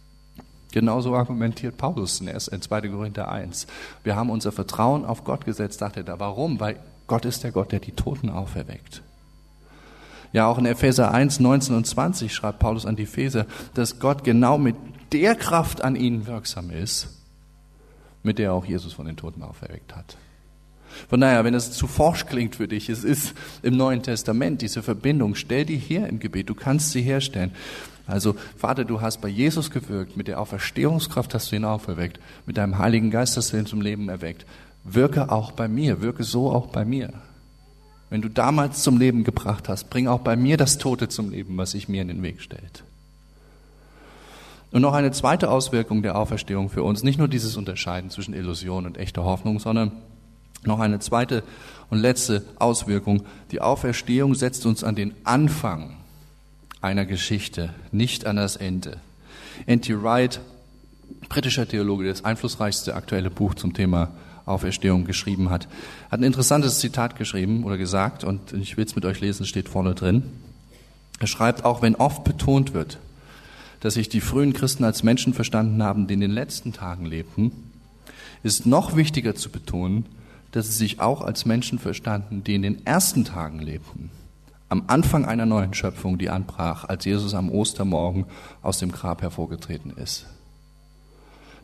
Genauso 0.70 1.16
argumentiert 1.16 1.76
Paulus 1.76 2.20
in 2.20 2.62
2. 2.62 2.88
Korinther 2.88 3.28
1. 3.32 3.66
Wir 4.04 4.14
haben 4.14 4.30
unser 4.30 4.52
Vertrauen 4.52 5.04
auf 5.04 5.24
Gott 5.24 5.44
gesetzt, 5.44 5.82
dachte 5.82 6.00
er 6.00 6.04
da. 6.04 6.20
Warum? 6.20 6.60
Weil 6.60 6.76
Gott 7.08 7.24
ist 7.24 7.42
der 7.42 7.50
Gott, 7.50 7.72
der 7.72 7.80
die 7.80 7.92
Toten 7.92 8.30
auferweckt. 8.30 9.02
Ja, 10.32 10.46
auch 10.46 10.58
in 10.58 10.66
Epheser 10.66 11.10
1, 11.10 11.40
19 11.40 11.74
und 11.74 11.86
20 11.86 12.32
schreibt 12.32 12.60
Paulus 12.60 12.86
an 12.86 12.94
die 12.94 13.04
Epheser, 13.04 13.46
dass 13.74 13.98
Gott 13.98 14.22
genau 14.22 14.56
mit 14.56 14.76
der 15.12 15.34
Kraft 15.34 15.82
an 15.82 15.96
ihnen 15.96 16.26
wirksam 16.26 16.70
ist, 16.70 17.08
mit 18.22 18.38
der 18.38 18.52
auch 18.52 18.66
Jesus 18.66 18.92
von 18.92 19.06
den 19.06 19.16
Toten 19.16 19.42
auferweckt 19.42 19.96
hat. 19.96 20.16
Von 21.08 21.20
daher, 21.20 21.44
wenn 21.44 21.54
es 21.54 21.72
zu 21.72 21.86
forsch 21.86 22.26
klingt 22.26 22.56
für 22.56 22.68
dich, 22.68 22.88
es 22.88 23.04
ist 23.04 23.34
im 23.62 23.76
Neuen 23.76 24.02
Testament 24.02 24.62
diese 24.62 24.82
Verbindung. 24.82 25.34
Stell 25.34 25.64
die 25.64 25.76
her 25.76 26.08
im 26.08 26.20
Gebet. 26.20 26.48
Du 26.48 26.54
kannst 26.54 26.92
sie 26.92 27.02
herstellen. 27.02 27.52
Also, 28.06 28.36
Vater, 28.56 28.84
du 28.84 29.00
hast 29.00 29.20
bei 29.20 29.28
Jesus 29.28 29.70
gewirkt. 29.70 30.16
Mit 30.16 30.28
der 30.28 30.40
Auferstehungskraft 30.40 31.34
hast 31.34 31.52
du 31.52 31.56
ihn 31.56 31.64
auferweckt. 31.64 32.18
Mit 32.46 32.56
deinem 32.56 32.78
Heiligen 32.78 33.10
Geist 33.10 33.36
hast 33.36 33.52
du 33.52 33.58
ihn 33.58 33.66
zum 33.66 33.80
Leben 33.80 34.08
erweckt. 34.08 34.46
Wirke 34.84 35.30
auch 35.30 35.52
bei 35.52 35.68
mir. 35.68 36.00
Wirke 36.00 36.24
so 36.24 36.50
auch 36.50 36.68
bei 36.68 36.84
mir. 36.84 37.12
Wenn 38.10 38.22
du 38.22 38.30
damals 38.30 38.82
zum 38.82 38.98
Leben 38.98 39.24
gebracht 39.24 39.68
hast, 39.68 39.90
bring 39.90 40.08
auch 40.08 40.20
bei 40.20 40.36
mir 40.36 40.56
das 40.56 40.78
Tote 40.78 41.08
zum 41.08 41.30
Leben, 41.30 41.56
was 41.58 41.72
sich 41.72 41.88
mir 41.88 42.00
in 42.00 42.08
den 42.08 42.22
Weg 42.22 42.40
stellt. 42.40 42.82
Und 44.70 44.82
noch 44.82 44.92
eine 44.92 45.12
zweite 45.12 45.50
Auswirkung 45.50 46.02
der 46.02 46.16
Auferstehung 46.16 46.68
für 46.68 46.82
uns, 46.82 47.02
nicht 47.02 47.18
nur 47.18 47.28
dieses 47.28 47.56
Unterscheiden 47.56 48.10
zwischen 48.10 48.34
Illusion 48.34 48.86
und 48.86 48.98
echter 48.98 49.24
Hoffnung, 49.24 49.60
sondern 49.60 49.92
noch 50.64 50.80
eine 50.80 50.98
zweite 51.00 51.42
und 51.90 51.98
letzte 51.98 52.44
Auswirkung. 52.58 53.24
Die 53.50 53.60
Auferstehung 53.60 54.34
setzt 54.34 54.66
uns 54.66 54.84
an 54.84 54.94
den 54.94 55.14
Anfang 55.24 55.96
einer 56.80 57.06
Geschichte, 57.06 57.70
nicht 57.90 58.26
an 58.26 58.36
das 58.36 58.56
Ende. 58.56 58.98
N.T. 59.66 60.02
Wright, 60.02 60.40
britischer 61.28 61.66
Theologe, 61.66 62.04
der 62.04 62.12
das 62.12 62.24
einflussreichste 62.24 62.94
aktuelle 62.94 63.30
Buch 63.30 63.54
zum 63.54 63.74
Thema 63.74 64.10
Auferstehung 64.46 65.04
geschrieben 65.04 65.50
hat, 65.50 65.68
hat 66.10 66.20
ein 66.20 66.24
interessantes 66.24 66.78
Zitat 66.78 67.16
geschrieben 67.16 67.64
oder 67.64 67.76
gesagt 67.76 68.24
und 68.24 68.52
ich 68.52 68.76
will 68.76 68.84
es 68.84 68.94
mit 68.94 69.04
euch 69.04 69.20
lesen, 69.20 69.46
steht 69.46 69.68
vorne 69.68 69.94
drin. 69.94 70.22
Er 71.20 71.26
schreibt, 71.26 71.64
auch 71.64 71.82
wenn 71.82 71.96
oft 71.96 72.24
betont 72.24 72.74
wird, 72.74 72.98
dass 73.80 73.94
sich 73.94 74.08
die 74.08 74.20
frühen 74.20 74.52
Christen 74.52 74.84
als 74.84 75.02
Menschen 75.02 75.34
verstanden 75.34 75.82
haben, 75.82 76.06
die 76.06 76.14
in 76.14 76.20
den 76.20 76.30
letzten 76.30 76.72
Tagen 76.72 77.06
lebten, 77.06 77.52
ist 78.42 78.66
noch 78.66 78.96
wichtiger 78.96 79.34
zu 79.34 79.50
betonen, 79.50 80.06
dass 80.52 80.66
sie 80.66 80.74
sich 80.74 81.00
auch 81.00 81.22
als 81.22 81.44
Menschen 81.46 81.78
verstanden, 81.78 82.42
die 82.44 82.54
in 82.54 82.62
den 82.62 82.86
ersten 82.86 83.24
Tagen 83.24 83.60
lebten, 83.60 84.10
am 84.68 84.84
Anfang 84.86 85.24
einer 85.24 85.46
neuen 85.46 85.74
Schöpfung, 85.74 86.18
die 86.18 86.30
anbrach, 86.30 86.84
als 86.84 87.04
Jesus 87.04 87.34
am 87.34 87.50
Ostermorgen 87.50 88.26
aus 88.62 88.78
dem 88.78 88.92
Grab 88.92 89.22
hervorgetreten 89.22 89.92
ist. 89.96 90.26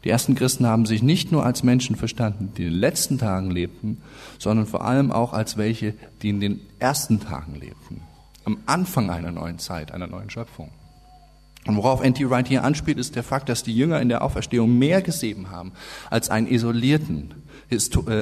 Die 0.05 0.11
ersten 0.11 0.35
Christen 0.35 0.67
haben 0.67 0.85
sich 0.85 1.03
nicht 1.03 1.33
nur 1.33 1.47
als 1.47 1.63
Menschen 1.63 1.97
verstanden, 1.97 2.53
die 2.57 2.65
in 2.65 2.73
den 2.73 2.79
letzten 2.79 3.19
Tagen 3.19 3.51
lebten, 3.51 4.03
sondern 4.39 4.67
vor 4.67 4.85
allem 4.85 5.11
auch 5.11 5.33
als 5.33 5.57
welche, 5.57 5.95
die 6.21 6.29
in 6.29 6.41
den 6.41 6.61
ersten 6.79 7.21
Tagen 7.21 7.55
lebten, 7.55 8.03
am 8.45 8.59
Anfang 8.67 9.11
einer 9.11 9.33
neuen 9.33 9.59
Zeit, 9.59 9.93
einer 9.93 10.07
neuen 10.07 10.29
Schöpfung. 10.29 10.71
Und 11.67 11.77
worauf 11.77 12.03
N.T. 12.03 12.29
Wright 12.29 12.47
hier 12.47 12.63
anspielt, 12.63 12.99
ist 12.99 13.17
der 13.17 13.23
Fakt, 13.23 13.49
dass 13.49 13.63
die 13.63 13.75
Jünger 13.75 14.01
in 14.03 14.11
der 14.11 14.23
Auferstehung 14.23 14.79
mehr 14.79 15.01
gesehen 15.01 15.51
haben 15.51 15.73
als 16.11 16.29
einen 16.29 16.47
isolierten, 16.47 17.35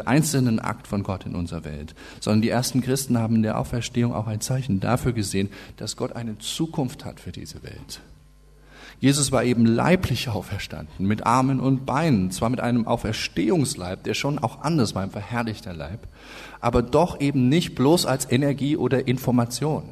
einzelnen 0.04 0.58
Akt 0.58 0.86
von 0.86 1.02
Gott 1.02 1.26
in 1.26 1.34
unserer 1.34 1.64
Welt, 1.64 1.94
sondern 2.20 2.42
die 2.42 2.48
ersten 2.48 2.80
Christen 2.80 3.18
haben 3.18 3.36
in 3.36 3.42
der 3.42 3.58
Auferstehung 3.58 4.12
auch 4.12 4.26
ein 4.26 4.40
Zeichen 4.40 4.80
dafür 4.80 5.12
gesehen, 5.12 5.50
dass 5.76 5.96
Gott 5.96 6.12
eine 6.12 6.38
Zukunft 6.38 7.04
hat 7.04 7.20
für 7.20 7.32
diese 7.32 7.62
Welt. 7.62 8.00
Jesus 9.02 9.32
war 9.32 9.42
eben 9.42 9.66
leiblich 9.66 10.28
auferstanden, 10.28 11.08
mit 11.08 11.26
Armen 11.26 11.58
und 11.58 11.84
Beinen, 11.84 12.30
zwar 12.30 12.50
mit 12.50 12.60
einem 12.60 12.86
Auferstehungsleib, 12.86 14.04
der 14.04 14.14
schon 14.14 14.38
auch 14.38 14.62
anders 14.62 14.94
war, 14.94 15.02
ein 15.02 15.10
verherrlichter 15.10 15.74
Leib, 15.74 16.06
aber 16.60 16.82
doch 16.82 17.20
eben 17.20 17.48
nicht 17.48 17.74
bloß 17.74 18.06
als 18.06 18.30
Energie 18.30 18.76
oder 18.76 19.08
Information. 19.08 19.82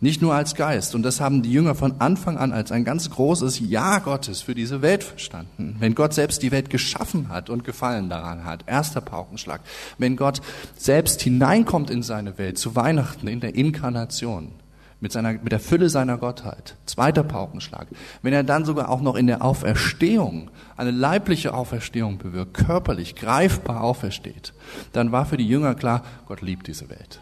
Nicht 0.00 0.22
nur 0.22 0.32
als 0.32 0.54
Geist. 0.54 0.94
Und 0.94 1.02
das 1.02 1.20
haben 1.20 1.42
die 1.42 1.50
Jünger 1.50 1.74
von 1.74 2.00
Anfang 2.00 2.38
an 2.38 2.52
als 2.52 2.70
ein 2.70 2.84
ganz 2.84 3.10
großes 3.10 3.58
Ja 3.58 3.98
Gottes 3.98 4.42
für 4.42 4.54
diese 4.54 4.80
Welt 4.80 5.02
verstanden. 5.02 5.76
Wenn 5.80 5.96
Gott 5.96 6.14
selbst 6.14 6.42
die 6.42 6.52
Welt 6.52 6.70
geschaffen 6.70 7.28
hat 7.30 7.50
und 7.50 7.64
Gefallen 7.64 8.08
daran 8.08 8.44
hat. 8.44 8.62
Erster 8.66 9.00
Paukenschlag. 9.00 9.60
Wenn 9.98 10.14
Gott 10.14 10.40
selbst 10.76 11.20
hineinkommt 11.22 11.90
in 11.90 12.04
seine 12.04 12.38
Welt 12.38 12.58
zu 12.58 12.76
Weihnachten 12.76 13.26
in 13.26 13.40
der 13.40 13.56
Inkarnation. 13.56 14.52
Mit, 15.00 15.12
seiner, 15.12 15.32
mit 15.34 15.52
der 15.52 15.60
Fülle 15.60 15.88
seiner 15.90 16.16
Gottheit. 16.16 16.74
Zweiter 16.86 17.22
Paukenschlag. 17.22 17.86
Wenn 18.22 18.32
er 18.32 18.42
dann 18.42 18.64
sogar 18.64 18.88
auch 18.88 19.00
noch 19.00 19.14
in 19.14 19.28
der 19.28 19.44
Auferstehung, 19.44 20.50
eine 20.76 20.90
leibliche 20.90 21.54
Auferstehung 21.54 22.18
bewirkt, 22.18 22.54
körperlich, 22.54 23.14
greifbar 23.14 23.82
aufersteht, 23.82 24.54
dann 24.92 25.12
war 25.12 25.24
für 25.24 25.36
die 25.36 25.46
Jünger 25.46 25.76
klar, 25.76 26.02
Gott 26.26 26.42
liebt 26.42 26.66
diese 26.66 26.90
Welt. 26.90 27.20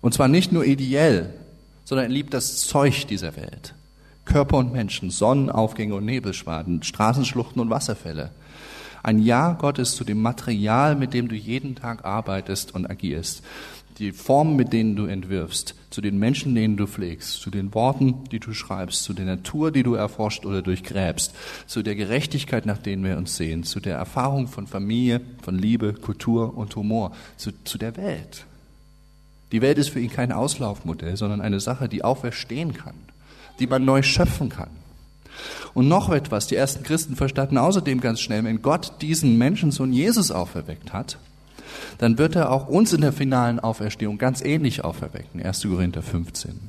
Und 0.00 0.14
zwar 0.14 0.28
nicht 0.28 0.52
nur 0.52 0.64
ideell, 0.64 1.34
sondern 1.92 2.06
er 2.06 2.14
liebt 2.14 2.32
das 2.32 2.56
Zeug 2.56 3.06
dieser 3.06 3.36
Welt. 3.36 3.74
Körper 4.24 4.56
und 4.56 4.72
Menschen, 4.72 5.10
Sonnenaufgänge 5.10 5.94
und 5.94 6.06
Nebelschwaden, 6.06 6.82
Straßenschluchten 6.82 7.60
und 7.60 7.68
Wasserfälle. 7.68 8.30
Ein 9.02 9.18
Ja 9.18 9.52
Gottes 9.52 9.94
zu 9.94 10.02
dem 10.02 10.22
Material, 10.22 10.96
mit 10.96 11.12
dem 11.12 11.28
du 11.28 11.34
jeden 11.34 11.74
Tag 11.74 12.06
arbeitest 12.06 12.74
und 12.74 12.88
agierst. 12.88 13.42
Die 13.98 14.12
Formen, 14.12 14.56
mit 14.56 14.72
denen 14.72 14.96
du 14.96 15.04
entwirfst, 15.04 15.74
zu 15.90 16.00
den 16.00 16.18
Menschen, 16.18 16.54
denen 16.54 16.78
du 16.78 16.86
pflegst, 16.86 17.42
zu 17.42 17.50
den 17.50 17.74
Worten, 17.74 18.24
die 18.32 18.40
du 18.40 18.54
schreibst, 18.54 19.02
zu 19.02 19.12
der 19.12 19.26
Natur, 19.26 19.70
die 19.70 19.82
du 19.82 19.92
erforscht 19.92 20.46
oder 20.46 20.62
durchgräbst, 20.62 21.34
zu 21.66 21.82
der 21.82 21.94
Gerechtigkeit, 21.94 22.64
nach 22.64 22.78
denen 22.78 23.04
wir 23.04 23.18
uns 23.18 23.36
sehen, 23.36 23.64
zu 23.64 23.80
der 23.80 23.98
Erfahrung 23.98 24.48
von 24.48 24.66
Familie, 24.66 25.20
von 25.42 25.58
Liebe, 25.58 25.92
Kultur 25.92 26.56
und 26.56 26.74
Humor, 26.74 27.12
zu, 27.36 27.50
zu 27.64 27.76
der 27.76 27.98
Welt. 27.98 28.46
Die 29.52 29.62
Welt 29.62 29.78
ist 29.78 29.90
für 29.90 30.00
ihn 30.00 30.10
kein 30.10 30.32
Auslaufmodell, 30.32 31.16
sondern 31.16 31.40
eine 31.40 31.60
Sache, 31.60 31.88
die 31.88 32.02
auferstehen 32.02 32.72
kann, 32.72 32.94
die 33.58 33.66
man 33.66 33.84
neu 33.84 34.02
schöpfen 34.02 34.48
kann. 34.48 34.70
Und 35.74 35.88
noch 35.88 36.10
etwas, 36.10 36.46
die 36.46 36.56
ersten 36.56 36.82
Christen 36.82 37.16
verstanden 37.16 37.58
außerdem 37.58 38.00
ganz 38.00 38.20
schnell, 38.20 38.44
wenn 38.44 38.62
Gott 38.62 38.94
diesen 39.00 39.38
Menschensohn 39.38 39.92
Jesus 39.92 40.30
auferweckt 40.30 40.92
hat, 40.92 41.18
dann 41.98 42.18
wird 42.18 42.36
er 42.36 42.50
auch 42.50 42.68
uns 42.68 42.92
in 42.92 43.00
der 43.00 43.12
finalen 43.12 43.60
Auferstehung 43.60 44.18
ganz 44.18 44.42
ähnlich 44.42 44.84
auferwecken. 44.84 45.42
1. 45.42 45.62
Korinther 45.62 46.02
15. 46.02 46.60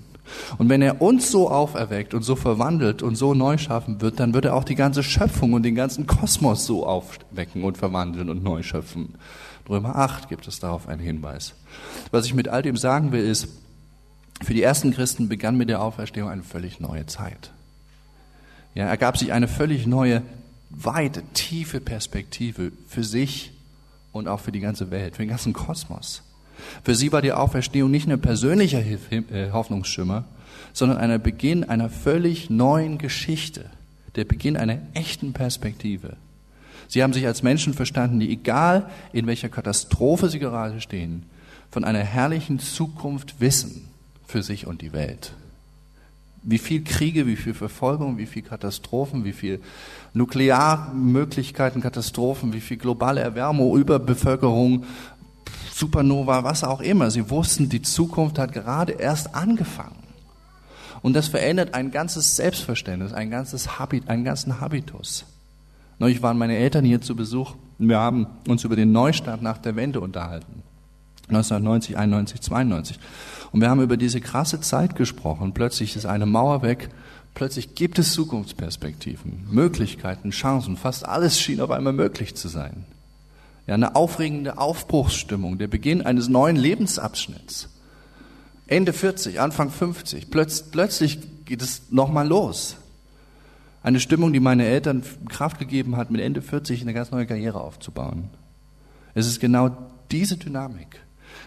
Und 0.57 0.69
wenn 0.69 0.81
er 0.81 1.01
uns 1.01 1.31
so 1.31 1.49
auferweckt 1.49 2.13
und 2.13 2.23
so 2.23 2.35
verwandelt 2.35 3.03
und 3.03 3.15
so 3.15 3.33
neu 3.33 3.57
schaffen 3.57 4.01
wird, 4.01 4.19
dann 4.19 4.33
wird 4.33 4.45
er 4.45 4.55
auch 4.55 4.63
die 4.63 4.75
ganze 4.75 5.03
Schöpfung 5.03 5.53
und 5.53 5.63
den 5.63 5.75
ganzen 5.75 6.07
Kosmos 6.07 6.65
so 6.65 6.85
aufwecken 6.85 7.63
und 7.63 7.77
verwandeln 7.77 8.29
und 8.29 8.43
neu 8.43 8.63
schöpfen. 8.63 9.15
Römer 9.69 9.95
8 9.95 10.29
gibt 10.29 10.47
es 10.47 10.59
darauf 10.59 10.87
einen 10.87 11.01
Hinweis. 11.01 11.53
Was 12.11 12.25
ich 12.25 12.33
mit 12.33 12.47
all 12.47 12.61
dem 12.61 12.77
sagen 12.77 13.11
will, 13.11 13.23
ist, 13.23 13.47
für 14.41 14.53
die 14.53 14.63
ersten 14.63 14.91
Christen 14.93 15.29
begann 15.29 15.55
mit 15.55 15.69
der 15.69 15.81
Auferstehung 15.81 16.29
eine 16.29 16.43
völlig 16.43 16.79
neue 16.79 17.05
Zeit. 17.05 17.51
Ja, 18.75 18.85
ergab 18.85 19.17
sich 19.17 19.31
eine 19.31 19.47
völlig 19.47 19.85
neue 19.85 20.23
weite, 20.69 21.23
tiefe 21.33 21.79
Perspektive 21.79 22.71
für 22.87 23.03
sich 23.03 23.51
und 24.11 24.27
auch 24.27 24.39
für 24.39 24.51
die 24.51 24.59
ganze 24.59 24.91
Welt, 24.91 25.15
für 25.15 25.23
den 25.23 25.29
ganzen 25.29 25.53
Kosmos. 25.53 26.23
Für 26.83 26.95
sie 26.95 27.11
war 27.11 27.21
die 27.21 27.31
Auferstehung 27.31 27.91
nicht 27.91 28.07
nur 28.07 28.17
persönlicher 28.17 28.81
äh, 28.81 29.51
Hoffnungsschimmer, 29.51 30.25
sondern 30.71 30.97
ein 30.97 31.21
Beginn 31.21 31.63
einer 31.63 31.89
völlig 31.89 32.49
neuen 32.49 32.97
Geschichte, 32.97 33.69
der 34.15 34.25
Beginn 34.25 34.57
einer 34.57 34.79
echten 34.93 35.33
Perspektive. 35.33 36.17
Sie 36.93 37.01
haben 37.01 37.11
sich 37.11 37.25
als 37.25 37.41
Menschen 37.41 37.73
verstanden, 37.73 38.19
die 38.19 38.31
egal 38.31 38.87
in 39.13 39.25
welcher 39.25 39.49
Katastrophe 39.49 40.29
sie 40.29 40.37
gerade 40.37 40.79
stehen, 40.79 41.23
von 41.71 41.85
einer 41.85 42.03
herrlichen 42.03 42.59
Zukunft 42.59 43.41
wissen 43.41 43.89
für 44.27 44.43
sich 44.43 44.67
und 44.67 44.83
die 44.83 44.93
Welt. 44.93 45.33
Wie 46.43 46.59
viel 46.59 46.83
Kriege, 46.83 47.25
wie 47.25 47.35
viel 47.35 47.55
Verfolgung, 47.55 48.19
wie 48.19 48.27
viel 48.27 48.43
Katastrophen, 48.43 49.23
wie 49.23 49.33
viel 49.33 49.59
Nuklearmöglichkeiten, 50.13 51.81
Katastrophen, 51.81 52.53
wie 52.53 52.61
viel 52.61 52.77
globale 52.77 53.21
Erwärmung, 53.21 53.75
Überbevölkerung, 53.75 54.85
Supernova, 55.73 56.43
was 56.43 56.63
auch 56.63 56.81
immer. 56.81 57.09
Sie 57.09 57.27
wussten, 57.31 57.69
die 57.69 57.81
Zukunft 57.81 58.37
hat 58.37 58.53
gerade 58.53 58.91
erst 58.91 59.33
angefangen. 59.33 60.03
Und 61.01 61.13
das 61.13 61.27
verändert 61.27 61.73
ein 61.73 61.89
ganzes 61.89 62.35
Selbstverständnis, 62.35 63.13
ein 63.13 63.31
ganzes 63.31 63.79
Habit, 63.79 64.09
einen 64.09 64.23
ganzen 64.23 64.61
Habitus. 64.61 65.25
Neulich 65.99 66.21
waren 66.21 66.37
meine 66.37 66.57
Eltern 66.57 66.85
hier 66.85 67.01
zu 67.01 67.15
Besuch. 67.15 67.55
Wir 67.77 67.99
haben 67.99 68.27
uns 68.47 68.63
über 68.63 68.75
den 68.75 68.91
Neustart 68.91 69.41
nach 69.41 69.57
der 69.57 69.75
Wende 69.75 69.99
unterhalten. 69.99 70.63
1990, 71.27 71.97
91, 71.97 72.41
92. 72.41 72.99
Und 73.51 73.61
wir 73.61 73.69
haben 73.69 73.81
über 73.81 73.97
diese 73.97 74.19
krasse 74.19 74.59
Zeit 74.61 74.95
gesprochen. 74.95 75.53
Plötzlich 75.53 75.95
ist 75.95 76.05
eine 76.05 76.25
Mauer 76.25 76.61
weg. 76.61 76.89
Plötzlich 77.33 77.75
gibt 77.75 77.97
es 77.97 78.13
Zukunftsperspektiven, 78.13 79.47
Möglichkeiten, 79.49 80.31
Chancen. 80.31 80.77
Fast 80.77 81.07
alles 81.07 81.39
schien 81.39 81.61
auf 81.61 81.71
einmal 81.71 81.93
möglich 81.93 82.35
zu 82.35 82.47
sein. 82.47 82.85
Ja, 83.65 83.75
eine 83.75 83.95
aufregende 83.95 84.57
Aufbruchsstimmung, 84.57 85.57
der 85.57 85.67
Beginn 85.67 86.01
eines 86.01 86.27
neuen 86.27 86.57
Lebensabschnitts. 86.57 87.69
Ende 88.67 88.93
40, 88.93 89.39
Anfang 89.39 89.69
50. 89.69 90.29
Plötz, 90.29 90.63
plötzlich 90.63 91.19
geht 91.45 91.61
es 91.61 91.83
nochmal 91.89 92.27
los. 92.27 92.75
Eine 93.83 93.99
Stimmung, 93.99 94.31
die 94.31 94.39
meine 94.39 94.65
Eltern 94.65 95.03
Kraft 95.27 95.59
gegeben 95.59 95.97
hat, 95.97 96.09
mit 96.09 96.21
Ende 96.21 96.41
40 96.41 96.81
eine 96.81 96.93
ganz 96.93 97.11
neue 97.11 97.27
Karriere 97.27 97.59
aufzubauen. 97.59 98.29
Es 99.13 99.27
ist 99.27 99.41
genau 99.41 99.75
diese 100.09 100.37
Dynamik, 100.37 101.01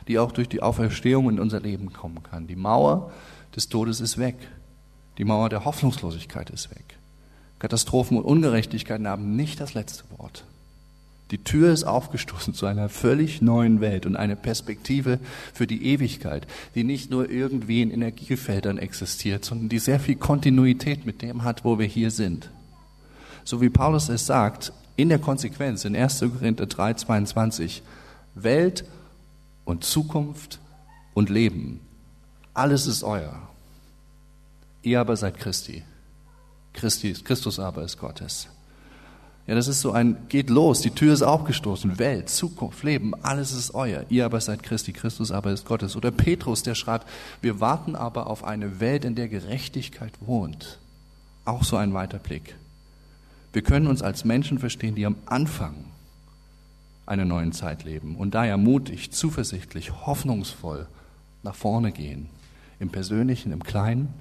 die 0.06 0.18
auch 0.18 0.32
durch 0.32 0.48
die 0.48 0.62
Auferstehung 0.62 1.30
in 1.30 1.40
unser 1.40 1.60
Leben 1.60 1.92
kommen 1.94 2.22
kann. 2.22 2.46
Die 2.46 2.56
Mauer 2.56 3.10
des 3.56 3.70
Todes 3.70 4.00
ist 4.00 4.18
weg. 4.18 4.36
Die 5.16 5.24
Mauer 5.24 5.48
der 5.48 5.64
Hoffnungslosigkeit 5.64 6.50
ist 6.50 6.70
weg. 6.70 6.98
Katastrophen 7.58 8.18
und 8.18 8.24
Ungerechtigkeiten 8.24 9.08
haben 9.08 9.34
nicht 9.34 9.58
das 9.58 9.72
letzte 9.72 10.04
Wort. 10.18 10.44
Die 11.32 11.42
Tür 11.42 11.72
ist 11.72 11.84
aufgestoßen 11.84 12.54
zu 12.54 12.66
einer 12.66 12.88
völlig 12.88 13.42
neuen 13.42 13.80
Welt 13.80 14.06
und 14.06 14.14
eine 14.14 14.36
Perspektive 14.36 15.18
für 15.52 15.66
die 15.66 15.86
Ewigkeit, 15.86 16.46
die 16.76 16.84
nicht 16.84 17.10
nur 17.10 17.28
irgendwie 17.28 17.82
in 17.82 17.90
Energiefeldern 17.90 18.78
existiert, 18.78 19.44
sondern 19.44 19.68
die 19.68 19.80
sehr 19.80 19.98
viel 19.98 20.14
Kontinuität 20.14 21.04
mit 21.04 21.22
dem 21.22 21.42
hat, 21.42 21.64
wo 21.64 21.80
wir 21.80 21.86
hier 21.86 22.12
sind. 22.12 22.50
So 23.44 23.60
wie 23.60 23.70
Paulus 23.70 24.08
es 24.08 24.26
sagt, 24.26 24.72
in 24.94 25.08
der 25.08 25.18
Konsequenz 25.18 25.84
in 25.84 25.96
1. 25.96 26.20
Korinther 26.20 26.66
3, 26.66 26.94
22, 26.94 27.82
Welt 28.34 28.84
und 29.64 29.82
Zukunft 29.82 30.60
und 31.12 31.28
Leben. 31.28 31.80
Alles 32.54 32.86
ist 32.86 33.02
euer. 33.02 33.48
Ihr 34.82 35.00
aber 35.00 35.16
seid 35.16 35.38
Christi. 35.38 35.82
Christi 36.72 37.14
Christus 37.14 37.58
aber 37.58 37.82
ist 37.82 37.98
Gottes. 37.98 38.48
Ja, 39.46 39.54
das 39.54 39.68
ist 39.68 39.80
so 39.80 39.92
ein, 39.92 40.16
geht 40.28 40.50
los, 40.50 40.80
die 40.80 40.90
Tür 40.90 41.12
ist 41.12 41.22
aufgestoßen, 41.22 42.00
Welt, 42.00 42.28
Zukunft, 42.28 42.82
Leben, 42.82 43.14
alles 43.22 43.52
ist 43.52 43.74
euer. 43.74 44.04
Ihr 44.08 44.24
aber 44.24 44.40
seid 44.40 44.64
Christi, 44.64 44.92
Christus 44.92 45.30
aber 45.30 45.52
ist 45.52 45.66
Gottes. 45.66 45.94
Oder 45.94 46.10
Petrus, 46.10 46.64
der 46.64 46.74
schreibt, 46.74 47.06
wir 47.42 47.60
warten 47.60 47.94
aber 47.94 48.26
auf 48.26 48.42
eine 48.42 48.80
Welt, 48.80 49.04
in 49.04 49.14
der 49.14 49.28
Gerechtigkeit 49.28 50.12
wohnt. 50.20 50.80
Auch 51.44 51.62
so 51.62 51.76
ein 51.76 51.94
weiter 51.94 52.18
Blick. 52.18 52.56
Wir 53.52 53.62
können 53.62 53.86
uns 53.86 54.02
als 54.02 54.24
Menschen 54.24 54.58
verstehen, 54.58 54.96
die 54.96 55.06
am 55.06 55.16
Anfang 55.26 55.74
einer 57.06 57.24
neuen 57.24 57.52
Zeit 57.52 57.84
leben 57.84 58.16
und 58.16 58.34
daher 58.34 58.56
mutig, 58.56 59.12
zuversichtlich, 59.12 59.92
hoffnungsvoll 60.06 60.88
nach 61.44 61.54
vorne 61.54 61.92
gehen. 61.92 62.28
Im 62.80 62.90
Persönlichen, 62.90 63.52
im 63.52 63.62
Kleinen 63.62 64.12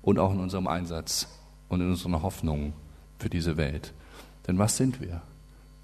und 0.00 0.18
auch 0.18 0.32
in 0.32 0.40
unserem 0.40 0.66
Einsatz 0.66 1.28
und 1.68 1.82
in 1.82 1.90
unserer 1.90 2.22
Hoffnung 2.22 2.72
für 3.18 3.28
diese 3.28 3.58
Welt. 3.58 3.92
Denn 4.46 4.58
was 4.58 4.76
sind 4.76 5.00
wir? 5.00 5.22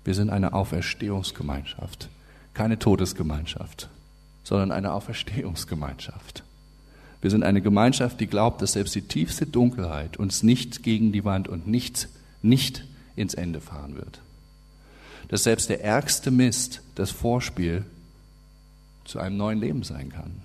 Wir 0.04 0.14
sind 0.14 0.30
eine 0.30 0.52
Auferstehungsgemeinschaft, 0.52 2.08
keine 2.54 2.78
Todesgemeinschaft, 2.78 3.88
sondern 4.44 4.72
eine 4.72 4.92
Auferstehungsgemeinschaft. 4.92 6.42
Wir 7.20 7.30
sind 7.30 7.42
eine 7.42 7.60
Gemeinschaft, 7.60 8.20
die 8.20 8.26
glaubt, 8.26 8.62
dass 8.62 8.72
selbst 8.72 8.94
die 8.94 9.02
tiefste 9.02 9.46
Dunkelheit 9.46 10.16
uns 10.16 10.42
nicht 10.42 10.82
gegen 10.82 11.12
die 11.12 11.24
Wand 11.24 11.48
und 11.48 11.66
nicht, 11.66 12.08
nicht 12.42 12.84
ins 13.16 13.34
Ende 13.34 13.60
fahren 13.60 13.96
wird 13.96 14.20
dass 15.28 15.44
selbst 15.44 15.68
der 15.68 15.82
ärgste 15.82 16.30
Mist 16.30 16.82
das 16.94 17.10
Vorspiel 17.10 17.84
zu 19.04 19.18
einem 19.18 19.36
neuen 19.36 19.60
Leben 19.60 19.82
sein 19.82 20.10
kann. 20.10 20.42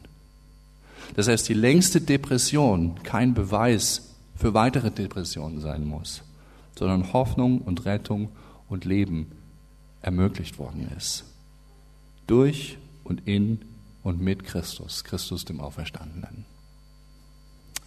Dass 1.15 1.25
selbst 1.25 1.49
die 1.49 1.53
längste 1.53 2.01
Depression 2.01 2.95
kein 3.03 3.33
Beweis 3.33 4.09
für 4.35 4.53
weitere 4.53 4.91
Depressionen 4.91 5.59
sein 5.59 5.85
muss, 5.85 6.23
sondern 6.77 7.13
Hoffnung 7.13 7.61
und 7.61 7.85
Rettung 7.85 8.29
und 8.69 8.85
Leben 8.85 9.31
ermöglicht 10.01 10.59
worden 10.59 10.89
ist. 10.97 11.25
Durch 12.27 12.77
und 13.03 13.27
in 13.27 13.61
und 14.03 14.21
mit 14.21 14.43
Christus, 14.43 15.03
Christus 15.03 15.45
dem 15.45 15.59
Auferstandenen. 15.59 16.45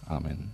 Amen. 0.05 0.51